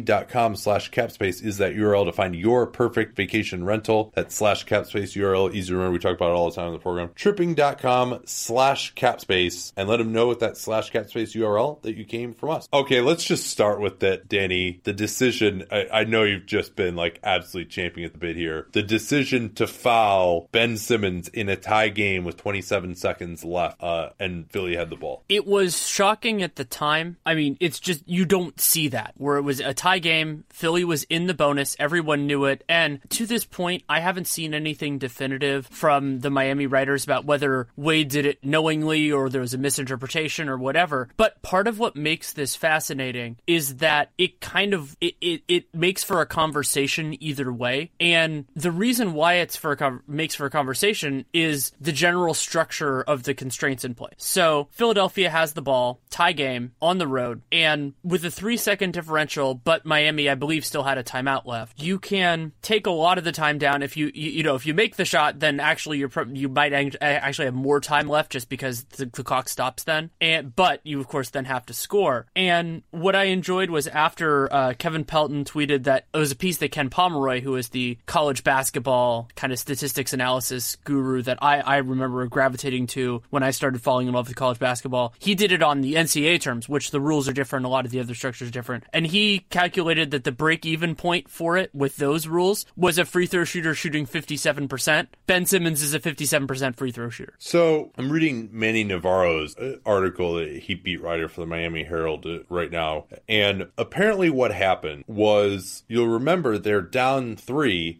dot 0.00 0.28
com 0.28 0.56
slash 0.56 0.90
capspace 0.90 1.42
is 1.44 1.58
that 1.58 1.74
URL 1.74 2.06
to 2.06 2.12
find 2.12 2.34
your 2.34 2.66
perfect 2.66 3.16
vacation 3.16 3.64
rental. 3.64 4.12
That 4.14 4.32
slash 4.32 4.66
capspace 4.66 5.16
URL, 5.16 5.54
easy 5.54 5.68
to 5.68 5.74
remember. 5.74 5.92
We 5.92 5.98
talk 5.98 6.16
about 6.16 6.30
it 6.30 6.34
all 6.34 6.50
the 6.50 6.56
time 6.56 6.68
in 6.68 6.72
the 6.72 6.78
program. 6.78 7.10
Tripping.com 7.14 8.22
slash 8.26 8.94
capspace 8.94 9.72
and 9.76 9.88
let 9.88 9.98
them 9.98 10.12
know 10.12 10.28
with 10.28 10.40
that 10.40 10.56
slash 10.56 10.90
capspace 10.92 11.34
URL 11.34 11.80
that 11.82 11.96
you 11.96 12.04
came 12.04 12.34
from 12.34 12.50
us. 12.50 12.68
Okay, 12.72 13.00
let's 13.00 13.24
just 13.24 13.46
start 13.46 13.80
with 13.80 14.00
that, 14.00 14.28
Danny. 14.28 14.80
The 14.84 14.92
decision, 14.92 15.64
I, 15.70 15.86
I 15.92 16.04
know 16.04 16.22
you've 16.22 16.46
just 16.46 16.76
been 16.76 16.96
like 16.96 17.20
absolutely 17.22 17.70
champing 17.84 18.04
at 18.04 18.12
the 18.12 18.18
bit 18.18 18.36
here. 18.36 18.66
The 18.72 18.82
decision 18.82 19.52
to 19.54 19.66
foul 19.66 20.48
Ben 20.52 20.76
Simmons 20.78 21.28
in 21.28 21.48
a 21.48 21.56
tie 21.56 21.90
game 21.90 22.24
with 22.24 22.36
27 22.38 22.94
seconds 22.94 23.44
left, 23.44 23.82
uh, 23.82 24.10
and 24.18 24.50
Philly 24.50 24.74
had 24.74 24.88
the 24.88 24.96
ball. 24.96 25.22
It 25.28 25.46
was 25.46 25.86
shocking 25.86 26.42
at 26.42 26.56
the 26.56 26.64
time. 26.64 27.18
I 27.26 27.34
mean, 27.34 27.58
it's 27.60 27.78
just, 27.78 28.08
you 28.08 28.24
don't 28.24 28.58
see 28.58 28.88
that 28.88 29.12
where 29.16 29.36
it 29.36 29.42
was 29.42 29.60
a 29.60 29.74
tie 29.74 29.98
game. 29.98 30.44
Philly 30.48 30.84
was 30.84 31.04
in 31.04 31.26
the 31.26 31.34
bonus. 31.34 31.76
Everyone 31.78 32.26
knew 32.26 32.46
it. 32.46 32.64
And 32.68 33.00
to 33.10 33.26
this 33.26 33.44
point, 33.44 33.82
I 33.88 34.00
haven't 34.00 34.26
seen 34.26 34.54
anything 34.54 34.98
definitive 34.98 35.66
from 35.66 36.20
the 36.20 36.30
Miami 36.30 36.66
writers 36.66 37.04
about 37.04 37.26
whether 37.26 37.68
Wade 37.76 38.08
did 38.08 38.24
it 38.24 38.42
knowingly 38.42 39.12
or 39.12 39.28
there 39.28 39.40
was 39.42 39.54
a 39.54 39.58
misinterpretation 39.58 40.48
or 40.48 40.56
whatever. 40.56 41.08
But 41.16 41.42
part 41.42 41.68
of 41.68 41.78
what 41.78 41.96
makes 41.96 42.32
this 42.32 42.56
fascinating 42.56 43.36
is 43.46 43.76
that 43.76 44.10
it 44.16 44.40
kind 44.40 44.72
of, 44.72 44.96
it, 45.00 45.16
it, 45.20 45.42
it 45.48 45.74
makes 45.74 46.02
for 46.02 46.22
a 46.22 46.26
conversation 46.26 47.22
either 47.22 47.52
way. 47.52 47.73
And 48.00 48.46
the 48.54 48.70
reason 48.70 49.12
why 49.12 49.34
it's 49.34 49.56
for 49.56 49.72
a, 49.72 50.00
makes 50.06 50.34
for 50.34 50.46
a 50.46 50.50
conversation 50.50 51.24
is 51.32 51.72
the 51.80 51.92
general 51.92 52.34
structure 52.34 53.02
of 53.02 53.22
the 53.22 53.34
constraints 53.34 53.84
in 53.84 53.94
play. 53.94 54.10
So 54.16 54.68
Philadelphia 54.72 55.30
has 55.30 55.52
the 55.52 55.62
ball, 55.62 56.00
tie 56.10 56.32
game 56.32 56.72
on 56.80 56.98
the 56.98 57.06
road, 57.06 57.42
and 57.52 57.94
with 58.02 58.24
a 58.24 58.30
three 58.30 58.56
second 58.56 58.92
differential, 58.92 59.54
but 59.54 59.84
Miami, 59.84 60.28
I 60.28 60.34
believe, 60.34 60.64
still 60.64 60.82
had 60.82 60.98
a 60.98 61.04
timeout 61.04 61.46
left. 61.46 61.80
You 61.80 61.98
can 61.98 62.52
take 62.62 62.86
a 62.86 62.90
lot 62.90 63.18
of 63.18 63.24
the 63.24 63.32
time 63.32 63.58
down 63.58 63.82
if 63.82 63.96
you 63.96 64.10
you, 64.14 64.30
you 64.30 64.42
know 64.42 64.54
if 64.54 64.66
you 64.66 64.74
make 64.74 64.96
the 64.96 65.04
shot, 65.04 65.40
then 65.40 65.60
actually 65.60 65.98
you're 65.98 66.10
you 66.32 66.48
might 66.48 66.72
actually 67.00 67.46
have 67.46 67.54
more 67.54 67.80
time 67.80 68.08
left 68.08 68.32
just 68.32 68.48
because 68.48 68.84
the, 68.84 69.06
the 69.06 69.24
clock 69.24 69.48
stops 69.48 69.84
then. 69.84 70.10
And 70.20 70.54
but 70.54 70.80
you 70.84 71.00
of 71.00 71.08
course 71.08 71.30
then 71.30 71.44
have 71.44 71.66
to 71.66 71.74
score. 71.74 72.26
And 72.36 72.82
what 72.90 73.16
I 73.16 73.24
enjoyed 73.24 73.70
was 73.70 73.86
after 73.86 74.52
uh, 74.52 74.74
Kevin 74.78 75.04
Pelton 75.04 75.44
tweeted 75.44 75.84
that 75.84 76.06
it 76.12 76.18
was 76.18 76.32
a 76.32 76.36
piece 76.36 76.58
that 76.58 76.72
Ken 76.72 76.90
Pomeroy, 76.90 77.40
who 77.40 77.56
is 77.56 77.63
the 77.68 77.98
college 78.06 78.44
basketball 78.44 79.28
kind 79.36 79.52
of 79.52 79.58
statistics 79.58 80.12
analysis 80.12 80.76
guru 80.84 81.22
that 81.22 81.38
I 81.42 81.60
I 81.60 81.76
remember 81.78 82.26
gravitating 82.26 82.86
to 82.88 83.22
when 83.30 83.42
I 83.42 83.50
started 83.50 83.80
falling 83.82 84.08
in 84.08 84.14
love 84.14 84.28
with 84.28 84.36
college 84.36 84.58
basketball. 84.58 85.14
He 85.18 85.34
did 85.34 85.52
it 85.52 85.62
on 85.62 85.80
the 85.80 85.94
NCAA 85.94 86.40
terms, 86.40 86.68
which 86.68 86.90
the 86.90 87.00
rules 87.00 87.28
are 87.28 87.32
different. 87.32 87.66
A 87.66 87.68
lot 87.68 87.84
of 87.84 87.90
the 87.90 88.00
other 88.00 88.14
structures 88.14 88.48
are 88.48 88.52
different. 88.52 88.84
And 88.92 89.06
he 89.06 89.40
calculated 89.50 90.10
that 90.10 90.24
the 90.24 90.32
break 90.32 90.66
even 90.66 90.94
point 90.94 91.28
for 91.28 91.56
it 91.56 91.74
with 91.74 91.96
those 91.96 92.26
rules 92.26 92.66
was 92.76 92.98
a 92.98 93.04
free 93.04 93.26
throw 93.26 93.44
shooter 93.44 93.74
shooting 93.74 94.06
57%. 94.06 95.06
Ben 95.26 95.46
Simmons 95.46 95.82
is 95.82 95.94
a 95.94 96.00
57% 96.00 96.76
free 96.76 96.92
throw 96.92 97.08
shooter. 97.08 97.34
So 97.38 97.92
I'm 97.96 98.10
reading 98.10 98.50
Manny 98.52 98.84
Navarro's 98.84 99.56
uh, 99.56 99.76
article, 99.84 100.34
that 100.34 100.50
he 100.50 100.74
beat 100.74 101.02
writer 101.02 101.28
for 101.28 101.40
the 101.40 101.46
Miami 101.46 101.84
Herald 101.84 102.26
uh, 102.26 102.40
right 102.48 102.70
now. 102.70 103.06
And 103.28 103.68
apparently 103.78 104.30
what 104.30 104.52
happened 104.52 105.04
was 105.06 105.84
you'll 105.88 106.08
remember 106.08 106.58
they're 106.58 106.82
down 106.82 107.36
three. 107.36 107.53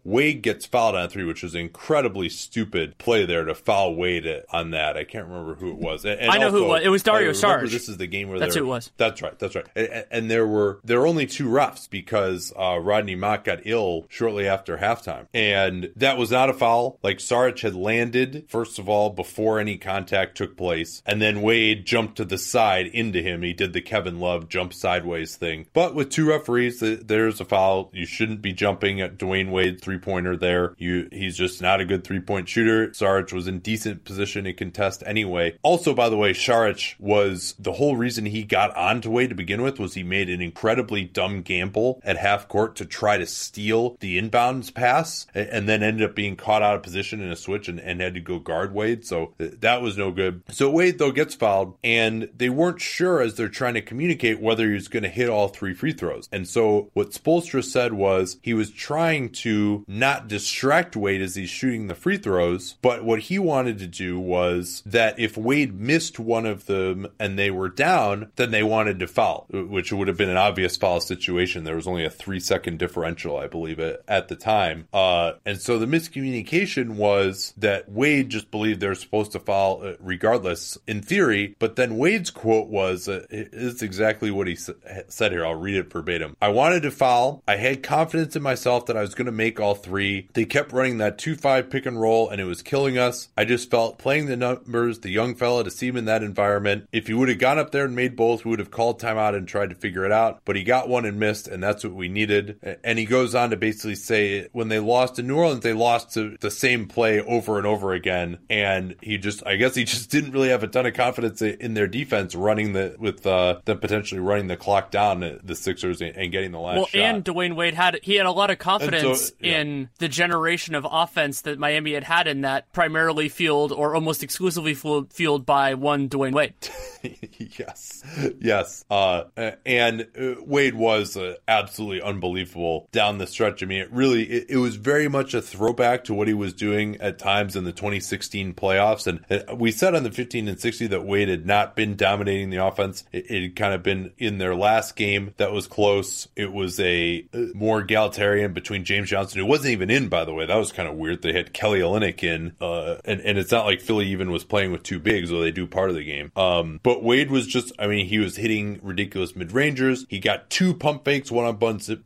Wade 0.05 0.43
gets 0.43 0.67
fouled 0.67 0.95
on 0.95 1.09
three, 1.09 1.25
which 1.25 1.45
is 1.45 1.55
an 1.55 1.61
incredibly 1.61 2.29
stupid 2.29 2.99
play 2.99 3.25
there 3.25 3.45
to 3.45 3.55
foul 3.55 3.95
Wade 3.95 4.43
on 4.51 4.71
that. 4.71 4.97
I 4.97 5.05
can't 5.05 5.27
remember 5.27 5.55
who 5.55 5.71
it 5.71 5.79
was. 5.79 6.05
And 6.05 6.31
I 6.31 6.39
know 6.39 6.47
also, 6.47 6.59
who 6.59 6.65
it 6.65 6.69
was. 6.69 6.83
It 6.85 6.89
was 6.89 7.03
Dario 7.03 7.31
Saric. 7.31 7.71
This 7.71 7.89
is 7.89 7.97
the 7.97 8.07
game 8.07 8.29
where 8.29 8.39
that's 8.39 8.55
who 8.55 8.65
it 8.65 8.67
was. 8.67 8.91
That's 8.97 9.23
right. 9.23 9.39
That's 9.39 9.55
right. 9.55 9.67
And, 9.75 10.05
and, 10.11 10.31
there 10.31 10.47
were 10.47 10.81
there 10.85 11.01
were 11.01 11.07
only 11.07 11.27
two 11.27 11.49
refs 11.49 11.89
because 11.89 12.53
uh, 12.59 12.79
Rodney 12.79 13.15
Mott 13.15 13.45
got 13.45 13.61
ill 13.65 14.07
shortly 14.09 14.49
after 14.49 14.79
halftime, 14.79 15.27
and 15.35 15.91
that 15.97 16.17
was 16.19 16.31
not 16.31 16.51
a 16.51 16.55
foul. 16.55 16.99
Like 17.03 17.19
Saric 17.19 17.61
had 17.61 17.75
landed 17.75 18.47
first 18.49 18.79
of 18.79 18.89
all 18.89 19.11
before 19.11 19.61
any 19.61 19.77
contact 19.77 20.37
took 20.37 20.57
place, 20.57 21.03
and 21.07 21.21
then 21.21 21.43
Wade 21.43 21.85
jumped 21.85 22.17
to 22.17 22.25
the 22.25 22.39
side 22.39 22.87
into 22.87 23.23
him. 23.23 23.43
He 23.43 23.53
did 23.53 23.73
the 23.73 23.81
Kevin 23.81 24.19
Love 24.19 24.49
jump 24.49 24.73
sideways 24.73 25.37
thing. 25.37 25.67
But 25.73 25.95
with 25.95 26.11
two 26.11 26.27
referees, 26.29 26.81
there's 26.81 27.41
a 27.41 27.45
foul. 27.45 27.91
You 27.93 28.07
shouldn't 28.07 28.43
be 28.43 28.53
jumping 28.53 29.01
at 29.01 29.19
Dwyane 29.45 29.51
Wade 29.51 29.81
three 29.81 29.99
pointer 29.99 30.37
there. 30.37 30.75
You 30.79 31.09
he's 31.13 31.37
just 31.37 31.61
not 31.61 31.81
a 31.81 31.85
good 31.85 32.05
three 32.05 32.21
point 32.21 32.49
shooter. 32.49 32.89
Saric 32.89 33.33
was 33.33 33.47
in 33.47 33.61
decent 33.61 34.05
position 34.05 34.45
to 34.45 34.53
contest 34.53 35.03
anyway. 35.07 35.57
Also, 35.63 35.95
by 35.95 36.09
the 36.09 36.17
way, 36.17 36.33
Saric 36.33 36.95
was 36.99 37.55
the 37.59 37.73
whole 37.73 37.97
reason 37.97 38.27
he 38.27 38.45
got 38.45 38.77
onto 38.77 39.11
Wade 39.11 39.31
to 39.31 39.35
begin 39.35 39.63
with 39.63 39.79
was 39.79 39.95
he 39.95 40.03
made 40.03 40.29
an 40.29 40.41
incredibly 40.41 41.05
dumb 41.05 41.43
gamble 41.43 42.01
at 42.05 42.17
half 42.17 42.49
court 42.49 42.77
to 42.77 42.85
try 42.85 43.17
to 43.19 43.27
steal 43.27 43.97
the 44.01 44.21
inbounds 44.21 44.73
pass 44.73 45.27
and 45.35 45.69
then 45.69 45.83
ended 45.83 46.09
up 46.09 46.15
being 46.15 46.37
caught 46.37 46.63
out 46.63 46.77
of 46.77 46.83
position 46.83 47.21
in 47.21 47.31
a 47.31 47.37
switch 47.37 47.69
and, 47.69 47.81
and 47.81 48.01
had 48.01 48.15
to 48.15 48.21
go 48.21 48.39
guard 48.39 48.75
Wade. 48.75 49.05
So 49.05 49.35
that 49.39 49.83
was 49.83 49.97
no 49.97 50.11
good. 50.11 50.43
So 50.51 50.71
Wade, 50.71 50.99
though, 50.99 51.13
gets 51.13 51.35
fouled 51.35 51.77
and 51.83 52.31
they 52.37 52.49
weren't 52.49 52.81
sure 52.81 53.21
as 53.21 53.35
they're 53.35 53.49
trying 53.49 53.75
to 53.75 53.83
communicate 53.83 54.41
whether 54.41 54.69
he 54.69 54.75
was 54.75 54.89
going 54.89 55.03
to 55.03 55.09
hit 55.09 55.29
all 55.29 55.49
three 55.49 55.75
free 55.75 55.93
throws. 55.93 56.29
And 56.33 56.49
so 56.49 56.91
what 56.95 57.11
Spoelstra 57.11 57.65
said 57.65 57.93
was 57.93 58.39
he 58.43 58.55
was 58.55 58.71
trying 58.71 59.31
to 59.35 59.85
not 59.87 60.29
distract 60.29 60.97
Wade 60.97 61.23
as 61.23 61.35
he's 61.35 61.51
shooting 61.51 61.87
the 61.87 61.95
free 61.95 62.17
throws. 62.17 62.77
But 62.83 63.05
what 63.05 63.21
he 63.21 63.39
wanted 63.39 63.79
to 63.79 63.87
do 63.87 64.19
was 64.19 64.83
that 64.87 65.19
if 65.19 65.37
Wade 65.37 65.79
missed 65.79 66.19
one 66.19 66.47
of 66.47 66.67
them 66.67 67.09
and 67.19 67.39
they 67.39 67.51
were 67.51 67.69
down, 67.69 68.31
then 68.37 68.51
they 68.51 68.63
wanted 68.63 68.99
to 69.01 69.07
foul, 69.07 69.47
which 69.51 69.93
would 69.93 70.09
have 70.09 70.17
been 70.17 70.31
an 70.31 70.37
obvious 70.37 70.77
foul 70.77 71.01
situation. 71.01 71.65
There 71.65 71.77
was 71.77 71.87
only 71.87 72.05
a 72.05 72.11
three 72.11 72.41
second 72.41 72.79
differential, 72.79 73.37
I 73.37 73.47
believe, 73.47 73.79
at 73.81 74.29
the 74.29 74.37
time. 74.37 74.89
Uh, 74.93 75.33
and 75.45 75.61
so 75.61 75.79
the 75.79 75.87
miscommunication 75.87 76.91
was 76.91 77.55
that 77.57 77.91
Wade 77.91 78.31
just 78.31 78.51
believed 78.51 78.81
they're 78.81 78.95
supposed 78.95 79.33
to 79.33 79.41
foul 79.41 79.83
uh, 79.83 79.95
regardless 80.01 80.79
in 80.87 81.03
theory. 81.03 81.57
But 81.59 81.77
then 81.77 81.97
Wade's 81.97 82.31
quote 82.31 82.69
was, 82.69 83.09
uh, 83.09 83.27
"It's 83.31 83.83
exactly 83.83 84.31
what 84.31 84.47
he 84.47 84.57
said 84.57 85.33
here. 85.33 85.45
I'll 85.45 85.55
read 85.55 85.77
it 85.77 85.91
verbatim. 85.91 86.37
I 86.41 86.49
wanted 86.49 86.83
to 86.83 86.91
foul. 86.91 87.43
I 87.47 87.57
had 87.57 87.83
confidence 87.83 88.37
in 88.37 88.43
myself 88.43 88.87
that 88.87 88.97
I 88.97 89.03
was 89.03 89.15
going 89.15 89.24
to 89.27 89.33
make 89.33 89.61
all 89.61 89.75
three. 89.75 90.29
They 90.35 90.45
kept 90.45 90.73
running 90.73 90.99
that 90.99 91.19
two 91.19 91.37
five 91.37 91.71
pick 91.71 91.87
and 91.87 92.01
roll, 92.01 92.29
and 92.29 92.41
it 92.41 92.45
was 92.45 92.63
killing 92.63 92.99
us. 92.99 93.29
I 93.37 93.45
just 93.45 93.71
felt 93.71 93.99
playing 93.99 94.27
the 94.27 94.37
numbers, 94.37 95.01
the 95.01 95.11
young 95.11 95.35
fella 95.35 95.65
to 95.65 95.71
see 95.71 95.89
him 95.89 95.97
in 95.97 96.05
that 96.07 96.23
environment. 96.23 96.89
If 96.93 97.07
he 97.07 97.15
would 97.15 97.29
have 97.29 97.39
gone 97.39 97.59
up 97.59 97.71
there 97.71 97.85
and 97.85 97.97
made 97.97 98.17
both, 98.17 98.45
we 98.45 98.51
would 98.51 98.59
have 98.59 98.71
called 98.71 99.01
timeout 99.01 99.37
and 99.37 99.47
tried 99.47 99.71
to 99.71 99.77
figure 99.77 100.05
it 100.05 100.13
out. 100.13 100.41
But 100.45 100.57
he 100.57 100.65
got 100.65 100.89
one 100.89 101.05
and 101.05 101.19
missed, 101.19 101.49
and 101.49 101.63
that's 101.63 101.85
what 101.85 101.95
we 101.95 102.09
needed. 102.09 102.79
And 102.83 102.99
he 102.99 103.05
goes 103.05 103.35
on 103.35 103.51
to 103.51 103.57
basically 103.57 103.97
say 103.97 104.49
when 104.53 104.69
they 104.69 104.79
lost 104.79 105.17
to 105.17 105.23
New 105.23 105.37
Orleans, 105.37 105.63
they 105.63 105.73
lost 105.73 106.15
to 106.15 106.37
the 106.41 106.51
same 106.51 106.87
play 106.87 107.21
over 107.21 107.59
and 107.59 107.67
over 107.67 107.93
again. 107.93 108.39
And 108.49 108.97
he 109.03 109.19
just, 109.19 109.47
I 109.47 109.57
guess 109.57 109.75
he 109.75 109.85
just 109.95 110.11
didn't 110.11 110.33
really 110.33 110.49
have 110.49 110.63
a 110.63 110.69
ton 110.69 110.87
of 110.87 110.95
confidence 110.95 111.43
in 111.43 111.75
their 111.75 111.87
defense 111.87 112.35
running 112.35 112.73
the 112.73 112.97
with 112.99 113.27
uh, 113.27 113.61
them 113.65 113.79
potentially 113.79 114.21
running 114.21 114.47
the 114.47 114.57
clock 114.57 114.91
down 114.91 115.23
uh, 115.23 115.39
the 115.43 115.55
Sixers 115.55 116.01
and 116.01 116.33
getting 116.33 116.53
the 116.53 116.61
last 116.61 116.77
well, 116.77 116.87
shot. 116.87 117.01
and 117.01 117.25
Dwyane 117.25 117.55
Wade 117.55 117.75
had 117.75 118.01
he 118.03 118.15
had 118.15 118.27
a 118.27 118.31
lot 118.31 118.51
of 118.51 118.59
confidence 118.59 119.04
so, 119.13 119.35
yeah. 119.41 119.61
in 119.61 119.91
the 119.99 120.09
generation 120.09 120.75
of 120.75 120.87
offense 120.91 121.43
that 121.43 121.59
Miami 121.59 121.95
had 121.95 122.05
had 122.05 122.27
in 122.27 122.43
that 122.43 122.73
primarily 122.73 123.29
fueled 123.29 123.73
or 123.73 123.95
almost 123.95 124.23
exclusively 124.23 124.75
fueled 124.75 125.47
by 125.47 125.75
one 125.75 126.09
Dwyane 126.09 126.33
Wade. 126.33 126.55
yes, 127.59 128.03
yes, 128.41 128.85
uh, 128.91 129.25
and 129.67 130.07
uh, 130.19 130.35
Wade 130.41 130.75
was 130.75 131.17
uh, 131.17 131.35
absolutely 131.47 132.01
unbelievable 132.01 132.89
down 132.93 133.19
the 133.19 133.27
stretch. 133.27 133.63
I 133.63 133.67
mean, 133.67 133.83
it 133.83 133.93
really 133.93 134.25
it, 134.25 134.47
it, 134.51 134.57
was 134.57 134.77
very 134.77 135.09
much 135.09 135.35
a 135.35 135.43
throwback 135.43 136.05
to 136.05 136.15
what 136.15 136.29
he 136.29 136.35
was 136.35 136.55
doing 136.55 136.97
at 137.01 137.19
times 137.19 137.57
in 137.57 137.65
the 137.65 137.73
2016 137.73 138.55
playoffs. 138.55 139.07
And 139.07 139.21
uh, 139.31 139.55
we 139.55 139.71
said 139.71 139.95
on 139.95 140.03
the 140.03 140.11
15 140.11 140.49
and 140.49 140.59
60 140.59 140.87
that 140.89 141.05
Wade 141.05 141.29
had 141.29 141.47
not 141.47 141.77
been 141.77 141.97
dominating 141.97 142.51
the 142.51 142.65
offense. 142.65 143.05
It, 143.13 143.31
it 143.31 143.43
had 143.43 143.57
kind 143.57 143.75
of 143.75 143.83
been 143.83 144.13
in 144.19 144.39
their 144.39 144.55
last 144.55 144.97
game 144.97 145.35
that 145.37 145.53
was 145.53 145.67
close. 145.67 146.29
It 146.37 146.53
was 146.53 146.81
a 146.81 147.27
uh, 147.35 147.39
more 147.55 147.81
egalitarian 147.81 148.53
between 148.53 148.85
James 148.85 148.94
Johnson, 149.05 149.41
who 149.41 149.47
wasn't 149.47 149.73
even 149.73 149.91
in, 149.91 150.09
by 150.09 150.25
the 150.25 150.33
way. 150.33 150.47
That 150.47 150.57
was 150.57 150.73
kind 150.73 150.89
of 150.89 150.95
weird. 150.95 151.23
They 151.23 151.33
had 151.33 151.53
Kelly 151.53 151.81
Olynyk 151.81 152.23
in, 152.23 152.53
uh, 152.61 152.97
and 153.05 153.21
and 153.21 153.39
it's 153.39 153.51
not 153.51 153.67
like 153.67 153.81
Philly 153.81 154.07
even 154.07 154.31
was 154.31 154.45
playing 154.45 154.73
with 154.73 154.83
two 154.83 155.01
bigs, 155.01 155.31
though 155.31 155.41
they 155.41 155.51
do 155.51 155.67
part 155.67 155.91
of 155.91 155.97
the 155.97 156.05
game. 156.05 156.31
Um, 156.37 156.81
but 156.83 157.03
Wade 157.03 157.31
was 157.31 157.47
just, 157.47 157.73
I 157.79 157.87
mean, 157.87 158.07
he 158.07 158.19
was 158.19 158.37
hitting 158.37 158.79
ridiculous 158.83 159.35
mid 159.35 159.53
rangers. 159.53 160.07
He 160.09 160.21
got 160.21 160.51
two 160.51 160.75
pump 160.75 161.05
fakes, 161.05 161.31
one 161.31 161.47
on 161.47 161.57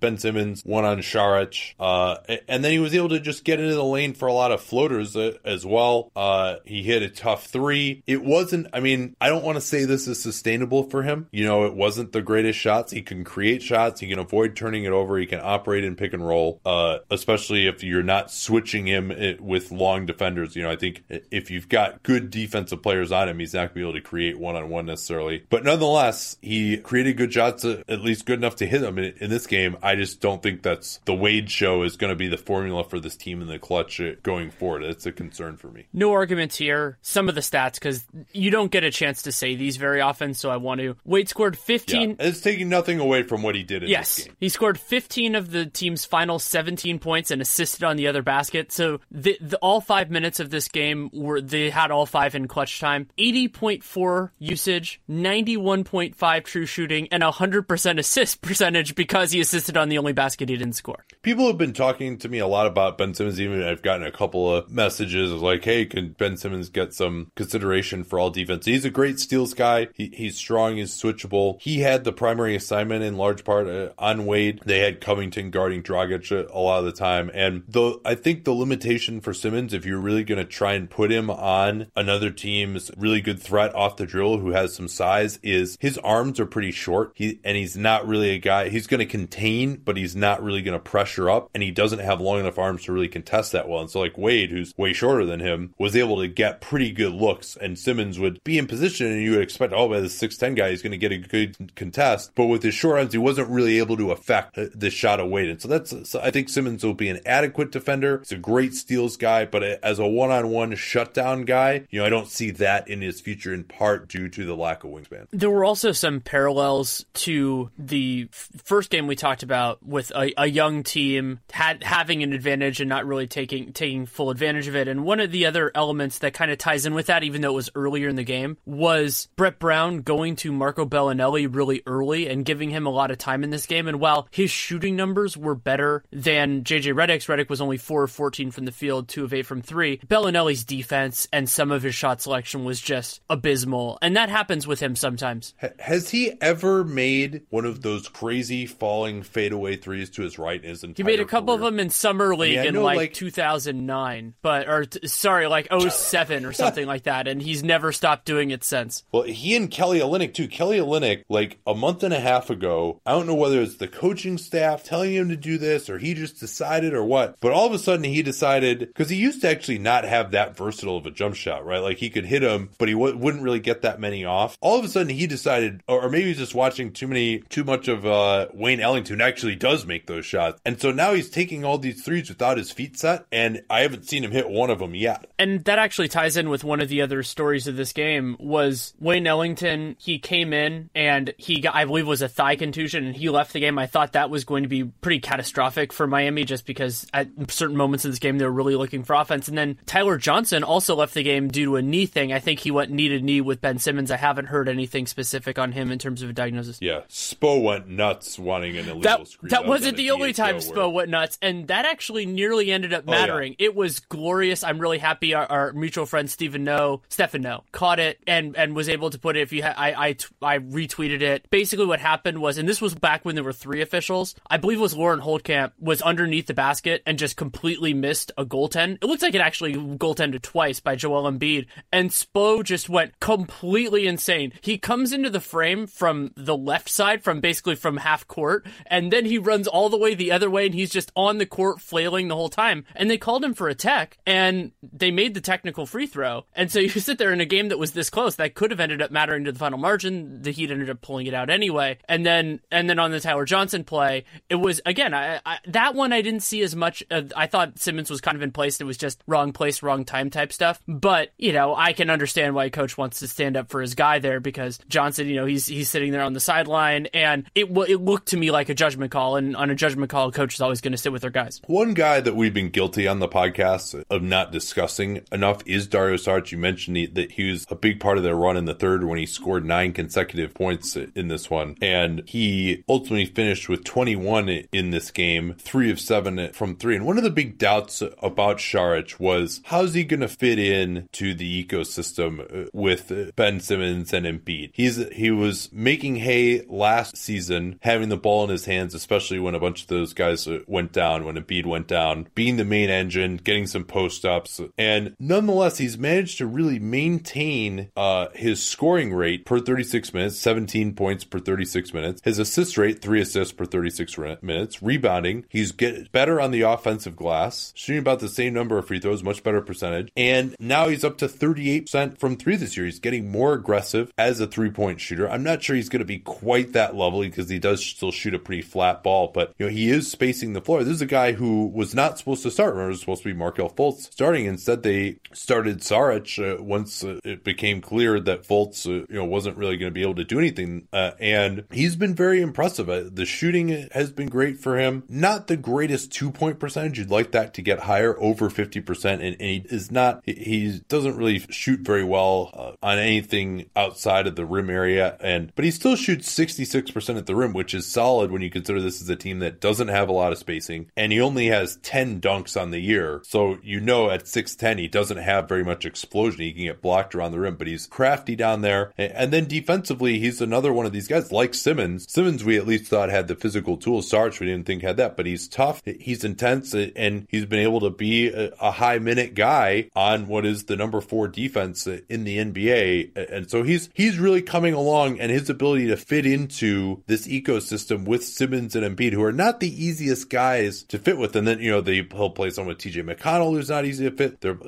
Ben 0.00 0.18
Simmons, 0.18 0.64
one 0.64 0.84
on 0.84 0.98
Saric, 0.98 1.74
uh, 1.78 2.16
and 2.48 2.64
then 2.64 2.72
he 2.72 2.78
was 2.78 2.94
able 2.94 3.10
to 3.10 3.20
just 3.20 3.44
get 3.44 3.60
into 3.60 3.74
the 3.74 3.84
lane 3.84 4.14
for 4.14 4.28
a 4.28 4.32
lot 4.32 4.52
of 4.52 4.60
floaters 4.60 5.16
uh, 5.16 5.32
as 5.44 5.66
well. 5.66 6.10
Uh, 6.16 6.56
he 6.64 6.82
hit 6.82 7.02
a 7.02 7.08
tough 7.08 7.46
three. 7.46 8.02
It 8.06 8.24
wasn't, 8.24 8.68
I 8.72 8.80
mean, 8.80 9.16
I 9.20 9.28
don't 9.28 9.44
want 9.44 9.56
to 9.56 9.60
say 9.60 9.84
this 9.84 10.08
is 10.08 10.22
sustainable 10.22 10.84
for 10.84 11.02
him. 11.02 11.28
You 11.32 11.44
know, 11.44 11.64
it 11.66 11.74
wasn't 11.74 12.12
the 12.12 12.22
greatest 12.22 12.58
shots. 12.58 12.92
He 12.92 13.02
can 13.02 13.24
create 13.24 13.62
shots. 13.62 14.00
He 14.00 14.08
can 14.08 14.18
avoid 14.18 14.56
turning 14.56 14.84
it 14.84 14.92
over. 14.92 15.18
He 15.18 15.26
can 15.26 15.40
operate 15.42 15.84
in 15.84 15.96
pick 15.96 16.12
and 16.12 16.26
roll, 16.26 16.60
uh, 16.64 16.68
especially 17.10 17.66
if 17.66 17.82
you're 17.82 18.02
not 18.02 18.30
switching 18.30 18.86
him 18.86 19.10
eh, 19.10 19.34
with 19.40 19.70
long 19.70 20.06
defenders. 20.06 20.56
You 20.56 20.62
know, 20.62 20.70
I 20.70 20.76
think 20.76 21.04
if 21.30 21.50
you've 21.50 21.68
got 21.68 22.02
good 22.02 22.30
defensive 22.30 22.82
players 22.82 23.12
on 23.12 23.28
him, 23.28 23.38
he's 23.38 23.54
not 23.54 23.60
going 23.60 23.68
to 23.68 23.74
be 23.74 23.80
able 23.82 23.92
to 23.94 24.00
create 24.00 24.38
one 24.38 24.56
on 24.56 24.68
one 24.68 24.86
necessarily. 24.86 25.44
But 25.50 25.64
nonetheless, 25.64 26.36
he 26.42 26.78
created 26.78 27.16
good 27.16 27.32
shots, 27.32 27.64
uh, 27.64 27.82
at 27.88 28.00
least 28.00 28.26
good 28.26 28.38
enough 28.38 28.56
to 28.56 28.66
hit 28.66 28.80
them 28.80 28.98
in, 28.98 29.14
in 29.18 29.30
this 29.30 29.46
game. 29.46 29.76
I 29.82 29.94
just 29.94 30.20
don't 30.20 30.42
think 30.42 30.62
that's 30.62 31.00
the 31.04 31.14
Wade 31.14 31.50
show 31.50 31.82
is 31.82 31.96
going 31.96 32.10
to 32.10 32.16
be 32.16 32.28
the 32.28 32.38
formula 32.38 32.84
for 32.84 33.00
this 33.00 33.16
team 33.16 33.40
in 33.42 33.48
the 33.48 33.58
clutch 33.58 34.00
uh, 34.00 34.12
going 34.22 34.50
forward. 34.50 34.82
It's 34.82 35.06
a 35.06 35.12
concern 35.12 35.56
for 35.56 35.68
me. 35.68 35.86
No 35.92 36.12
arguments 36.12 36.56
here. 36.56 36.98
Some 37.02 37.28
of 37.28 37.34
the 37.34 37.40
stats, 37.40 37.74
because 37.74 38.04
you 38.32 38.50
don't 38.50 38.70
get 38.70 38.84
a 38.84 38.90
chance 38.90 39.22
to 39.22 39.32
say 39.32 39.54
these 39.54 39.76
very 39.76 40.00
often, 40.00 40.34
so 40.34 40.50
I 40.50 40.56
want 40.56 40.80
to. 40.80 40.96
Wade 41.04 41.28
scored 41.28 41.56
15. 41.56 42.10
Yeah, 42.10 42.16
it's 42.18 42.40
taking 42.40 42.68
nothing 42.68 43.00
away 43.00 43.22
from 43.22 43.42
what 43.42 43.54
he 43.54 43.62
did 43.62 43.82
in 43.82 43.88
yes, 43.88 44.16
this 44.16 44.24
game. 44.26 44.36
He 44.40 44.48
scored 44.48 44.78
15 44.78 45.34
of 45.34 45.50
the 45.50 45.66
team's 45.66 46.04
final 46.04 46.38
17 46.68 46.98
points 46.98 47.30
and 47.30 47.40
assisted 47.40 47.82
on 47.82 47.96
the 47.96 48.06
other 48.08 48.22
basket. 48.22 48.70
So 48.70 49.00
the, 49.10 49.38
the, 49.40 49.56
all 49.58 49.80
five 49.80 50.10
minutes 50.10 50.38
of 50.38 50.50
this 50.50 50.68
game 50.68 51.08
were 51.14 51.40
they 51.40 51.70
had 51.70 51.90
all 51.90 52.04
five 52.04 52.34
in 52.34 52.46
clutch 52.46 52.78
time. 52.78 53.08
80.4 53.16 54.30
usage, 54.38 55.00
91.5 55.08 56.44
true 56.44 56.66
shooting, 56.66 57.08
and 57.10 57.22
100% 57.22 57.98
assist 57.98 58.42
percentage 58.42 58.94
because 58.94 59.32
he 59.32 59.40
assisted 59.40 59.78
on 59.78 59.88
the 59.88 59.96
only 59.96 60.12
basket 60.12 60.50
he 60.50 60.58
didn't 60.58 60.74
score. 60.74 61.06
People 61.22 61.46
have 61.46 61.56
been 61.56 61.72
talking 61.72 62.18
to 62.18 62.28
me 62.28 62.38
a 62.38 62.46
lot 62.46 62.66
about 62.66 62.98
Ben 62.98 63.14
Simmons. 63.14 63.40
Even 63.40 63.62
I've 63.62 63.82
gotten 63.82 64.06
a 64.06 64.12
couple 64.12 64.54
of 64.54 64.70
messages 64.70 65.32
of 65.32 65.40
like, 65.40 65.64
"Hey, 65.64 65.86
can 65.86 66.10
Ben 66.18 66.36
Simmons 66.36 66.68
get 66.68 66.92
some 66.92 67.32
consideration 67.34 68.04
for 68.04 68.18
all 68.18 68.28
defense?" 68.28 68.66
He's 68.66 68.84
a 68.84 68.90
great 68.90 69.18
steals 69.18 69.54
guy. 69.54 69.88
He, 69.94 70.10
he's 70.14 70.36
strong. 70.36 70.76
He's 70.76 70.92
switchable. 70.92 71.60
He 71.62 71.80
had 71.80 72.04
the 72.04 72.12
primary 72.12 72.54
assignment 72.54 73.04
in 73.04 73.16
large 73.16 73.44
part 73.44 73.68
uh, 73.68 73.90
on 73.98 74.26
Wade. 74.26 74.60
They 74.66 74.80
had 74.80 75.00
Covington 75.00 75.50
guarding 75.50 75.82
Dragic 75.82 76.18
a 76.58 76.60
lot 76.60 76.80
of 76.80 76.84
the 76.84 76.92
time, 76.92 77.30
and 77.34 77.62
the 77.68 78.00
I 78.04 78.14
think 78.14 78.44
the 78.44 78.52
limitation 78.52 79.20
for 79.20 79.32
Simmons, 79.32 79.72
if 79.72 79.84
you're 79.84 80.00
really 80.00 80.24
going 80.24 80.38
to 80.38 80.44
try 80.44 80.74
and 80.74 80.90
put 80.90 81.10
him 81.10 81.30
on 81.30 81.90
another 81.96 82.30
team's 82.30 82.90
really 82.96 83.20
good 83.20 83.40
threat 83.40 83.74
off 83.74 83.96
the 83.96 84.06
drill 84.06 84.38
who 84.38 84.50
has 84.50 84.74
some 84.74 84.88
size, 84.88 85.38
is 85.42 85.76
his 85.80 85.98
arms 85.98 86.40
are 86.40 86.46
pretty 86.46 86.72
short. 86.72 87.12
He 87.14 87.40
and 87.44 87.56
he's 87.56 87.76
not 87.76 88.06
really 88.06 88.30
a 88.30 88.38
guy. 88.38 88.68
He's 88.68 88.86
going 88.86 89.00
to 89.00 89.06
contain, 89.06 89.76
but 89.76 89.96
he's 89.96 90.16
not 90.16 90.42
really 90.42 90.62
going 90.62 90.78
to 90.78 90.82
pressure 90.82 91.30
up, 91.30 91.50
and 91.54 91.62
he 91.62 91.70
doesn't 91.70 92.00
have 92.00 92.20
long 92.20 92.40
enough 92.40 92.58
arms 92.58 92.84
to 92.84 92.92
really 92.92 93.08
contest 93.08 93.52
that 93.52 93.68
well. 93.68 93.80
And 93.80 93.90
so, 93.90 94.00
like 94.00 94.18
Wade, 94.18 94.50
who's 94.50 94.74
way 94.76 94.92
shorter 94.92 95.24
than 95.24 95.40
him, 95.40 95.74
was 95.78 95.96
able 95.96 96.18
to 96.18 96.28
get 96.28 96.60
pretty 96.60 96.90
good 96.92 97.12
looks, 97.12 97.56
and 97.56 97.78
Simmons 97.78 98.18
would 98.18 98.42
be 98.44 98.58
in 98.58 98.66
position, 98.66 99.06
and 99.06 99.22
you 99.22 99.32
would 99.32 99.42
expect, 99.42 99.72
oh, 99.72 99.88
by 99.88 100.00
the 100.00 100.08
six 100.08 100.36
ten 100.36 100.54
guy, 100.54 100.70
he's 100.70 100.82
going 100.82 100.92
to 100.92 100.98
get 100.98 101.12
a 101.12 101.18
good 101.18 101.74
contest. 101.76 102.32
But 102.34 102.46
with 102.46 102.62
his 102.62 102.74
short 102.74 102.98
arms, 102.98 103.12
he 103.12 103.18
wasn't 103.18 103.48
really 103.48 103.78
able 103.78 103.96
to 103.96 104.12
affect 104.12 104.58
the 104.74 104.90
shot 104.90 105.20
of 105.20 105.28
Wade. 105.28 105.48
And 105.48 105.60
so 105.60 105.68
that's 105.68 106.08
so 106.08 106.20
I 106.20 106.30
think 106.30 106.47
Simmons 106.50 106.84
will 106.84 106.94
be 106.94 107.08
an 107.08 107.20
adequate 107.26 107.70
defender. 107.72 108.18
He's 108.18 108.32
a 108.32 108.36
great 108.36 108.74
steals 108.74 109.16
guy, 109.16 109.44
but 109.44 109.62
as 109.62 109.98
a 109.98 110.06
one 110.06 110.30
on 110.30 110.48
one 110.48 110.74
shutdown 110.74 111.44
guy, 111.44 111.86
you 111.90 112.00
know, 112.00 112.06
I 112.06 112.08
don't 112.08 112.28
see 112.28 112.50
that 112.52 112.88
in 112.88 113.00
his 113.00 113.20
future 113.20 113.52
in 113.52 113.64
part 113.64 114.08
due 114.08 114.28
to 114.28 114.44
the 114.44 114.56
lack 114.56 114.84
of 114.84 114.90
wingspan. 114.90 115.26
There 115.30 115.50
were 115.50 115.64
also 115.64 115.92
some 115.92 116.20
parallels 116.20 117.04
to 117.14 117.70
the 117.78 118.28
first 118.32 118.90
game 118.90 119.06
we 119.06 119.16
talked 119.16 119.42
about 119.42 119.82
with 119.84 120.10
a, 120.12 120.32
a 120.40 120.46
young 120.46 120.82
team 120.82 121.40
had 121.52 121.82
having 121.82 122.22
an 122.22 122.32
advantage 122.32 122.80
and 122.80 122.88
not 122.88 123.06
really 123.06 123.26
taking 123.26 123.72
taking 123.72 124.06
full 124.06 124.30
advantage 124.30 124.68
of 124.68 124.76
it. 124.76 124.88
And 124.88 125.04
one 125.04 125.20
of 125.20 125.30
the 125.30 125.46
other 125.46 125.70
elements 125.74 126.18
that 126.18 126.34
kind 126.34 126.50
of 126.50 126.58
ties 126.58 126.86
in 126.86 126.94
with 126.94 127.06
that, 127.06 127.22
even 127.22 127.40
though 127.40 127.50
it 127.50 127.54
was 127.54 127.70
earlier 127.74 128.08
in 128.08 128.16
the 128.16 128.24
game, 128.24 128.56
was 128.64 129.28
Brett 129.36 129.58
Brown 129.58 130.02
going 130.02 130.36
to 130.36 130.52
Marco 130.52 130.86
Belinelli 130.86 131.52
really 131.52 131.82
early 131.86 132.28
and 132.28 132.44
giving 132.44 132.70
him 132.70 132.86
a 132.86 132.90
lot 132.90 133.10
of 133.10 133.18
time 133.18 133.44
in 133.44 133.50
this 133.50 133.66
game. 133.66 133.88
And 133.88 134.00
while 134.00 134.28
his 134.30 134.50
shooting 134.50 134.96
numbers 134.96 135.36
were 135.36 135.54
better 135.54 136.04
than 136.12 136.37
JJ 136.64 136.94
Redick's, 136.94 137.26
Redick 137.26 137.48
was 137.48 137.60
only 137.60 137.76
4 137.76 138.04
of 138.04 138.10
14 138.10 138.50
from 138.50 138.64
the 138.64 138.72
field, 138.72 139.08
2 139.08 139.24
of 139.24 139.32
8 139.32 139.46
from 139.46 139.62
3. 139.62 139.98
Belinelli's 140.06 140.64
defense 140.64 141.26
and 141.32 141.48
some 141.48 141.70
of 141.70 141.82
his 141.82 141.94
shot 141.94 142.20
selection 142.20 142.64
was 142.64 142.80
just 142.80 143.20
abysmal. 143.30 143.98
And 144.02 144.16
that 144.16 144.28
happens 144.28 144.66
with 144.66 144.80
him 144.80 144.96
sometimes. 144.96 145.54
Has 145.78 146.10
he 146.10 146.32
ever 146.40 146.84
made 146.84 147.42
one 147.50 147.64
of 147.64 147.82
those 147.82 148.08
crazy 148.08 148.66
falling 148.66 149.22
fadeaway 149.22 149.76
threes 149.76 150.10
to 150.10 150.22
his 150.22 150.38
right 150.38 150.62
in 150.62 150.68
his 150.70 150.84
entire 150.84 151.04
He 151.04 151.10
made 151.10 151.20
a 151.20 151.24
couple 151.24 151.56
career? 151.56 151.66
of 151.68 151.72
them 151.72 151.80
in 151.80 151.90
Summer 151.90 152.36
League 152.36 152.58
I 152.58 152.62
mean, 152.62 152.76
I 152.76 152.78
in 152.78 152.82
like, 152.84 152.96
like, 152.96 153.12
2009, 153.14 154.34
but, 154.42 154.68
or 154.68 154.84
t- 154.84 155.06
sorry, 155.08 155.46
like 155.46 155.68
07 155.72 156.44
or 156.44 156.52
something 156.52 156.86
like 156.86 157.04
that. 157.04 157.28
And 157.28 157.42
he's 157.42 157.62
never 157.62 157.92
stopped 157.92 158.24
doing 158.24 158.50
it 158.50 158.64
since. 158.64 159.04
Well, 159.12 159.22
he 159.22 159.56
and 159.56 159.70
Kelly 159.70 160.00
Olynyk, 160.00 160.34
too. 160.34 160.48
Kelly 160.48 160.78
Olynyk, 160.78 161.24
like 161.28 161.58
a 161.66 161.74
month 161.74 162.02
and 162.02 162.14
a 162.14 162.20
half 162.20 162.50
ago, 162.50 163.00
I 163.04 163.12
don't 163.12 163.26
know 163.26 163.34
whether 163.34 163.60
it's 163.60 163.76
the 163.76 163.88
coaching 163.88 164.38
staff 164.38 164.84
telling 164.84 165.14
him 165.14 165.28
to 165.28 165.36
do 165.36 165.58
this 165.58 165.88
or 165.90 165.98
he 165.98 166.14
just 166.14 166.27
decided 166.32 166.94
or 166.94 167.04
what, 167.04 167.36
but 167.40 167.52
all 167.52 167.66
of 167.66 167.72
a 167.72 167.78
sudden 167.78 168.04
he 168.04 168.22
decided 168.22 168.80
because 168.80 169.10
he 169.10 169.16
used 169.16 169.40
to 169.42 169.48
actually 169.48 169.78
not 169.78 170.04
have 170.04 170.32
that 170.32 170.56
versatile 170.56 170.96
of 170.96 171.06
a 171.06 171.10
jump 171.10 171.34
shot, 171.34 171.64
right? 171.64 171.78
Like 171.78 171.98
he 171.98 172.10
could 172.10 172.26
hit 172.26 172.42
him, 172.42 172.70
but 172.78 172.88
he 172.88 172.94
w- 172.94 173.16
wouldn't 173.16 173.42
really 173.42 173.60
get 173.60 173.82
that 173.82 174.00
many 174.00 174.24
off. 174.24 174.56
All 174.60 174.78
of 174.78 174.84
a 174.84 174.88
sudden, 174.88 175.08
he 175.08 175.26
decided, 175.26 175.82
or 175.86 176.08
maybe 176.08 176.26
he's 176.26 176.38
just 176.38 176.54
watching 176.54 176.92
too 176.92 177.06
many, 177.06 177.40
too 177.48 177.64
much 177.64 177.88
of 177.88 178.04
uh, 178.04 178.48
Wayne 178.52 178.80
Ellington 178.80 179.20
actually 179.20 179.56
does 179.56 179.86
make 179.86 180.06
those 180.06 180.26
shots. 180.26 180.60
And 180.64 180.80
so 180.80 180.90
now 180.90 181.14
he's 181.14 181.30
taking 181.30 181.64
all 181.64 181.78
these 181.78 182.02
threes 182.02 182.28
without 182.28 182.58
his 182.58 182.70
feet 182.70 182.98
set, 182.98 183.26
and 183.30 183.62
I 183.70 183.80
haven't 183.80 184.08
seen 184.08 184.24
him 184.24 184.32
hit 184.32 184.48
one 184.48 184.70
of 184.70 184.78
them 184.80 184.94
yet. 184.94 185.30
And 185.38 185.64
that 185.64 185.78
actually 185.78 186.08
ties 186.08 186.36
in 186.36 186.48
with 186.48 186.64
one 186.64 186.80
of 186.80 186.88
the 186.88 187.02
other 187.02 187.22
stories 187.22 187.66
of 187.66 187.76
this 187.76 187.92
game 187.92 188.36
was 188.40 188.94
Wayne 188.98 189.26
Ellington. 189.26 189.96
He 189.98 190.18
came 190.18 190.52
in 190.52 190.90
and 190.94 191.32
he 191.36 191.60
got, 191.60 191.74
I 191.74 191.84
believe, 191.84 192.06
was 192.06 192.22
a 192.22 192.28
thigh 192.28 192.56
contusion, 192.56 193.06
and 193.06 193.16
he 193.16 193.28
left 193.28 193.52
the 193.52 193.60
game. 193.60 193.78
I 193.78 193.86
thought 193.86 194.12
that 194.12 194.30
was 194.30 194.44
going 194.44 194.64
to 194.64 194.68
be 194.68 194.84
pretty 194.84 195.20
catastrophic 195.20 195.92
for 195.92 196.06
Miami, 196.08 196.44
just 196.44 196.66
because 196.66 197.06
at 197.12 197.28
certain 197.48 197.76
moments 197.76 198.04
in 198.04 198.10
this 198.10 198.18
game 198.18 198.38
they 198.38 198.44
were 198.44 198.50
really 198.50 198.76
looking 198.76 199.04
for 199.04 199.14
offense. 199.14 199.48
And 199.48 199.56
then 199.56 199.78
Tyler 199.86 200.16
Johnson 200.16 200.64
also 200.64 200.94
left 200.94 201.14
the 201.14 201.22
game 201.22 201.48
due 201.48 201.66
to 201.66 201.76
a 201.76 201.82
knee 201.82 202.06
thing. 202.06 202.32
I 202.32 202.38
think 202.38 202.60
he 202.60 202.70
went 202.70 202.90
knee 202.90 203.08
to 203.08 203.20
knee 203.20 203.40
with 203.40 203.60
Ben 203.60 203.78
Simmons. 203.78 204.10
I 204.10 204.16
haven't 204.16 204.46
heard 204.46 204.68
anything 204.68 205.06
specific 205.06 205.58
on 205.58 205.72
him 205.72 205.90
in 205.90 205.98
terms 205.98 206.22
of 206.22 206.30
a 206.30 206.32
diagnosis. 206.32 206.78
Yeah, 206.80 207.02
Spo 207.08 207.62
went 207.62 207.88
nuts 207.88 208.38
wanting 208.38 208.76
an 208.76 208.84
illegal 208.84 209.02
that, 209.02 209.28
screen. 209.28 209.50
That 209.50 209.66
wasn't 209.66 209.96
the 209.96 210.10
only 210.10 210.32
time 210.32 210.56
Spo 210.56 210.76
where... 210.76 210.88
went 210.88 211.10
nuts, 211.10 211.38
and 211.42 211.68
that 211.68 211.84
actually 211.84 212.26
nearly 212.26 212.70
ended 212.70 212.92
up 212.92 213.06
mattering. 213.06 213.52
Oh, 213.52 213.56
yeah. 213.58 213.66
It 213.68 213.74
was 213.74 214.00
glorious. 214.00 214.64
I'm 214.64 214.78
really 214.78 214.98
happy 214.98 215.34
our, 215.34 215.46
our 215.46 215.72
mutual 215.72 216.06
friend 216.06 216.30
Stephen 216.30 216.64
No, 216.64 217.02
Stefan 217.08 217.42
No, 217.42 217.64
caught 217.72 217.98
it 217.98 218.18
and 218.26 218.56
and 218.56 218.74
was 218.74 218.88
able 218.88 219.10
to 219.10 219.18
put 219.18 219.36
it. 219.36 219.40
If 219.40 219.52
you, 219.52 219.62
ha- 219.62 219.74
I, 219.76 220.08
I 220.08 220.16
I 220.42 220.58
retweeted 220.58 221.20
it. 221.22 221.48
Basically, 221.50 221.86
what 221.86 222.00
happened 222.00 222.40
was, 222.40 222.58
and 222.58 222.68
this 222.68 222.80
was 222.80 222.94
back 222.94 223.24
when 223.24 223.34
there 223.34 223.44
were 223.44 223.52
three 223.52 223.82
officials. 223.82 224.34
I 224.48 224.56
believe 224.56 224.78
it 224.78 224.82
was 224.82 224.96
Lauren 224.96 225.20
Holtkamp 225.20 225.72
was 225.78 225.97
underneath 226.02 226.46
the 226.46 226.54
basket 226.54 227.02
and 227.06 227.18
just 227.18 227.36
completely 227.36 227.94
missed 227.94 228.32
a 228.36 228.44
goaltend. 228.44 228.98
It 229.02 229.06
looks 229.06 229.22
like 229.22 229.34
it 229.34 229.40
actually 229.40 229.74
goaltended 229.74 230.42
twice 230.42 230.80
by 230.80 230.96
Joel 230.96 231.30
Embiid, 231.30 231.66
and 231.92 232.10
Spo 232.10 232.62
just 232.64 232.88
went 232.88 233.18
completely 233.20 234.06
insane. 234.06 234.52
He 234.60 234.78
comes 234.78 235.12
into 235.12 235.30
the 235.30 235.40
frame 235.40 235.86
from 235.86 236.32
the 236.36 236.56
left 236.56 236.88
side, 236.88 237.22
from 237.22 237.40
basically 237.40 237.74
from 237.74 237.98
half 237.98 238.26
court, 238.26 238.66
and 238.86 239.12
then 239.12 239.24
he 239.24 239.38
runs 239.38 239.68
all 239.68 239.88
the 239.88 239.98
way 239.98 240.14
the 240.14 240.32
other 240.32 240.50
way, 240.50 240.66
and 240.66 240.74
he's 240.74 240.90
just 240.90 241.12
on 241.14 241.38
the 241.38 241.46
court 241.46 241.80
flailing 241.80 242.28
the 242.28 242.36
whole 242.36 242.48
time. 242.48 242.84
And 242.94 243.10
they 243.10 243.18
called 243.18 243.44
him 243.44 243.54
for 243.54 243.68
a 243.68 243.74
tech, 243.74 244.18
and 244.26 244.72
they 244.82 245.10
made 245.10 245.34
the 245.34 245.40
technical 245.40 245.86
free 245.86 246.06
throw. 246.06 246.44
And 246.54 246.70
so 246.70 246.78
you 246.80 246.88
sit 246.88 247.18
there 247.18 247.32
in 247.32 247.40
a 247.40 247.46
game 247.46 247.68
that 247.68 247.78
was 247.78 247.92
this 247.92 248.10
close 248.10 248.36
that 248.36 248.54
could 248.54 248.70
have 248.70 248.80
ended 248.80 249.02
up 249.02 249.10
mattering 249.10 249.44
to 249.44 249.52
the 249.52 249.58
final 249.58 249.78
margin. 249.78 250.42
The 250.42 250.50
Heat 250.50 250.70
ended 250.70 250.90
up 250.90 251.00
pulling 251.00 251.26
it 251.26 251.34
out 251.34 251.50
anyway. 251.50 251.98
And 252.08 252.24
then 252.24 252.60
and 252.70 252.88
then 252.88 252.98
on 252.98 253.10
the 253.10 253.20
Tyler 253.20 253.44
Johnson 253.44 253.84
play, 253.84 254.24
it 254.48 254.56
was 254.56 254.80
again 254.86 255.14
I, 255.14 255.40
I, 255.44 255.58
that 255.88 255.94
one 255.94 256.12
I 256.12 256.20
didn't 256.20 256.42
see 256.42 256.60
as 256.60 256.76
much. 256.76 257.02
Uh, 257.10 257.22
I 257.34 257.46
thought 257.46 257.78
Simmons 257.78 258.10
was 258.10 258.20
kind 258.20 258.36
of 258.36 258.42
in 258.42 258.52
place. 258.52 258.78
It 258.78 258.84
was 258.84 258.98
just 258.98 259.22
wrong 259.26 259.52
place, 259.52 259.82
wrong 259.82 260.04
time 260.04 260.28
type 260.28 260.52
stuff. 260.52 260.82
But 260.86 261.32
you 261.38 261.52
know 261.52 261.74
I 261.74 261.94
can 261.94 262.10
understand 262.10 262.54
why 262.54 262.68
coach 262.68 262.98
wants 262.98 263.20
to 263.20 263.28
stand 263.28 263.56
up 263.56 263.70
for 263.70 263.80
his 263.80 263.94
guy 263.94 264.18
there 264.18 264.38
because 264.38 264.78
Johnson, 264.88 265.28
you 265.28 265.36
know, 265.36 265.46
he's 265.46 265.66
he's 265.66 265.88
sitting 265.88 266.12
there 266.12 266.22
on 266.22 266.34
the 266.34 266.40
sideline, 266.40 267.06
and 267.14 267.44
it 267.54 267.70
it 267.88 268.02
looked 268.02 268.28
to 268.28 268.36
me 268.36 268.50
like 268.50 268.68
a 268.68 268.74
judgment 268.74 269.10
call. 269.10 269.36
And 269.36 269.56
on 269.56 269.70
a 269.70 269.74
judgment 269.74 270.10
call, 270.10 270.30
coach 270.30 270.54
is 270.54 270.60
always 270.60 270.82
going 270.82 270.92
to 270.92 270.98
sit 270.98 271.12
with 271.12 271.22
their 271.22 271.30
guys. 271.30 271.62
One 271.66 271.94
guy 271.94 272.20
that 272.20 272.36
we've 272.36 272.54
been 272.54 272.68
guilty 272.68 273.08
on 273.08 273.20
the 273.20 273.28
podcast 273.28 274.04
of 274.10 274.22
not 274.22 274.52
discussing 274.52 275.22
enough 275.32 275.62
is 275.64 275.86
Dario 275.86 276.16
Saric. 276.16 276.52
You 276.52 276.58
mentioned 276.58 276.98
he, 276.98 277.06
that 277.06 277.32
he 277.32 277.50
was 277.50 277.66
a 277.70 277.74
big 277.74 277.98
part 277.98 278.18
of 278.18 278.24
their 278.24 278.36
run 278.36 278.58
in 278.58 278.66
the 278.66 278.74
third 278.74 279.04
when 279.04 279.18
he 279.18 279.26
scored 279.26 279.64
nine 279.64 279.94
consecutive 279.94 280.52
points 280.52 280.96
in 280.96 281.28
this 281.28 281.48
one, 281.48 281.76
and 281.80 282.22
he 282.26 282.84
ultimately 282.88 283.24
finished 283.24 283.68
with 283.70 283.84
21 283.84 284.48
in 284.48 284.90
this 284.90 285.10
game, 285.10 285.54
three 285.58 285.77
of 285.90 286.00
seven 286.00 286.52
from 286.52 286.76
three. 286.76 286.96
And 286.96 287.06
one 287.06 287.16
of 287.16 287.24
the 287.24 287.30
big 287.30 287.58
doubts 287.58 288.02
about 288.22 288.58
Saric 288.58 289.18
was 289.18 289.60
how's 289.66 289.94
he 289.94 290.04
going 290.04 290.20
to 290.20 290.28
fit 290.28 290.58
in 290.58 291.08
to 291.12 291.34
the 291.34 291.64
ecosystem 291.64 292.68
with 292.72 293.32
Ben 293.36 293.60
Simmons 293.60 294.12
and 294.12 294.26
Embiid. 294.26 294.70
He's 294.74 294.96
he 295.12 295.30
was 295.30 295.70
making 295.72 296.16
hay 296.16 296.62
last 296.68 297.16
season, 297.16 297.78
having 297.82 298.08
the 298.08 298.16
ball 298.16 298.44
in 298.44 298.50
his 298.50 298.64
hands, 298.64 298.94
especially 298.94 299.38
when 299.38 299.54
a 299.54 299.60
bunch 299.60 299.82
of 299.82 299.88
those 299.88 300.12
guys 300.12 300.48
went 300.66 300.92
down, 300.92 301.24
when 301.24 301.36
Embiid 301.36 301.66
went 301.66 301.86
down, 301.86 302.28
being 302.34 302.56
the 302.56 302.64
main 302.64 302.90
engine, 302.90 303.36
getting 303.36 303.66
some 303.66 303.84
post 303.84 304.24
ups, 304.24 304.60
and 304.76 305.14
nonetheless, 305.18 305.78
he's 305.78 305.98
managed 305.98 306.38
to 306.38 306.46
really 306.46 306.78
maintain 306.78 307.90
uh, 307.96 308.28
his 308.34 308.62
scoring 308.62 309.12
rate 309.12 309.44
per 309.44 309.60
36 309.60 310.12
minutes, 310.14 310.38
17 310.38 310.94
points 310.94 311.24
per 311.24 311.38
36 311.38 311.92
minutes. 311.94 312.20
His 312.24 312.38
assist 312.38 312.78
rate, 312.78 313.00
three 313.00 313.20
assists 313.20 313.52
per 313.52 313.64
36 313.64 314.18
minutes. 314.42 314.82
Rebounding, 314.82 315.44
he's 315.48 315.67
get 315.72 316.12
better 316.12 316.40
on 316.40 316.50
the 316.50 316.62
offensive 316.62 317.16
glass, 317.16 317.72
shooting 317.74 318.00
about 318.00 318.20
the 318.20 318.28
same 318.28 318.54
number 318.54 318.78
of 318.78 318.86
free 318.86 319.00
throws, 319.00 319.22
much 319.22 319.42
better 319.42 319.60
percentage, 319.60 320.10
and 320.16 320.54
now 320.58 320.88
he's 320.88 321.04
up 321.04 321.18
to 321.18 321.28
38% 321.28 322.18
from 322.18 322.36
three 322.36 322.56
this 322.56 322.76
year. 322.76 322.86
He's 322.86 322.98
getting 322.98 323.30
more 323.30 323.52
aggressive 323.52 324.12
as 324.18 324.40
a 324.40 324.46
three 324.46 324.70
point 324.70 325.00
shooter. 325.00 325.28
I'm 325.28 325.42
not 325.42 325.62
sure 325.62 325.76
he's 325.76 325.88
going 325.88 326.00
to 326.00 326.06
be 326.06 326.18
quite 326.18 326.72
that 326.72 326.96
level 326.96 327.20
because 327.20 327.48
he 327.48 327.58
does 327.58 327.84
still 327.84 328.12
shoot 328.12 328.34
a 328.34 328.38
pretty 328.38 328.62
flat 328.62 329.02
ball, 329.02 329.28
but 329.28 329.54
you 329.58 329.66
know 329.66 329.72
he 329.72 329.90
is 329.90 330.10
spacing 330.10 330.52
the 330.52 330.60
floor. 330.60 330.84
This 330.84 330.94
is 330.94 331.02
a 331.02 331.06
guy 331.06 331.32
who 331.32 331.66
was 331.66 331.94
not 331.94 332.18
supposed 332.18 332.42
to 332.42 332.50
start. 332.50 332.70
Remember, 332.70 332.88
it 332.88 332.92
was 332.92 333.00
supposed 333.00 333.22
to 333.22 333.28
be 333.28 333.34
Markelle 333.34 333.70
Fultz 333.70 334.12
starting. 334.12 334.46
Instead, 334.46 334.82
they 334.82 335.18
started 335.32 335.80
Saric 335.80 336.38
uh, 336.38 336.62
once 336.62 337.04
uh, 337.04 337.20
it 337.24 337.44
became 337.44 337.80
clear 337.80 338.20
that 338.20 338.44
Fultz 338.44 338.86
uh, 338.86 339.06
you 339.08 339.16
know 339.16 339.24
wasn't 339.24 339.56
really 339.56 339.76
going 339.76 339.90
to 339.90 339.94
be 339.94 340.02
able 340.02 340.14
to 340.16 340.24
do 340.24 340.38
anything, 340.38 340.88
uh, 340.92 341.12
and 341.20 341.64
he's 341.70 341.96
been 341.96 342.14
very 342.14 342.40
impressive. 342.40 342.88
Uh, 342.88 343.04
the 343.10 343.26
shooting 343.26 343.88
has 343.92 344.10
been 344.10 344.28
great 344.28 344.58
for 344.58 344.78
him. 344.78 345.04
Not 345.08 345.46
the 345.46 345.56
greatest 345.58 346.12
two 346.12 346.30
point 346.30 346.58
percentage. 346.58 346.98
You'd 346.98 347.10
like 347.10 347.32
that 347.32 347.54
to 347.54 347.62
get 347.62 347.80
higher, 347.80 348.18
over 348.20 348.50
50 348.50 348.80
percent, 348.80 349.22
and, 349.22 349.36
and 349.40 349.50
he 349.50 349.64
is 349.68 349.90
not. 349.90 350.22
He, 350.24 350.80
doesn't 350.88 351.16
really 351.16 351.40
shoot 351.50 351.80
very 351.80 352.04
well 352.04 352.50
uh, 352.54 352.86
on 352.86 352.98
anything 352.98 353.68
outside 353.74 354.26
of 354.26 354.36
the 354.36 354.44
rim 354.44 354.70
area, 354.70 355.16
and 355.20 355.52
but 355.54 355.64
he 355.64 355.70
still 355.70 355.96
shoots 355.96 356.30
66 356.30 356.90
percent 356.90 357.18
at 357.18 357.26
the 357.26 357.34
rim, 357.34 357.52
which 357.52 357.74
is 357.74 357.86
solid 357.86 358.30
when 358.30 358.42
you 358.42 358.50
consider 358.50 358.80
this 358.80 359.00
is 359.00 359.08
a 359.08 359.16
team 359.16 359.40
that 359.40 359.60
doesn't 359.60 359.88
have 359.88 360.08
a 360.08 360.12
lot 360.12 360.32
of 360.32 360.38
spacing, 360.38 360.90
and 360.96 361.12
he 361.12 361.20
only 361.20 361.46
has 361.46 361.76
10 361.76 362.20
dunks 362.20 362.60
on 362.60 362.70
the 362.70 362.80
year. 362.80 363.20
So 363.24 363.58
you 363.62 363.80
know 363.80 364.10
at 364.10 364.24
6'10 364.24 364.78
he 364.78 364.88
doesn't 364.88 365.18
have 365.18 365.48
very 365.48 365.64
much 365.64 365.84
explosion. 365.84 366.42
He 366.42 366.52
can 366.52 366.64
get 366.64 366.82
blocked 366.82 367.14
around 367.14 367.32
the 367.32 367.40
rim, 367.40 367.56
but 367.56 367.66
he's 367.66 367.86
crafty 367.86 368.36
down 368.36 368.60
there. 368.60 368.92
And 368.96 369.32
then 369.32 369.46
defensively, 369.46 370.18
he's 370.18 370.40
another 370.40 370.72
one 370.72 370.86
of 370.86 370.92
these 370.92 371.08
guys 371.08 371.32
like 371.32 371.54
Simmons. 371.54 372.06
Simmons, 372.10 372.44
we 372.44 372.56
at 372.56 372.66
least 372.66 372.86
thought 372.86 373.10
had 373.10 373.28
the 373.28 373.34
physical 373.34 373.76
tools. 373.76 374.08
Sarge, 374.08 374.40
we 374.40 374.46
didn't 374.46 374.66
think 374.66 374.82
had 374.82 374.96
that, 374.98 375.16
but 375.16 375.26
he's 375.26 375.47
tough. 375.48 375.82
He's 375.84 376.24
intense, 376.24 376.74
and 376.74 377.26
he's 377.28 377.46
been 377.46 377.60
able 377.60 377.80
to 377.80 377.90
be 377.90 378.28
a 378.28 378.70
high 378.70 378.98
minute 378.98 379.34
guy 379.34 379.90
on 379.94 380.28
what 380.28 380.46
is 380.46 380.64
the 380.64 380.76
number 380.76 381.00
four 381.00 381.28
defense 381.28 381.86
in 381.86 382.24
the 382.24 382.38
NBA. 382.38 383.16
And 383.32 383.50
so 383.50 383.62
he's 383.62 383.88
he's 383.94 384.18
really 384.18 384.42
coming 384.42 384.74
along, 384.74 385.18
and 385.20 385.30
his 385.30 385.50
ability 385.50 385.88
to 385.88 385.96
fit 385.96 386.26
into 386.26 387.02
this 387.06 387.26
ecosystem 387.26 388.04
with 388.04 388.24
Simmons 388.24 388.76
and 388.76 388.84
Embiid, 388.84 389.12
who 389.12 389.22
are 389.22 389.32
not 389.32 389.60
the 389.60 389.84
easiest 389.84 390.30
guys 390.30 390.82
to 390.84 390.98
fit 390.98 391.18
with. 391.18 391.34
And 391.36 391.46
then 391.46 391.60
you 391.60 391.70
know 391.70 391.80
they 391.80 392.06
he'll 392.12 392.30
play 392.30 392.50
someone 392.50 392.74
with 392.74 392.78
T.J. 392.78 393.02
McConnell, 393.02 393.52
who's 393.52 393.70
not 393.70 393.84
easy 393.84 394.08
to 394.08 394.16
fit. 394.16 394.40
There, 394.40 394.58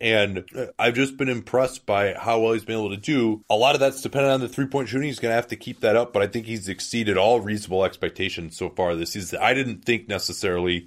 and 0.00 0.44
I've 0.78 0.94
just 0.94 1.16
been 1.16 1.28
impressed 1.28 1.86
by 1.86 2.14
how 2.14 2.40
well 2.40 2.52
he's 2.52 2.64
been 2.64 2.78
able 2.78 2.90
to 2.90 2.96
do. 2.96 3.42
A 3.50 3.56
lot 3.56 3.74
of 3.74 3.80
that's 3.80 4.02
dependent 4.02 4.34
on 4.34 4.40
the 4.40 4.48
three 4.48 4.66
point 4.66 4.88
shooting. 4.88 5.08
He's 5.08 5.18
going 5.18 5.32
to 5.32 5.36
have 5.36 5.48
to 5.48 5.56
keep 5.56 5.80
that 5.80 5.96
up, 5.96 6.12
but 6.12 6.22
I 6.22 6.26
think 6.26 6.46
he's 6.46 6.68
exceeded 6.68 7.16
all 7.16 7.40
reasonable 7.40 7.84
expectations 7.84 8.56
so 8.56 8.68
far 8.70 8.94
this 8.94 9.12
season. 9.12 9.38
I 9.42 9.54
didn't 9.54 9.84
think 9.84 10.08
necessarily 10.08 10.27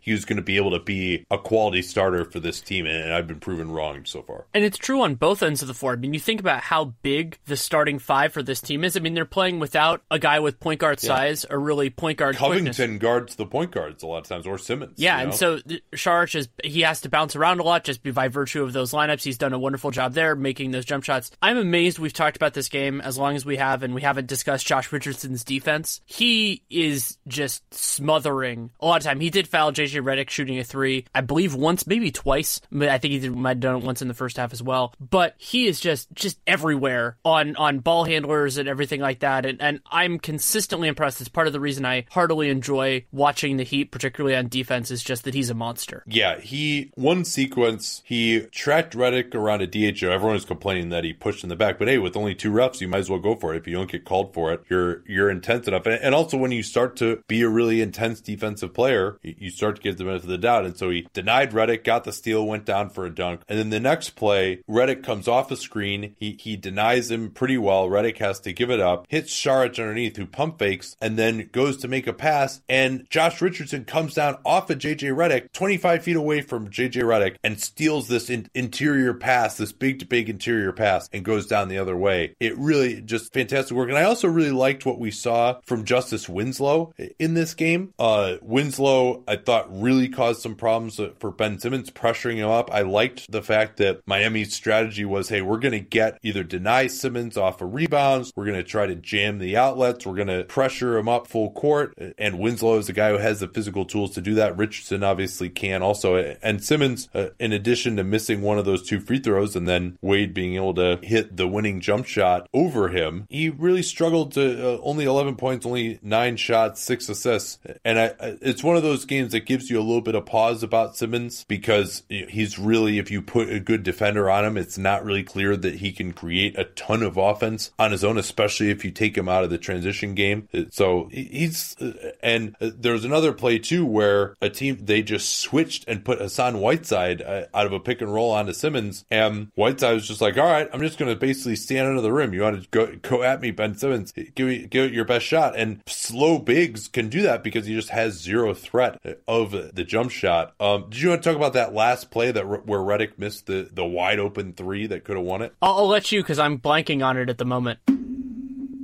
he 0.01 0.11
was 0.11 0.25
going 0.25 0.37
to 0.37 0.43
be 0.43 0.57
able 0.57 0.71
to 0.71 0.79
be 0.79 1.25
a 1.31 1.37
quality 1.37 1.81
starter 1.81 2.25
for 2.25 2.39
this 2.39 2.61
team, 2.61 2.85
and 2.85 3.13
I've 3.13 3.27
been 3.27 3.39
proven 3.39 3.71
wrong 3.71 4.05
so 4.05 4.21
far. 4.21 4.45
And 4.53 4.63
it's 4.63 4.77
true 4.77 5.01
on 5.01 5.15
both 5.15 5.43
ends 5.43 5.61
of 5.61 5.67
the 5.67 5.73
floor. 5.73 5.93
I 5.93 5.95
mean, 5.95 6.13
you 6.13 6.19
think 6.19 6.39
about 6.39 6.61
how 6.61 6.85
big 7.01 7.37
the 7.45 7.57
starting 7.57 7.99
five 7.99 8.33
for 8.33 8.43
this 8.43 8.61
team 8.61 8.83
is. 8.83 8.95
I 8.95 8.99
mean, 8.99 9.13
they're 9.13 9.25
playing 9.25 9.59
without 9.59 10.01
a 10.09 10.19
guy 10.19 10.39
with 10.39 10.59
point 10.59 10.79
guard 10.79 11.01
yeah. 11.01 11.07
size 11.07 11.45
or 11.45 11.59
really 11.59 11.89
point 11.89 12.17
guard. 12.17 12.35
Covington 12.35 12.73
quickness. 12.73 13.01
guards 13.01 13.35
the 13.35 13.45
point 13.45 13.71
guards 13.71 14.03
a 14.03 14.07
lot 14.07 14.19
of 14.19 14.27
times, 14.27 14.47
or 14.47 14.57
Simmons. 14.57 14.93
Yeah, 14.97 15.17
you 15.17 15.23
know? 15.23 15.29
and 15.29 15.37
so 15.37 15.59
Saric 15.93 16.35
is 16.35 16.49
he 16.63 16.81
has 16.81 17.01
to 17.01 17.09
bounce 17.09 17.35
around 17.35 17.59
a 17.59 17.63
lot 17.63 17.83
just 17.83 18.01
by 18.03 18.27
virtue 18.27 18.63
of 18.63 18.73
those 18.73 18.91
lineups. 18.91 19.23
He's 19.23 19.37
done 19.37 19.53
a 19.53 19.59
wonderful 19.59 19.91
job 19.91 20.13
there 20.13 20.35
making 20.35 20.71
those 20.71 20.85
jump 20.85 21.03
shots. 21.03 21.31
I'm 21.41 21.57
amazed 21.57 21.99
we've 21.99 22.13
talked 22.13 22.35
about 22.35 22.53
this 22.53 22.69
game 22.69 23.01
as 23.01 23.17
long 23.17 23.35
as 23.35 23.45
we 23.45 23.57
have, 23.57 23.83
and 23.83 23.93
we 23.93 24.01
haven't 24.01 24.27
discussed 24.27 24.65
Josh 24.65 24.91
Richardson's 24.91 25.43
defense. 25.43 26.01
He 26.05 26.63
is 26.69 27.17
just 27.27 27.61
smothering 27.73 28.71
a 28.79 28.85
lot 28.85 28.97
of 28.97 29.03
time. 29.03 29.19
He 29.19 29.29
did 29.31 29.47
foul 29.47 29.71
JJ 29.71 30.03
Redick 30.03 30.29
shooting 30.29 30.59
a 30.59 30.63
three, 30.63 31.05
I 31.15 31.21
believe 31.21 31.55
once, 31.55 31.87
maybe 31.87 32.11
twice. 32.11 32.61
But 32.71 32.89
I 32.89 32.97
think 32.97 33.13
he 33.13 33.19
did, 33.19 33.35
might 33.35 33.49
have 33.51 33.59
done 33.59 33.75
it 33.77 33.83
once 33.83 34.01
in 34.01 34.07
the 34.07 34.13
first 34.13 34.37
half 34.37 34.53
as 34.53 34.61
well. 34.61 34.93
But 34.99 35.35
he 35.37 35.67
is 35.67 35.79
just 35.79 36.11
just 36.13 36.39
everywhere 36.45 37.17
on 37.25 37.55
on 37.55 37.79
ball 37.79 38.03
handlers 38.03 38.57
and 38.57 38.69
everything 38.69 39.01
like 39.01 39.19
that. 39.19 39.45
And 39.45 39.61
and 39.61 39.81
I'm 39.89 40.19
consistently 40.19 40.87
impressed. 40.87 41.19
It's 41.21 41.29
part 41.29 41.47
of 41.47 41.53
the 41.53 41.59
reason 41.59 41.85
I 41.85 42.05
heartily 42.11 42.49
enjoy 42.49 43.05
watching 43.11 43.57
the 43.57 43.63
Heat, 43.63 43.91
particularly 43.91 44.35
on 44.35 44.47
defense, 44.47 44.91
is 44.91 45.03
just 45.03 45.23
that 45.23 45.33
he's 45.33 45.49
a 45.49 45.53
monster. 45.53 46.03
Yeah, 46.07 46.39
he 46.39 46.91
one 46.95 47.25
sequence 47.25 48.03
he 48.05 48.41
tracked 48.51 48.95
Redick 48.95 49.33
around 49.33 49.61
a 49.61 49.67
DHO. 49.67 50.09
Everyone 50.09 50.35
was 50.35 50.45
complaining 50.45 50.89
that 50.89 51.03
he 51.03 51.13
pushed 51.13 51.43
in 51.43 51.49
the 51.49 51.55
back, 51.55 51.79
but 51.79 51.87
hey, 51.87 51.97
with 51.97 52.17
only 52.17 52.35
two 52.35 52.51
refs, 52.51 52.81
you 52.81 52.87
might 52.87 52.99
as 52.99 53.09
well 53.09 53.19
go 53.19 53.35
for 53.35 53.53
it. 53.53 53.57
If 53.57 53.67
you 53.67 53.73
don't 53.73 53.89
get 53.89 54.05
called 54.05 54.33
for 54.33 54.51
it, 54.51 54.63
you're 54.69 55.03
you're 55.07 55.29
intense 55.29 55.67
enough. 55.67 55.85
And, 55.85 56.01
and 56.01 56.15
also 56.15 56.37
when 56.37 56.51
you 56.51 56.63
start 56.63 56.95
to 56.97 57.23
be 57.27 57.41
a 57.41 57.49
really 57.49 57.81
intense 57.81 58.21
defensive 58.21 58.73
player, 58.73 59.10
you 59.21 59.49
start 59.49 59.77
to 59.77 59.81
give 59.81 59.97
the 59.97 60.03
benefit 60.03 60.23
of 60.23 60.29
the 60.29 60.37
doubt. 60.37 60.65
And 60.65 60.77
so 60.77 60.89
he 60.89 61.07
denied 61.13 61.51
Redick, 61.51 61.83
got 61.83 62.03
the 62.03 62.13
steal, 62.13 62.45
went 62.45 62.65
down 62.65 62.89
for 62.89 63.05
a 63.05 63.13
dunk, 63.13 63.41
and 63.47 63.57
then 63.57 63.69
the 63.69 63.79
next 63.79 64.11
play, 64.11 64.63
Redick 64.69 65.03
comes 65.03 65.27
off 65.27 65.51
a 65.51 65.55
screen. 65.55 66.15
He 66.19 66.37
he 66.39 66.55
denies 66.55 67.11
him 67.11 67.31
pretty 67.31 67.57
well. 67.57 67.87
Redick 67.87 68.17
has 68.17 68.39
to 68.41 68.53
give 68.53 68.69
it 68.69 68.79
up, 68.79 69.05
hits 69.09 69.33
Saric 69.33 69.79
underneath, 69.79 70.17
who 70.17 70.25
pump 70.25 70.59
fakes, 70.59 70.95
and 71.01 71.17
then 71.17 71.49
goes 71.51 71.77
to 71.77 71.87
make 71.87 72.07
a 72.07 72.13
pass. 72.13 72.61
And 72.69 73.07
Josh 73.09 73.41
Richardson 73.41 73.85
comes 73.85 74.13
down 74.13 74.37
off 74.45 74.69
of 74.69 74.79
JJ 74.79 75.15
Redick, 75.15 75.51
25 75.53 76.03
feet 76.03 76.15
away 76.15 76.41
from 76.41 76.69
JJ 76.69 77.03
Redick, 77.03 77.37
and 77.43 77.59
steals 77.59 78.07
this 78.07 78.29
in- 78.29 78.49
interior 78.53 79.13
pass, 79.13 79.57
this 79.57 79.71
big 79.71 79.99
to 79.99 80.05
big 80.05 80.29
interior 80.29 80.71
pass, 80.71 81.09
and 81.11 81.25
goes 81.25 81.47
down 81.47 81.67
the 81.67 81.77
other 81.77 81.97
way. 81.97 82.35
It 82.39 82.57
really 82.57 83.01
just 83.01 83.33
fantastic 83.33 83.75
work. 83.75 83.89
And 83.89 83.97
I 83.97 84.03
also 84.03 84.27
really 84.27 84.51
liked 84.51 84.85
what 84.85 84.99
we 84.99 85.11
saw 85.11 85.59
from 85.65 85.85
Justice 85.85 86.29
Winslow 86.29 86.93
in 87.19 87.33
this 87.33 87.53
game. 87.53 87.93
Uh, 87.99 88.35
Winslow, 88.41 89.00
I 89.27 89.35
thought, 89.35 89.67
really 89.69 90.09
caused 90.09 90.41
some 90.41 90.55
problems 90.55 90.99
for 91.19 91.31
Ben 91.31 91.59
Simmons, 91.59 91.89
pressuring 91.89 92.35
him 92.35 92.49
up. 92.49 92.71
I 92.71 92.81
liked 92.81 93.31
the 93.31 93.41
fact 93.41 93.77
that 93.77 94.01
Miami's 94.05 94.53
strategy 94.53 95.05
was 95.05 95.29
hey, 95.29 95.41
we're 95.41 95.59
going 95.59 95.71
to 95.71 95.79
get 95.79 96.19
either 96.23 96.43
deny 96.43 96.87
Simmons 96.87 97.37
off 97.37 97.61
of 97.61 97.73
rebounds, 97.73 98.31
we're 98.35 98.45
going 98.45 98.57
to 98.57 98.63
try 98.63 98.85
to 98.85 98.95
jam 98.95 99.39
the 99.39 99.57
outlets, 99.57 100.05
we're 100.05 100.15
going 100.15 100.27
to 100.27 100.43
pressure 100.43 100.97
him 100.97 101.07
up 101.07 101.27
full 101.27 101.51
court. 101.51 101.93
And 102.17 102.39
Winslow 102.39 102.77
is 102.77 102.89
a 102.89 102.93
guy 102.93 103.11
who 103.11 103.17
has 103.17 103.39
the 103.39 103.47
physical 103.47 103.85
tools 103.85 104.11
to 104.11 104.21
do 104.21 104.35
that. 104.35 104.57
Richardson 104.57 105.03
obviously 105.03 105.49
can 105.49 105.81
also. 105.81 106.15
And 106.41 106.63
Simmons, 106.63 107.09
uh, 107.13 107.29
in 107.39 107.53
addition 107.53 107.95
to 107.95 108.03
missing 108.03 108.41
one 108.41 108.57
of 108.57 108.65
those 108.65 108.87
two 108.87 108.99
free 108.99 109.19
throws 109.19 109.55
and 109.55 109.67
then 109.67 109.97
Wade 110.01 110.33
being 110.33 110.55
able 110.55 110.73
to 110.75 110.99
hit 111.01 111.37
the 111.37 111.47
winning 111.47 111.79
jump 111.79 112.05
shot 112.05 112.47
over 112.53 112.89
him, 112.89 113.25
he 113.29 113.49
really 113.49 113.83
struggled 113.83 114.33
to 114.33 114.75
uh, 114.75 114.79
only 114.81 115.05
11 115.05 115.35
points, 115.35 115.65
only 115.65 115.99
nine 116.01 116.35
shots, 116.35 116.81
six 116.81 117.07
assists. 117.07 117.59
And 117.85 117.97
I, 117.99 118.13
it's 118.41 118.63
one 118.63 118.75
of 118.75 118.83
those 118.83 118.90
games 119.05 119.31
that 119.31 119.45
gives 119.45 119.69
you 119.69 119.79
a 119.79 119.83
little 119.83 120.01
bit 120.01 120.15
of 120.15 120.25
pause 120.25 120.63
about 120.63 120.95
Simmons 120.95 121.45
because 121.47 122.03
he's 122.09 122.59
really, 122.59 122.97
if 122.97 123.11
you 123.11 123.21
put 123.21 123.49
a 123.49 123.59
good 123.59 123.83
defender 123.83 124.29
on 124.29 124.45
him, 124.45 124.57
it's 124.57 124.77
not 124.77 125.03
really 125.03 125.23
clear 125.23 125.55
that 125.57 125.75
he 125.75 125.91
can 125.91 126.13
create 126.13 126.57
a 126.57 126.65
ton 126.65 127.03
of 127.03 127.17
offense 127.17 127.71
on 127.79 127.91
his 127.91 128.03
own, 128.03 128.17
especially 128.17 128.69
if 128.69 128.83
you 128.83 128.91
take 128.91 129.17
him 129.17 129.29
out 129.29 129.43
of 129.43 129.49
the 129.49 129.57
transition 129.57 130.15
game. 130.15 130.47
So 130.71 131.09
he's, 131.11 131.75
and 132.21 132.55
there's 132.59 133.05
another 133.05 133.33
play 133.33 133.59
too 133.59 133.85
where 133.85 134.35
a 134.41 134.49
team, 134.49 134.79
they 134.81 135.01
just 135.01 135.39
switched 135.39 135.85
and 135.87 136.05
put 136.05 136.19
Hassan 136.19 136.59
Whiteside 136.59 137.21
uh, 137.21 137.45
out 137.53 137.65
of 137.65 137.73
a 137.73 137.79
pick 137.79 138.01
and 138.01 138.13
roll 138.13 138.31
onto 138.31 138.53
Simmons. 138.53 139.05
And 139.09 139.51
Whiteside 139.55 139.93
was 139.93 140.07
just 140.07 140.21
like, 140.21 140.37
all 140.37 140.45
right, 140.45 140.69
I'm 140.73 140.81
just 140.81 140.97
going 140.97 141.11
to 141.13 141.19
basically 141.19 141.55
stand 141.55 141.87
under 141.87 142.01
the 142.01 142.11
rim. 142.11 142.33
You 142.33 142.41
want 142.41 142.63
to 142.63 142.69
go, 142.69 142.95
go 143.01 143.23
at 143.23 143.41
me, 143.41 143.51
Ben 143.51 143.75
Simmons, 143.75 144.11
give 144.11 144.47
me, 144.47 144.67
give 144.67 144.85
it 144.85 144.93
your 144.93 145.05
best 145.05 145.25
shot. 145.25 145.57
And 145.57 145.81
slow 145.87 146.39
bigs 146.39 146.87
can 146.87 147.09
do 147.09 147.21
that 147.23 147.43
because 147.43 147.65
he 147.65 147.73
just 147.73 147.89
has 147.89 148.19
zero 148.19 148.53
threat 148.53 148.80
of 149.27 149.51
the 149.51 149.83
jump 149.83 150.11
shot. 150.11 150.53
Um, 150.59 150.89
did 150.89 151.01
you 151.01 151.09
want 151.09 151.23
to 151.23 151.29
talk 151.29 151.37
about 151.37 151.53
that 151.53 151.73
last 151.73 152.11
play 152.11 152.31
that 152.31 152.47
where 152.47 152.79
Redick 152.79 153.17
missed 153.17 153.45
the, 153.45 153.69
the 153.71 153.85
wide 153.85 154.19
open 154.19 154.53
three 154.53 154.87
that 154.87 155.03
could 155.03 155.15
have 155.17 155.25
won 155.25 155.41
it? 155.41 155.53
I'll, 155.61 155.79
I'll 155.79 155.87
let 155.87 156.11
you 156.11 156.21
because 156.21 156.39
I'm 156.39 156.59
blanking 156.59 157.05
on 157.05 157.17
it 157.17 157.29
at 157.29 157.37
the 157.37 157.45
moment. 157.45 157.79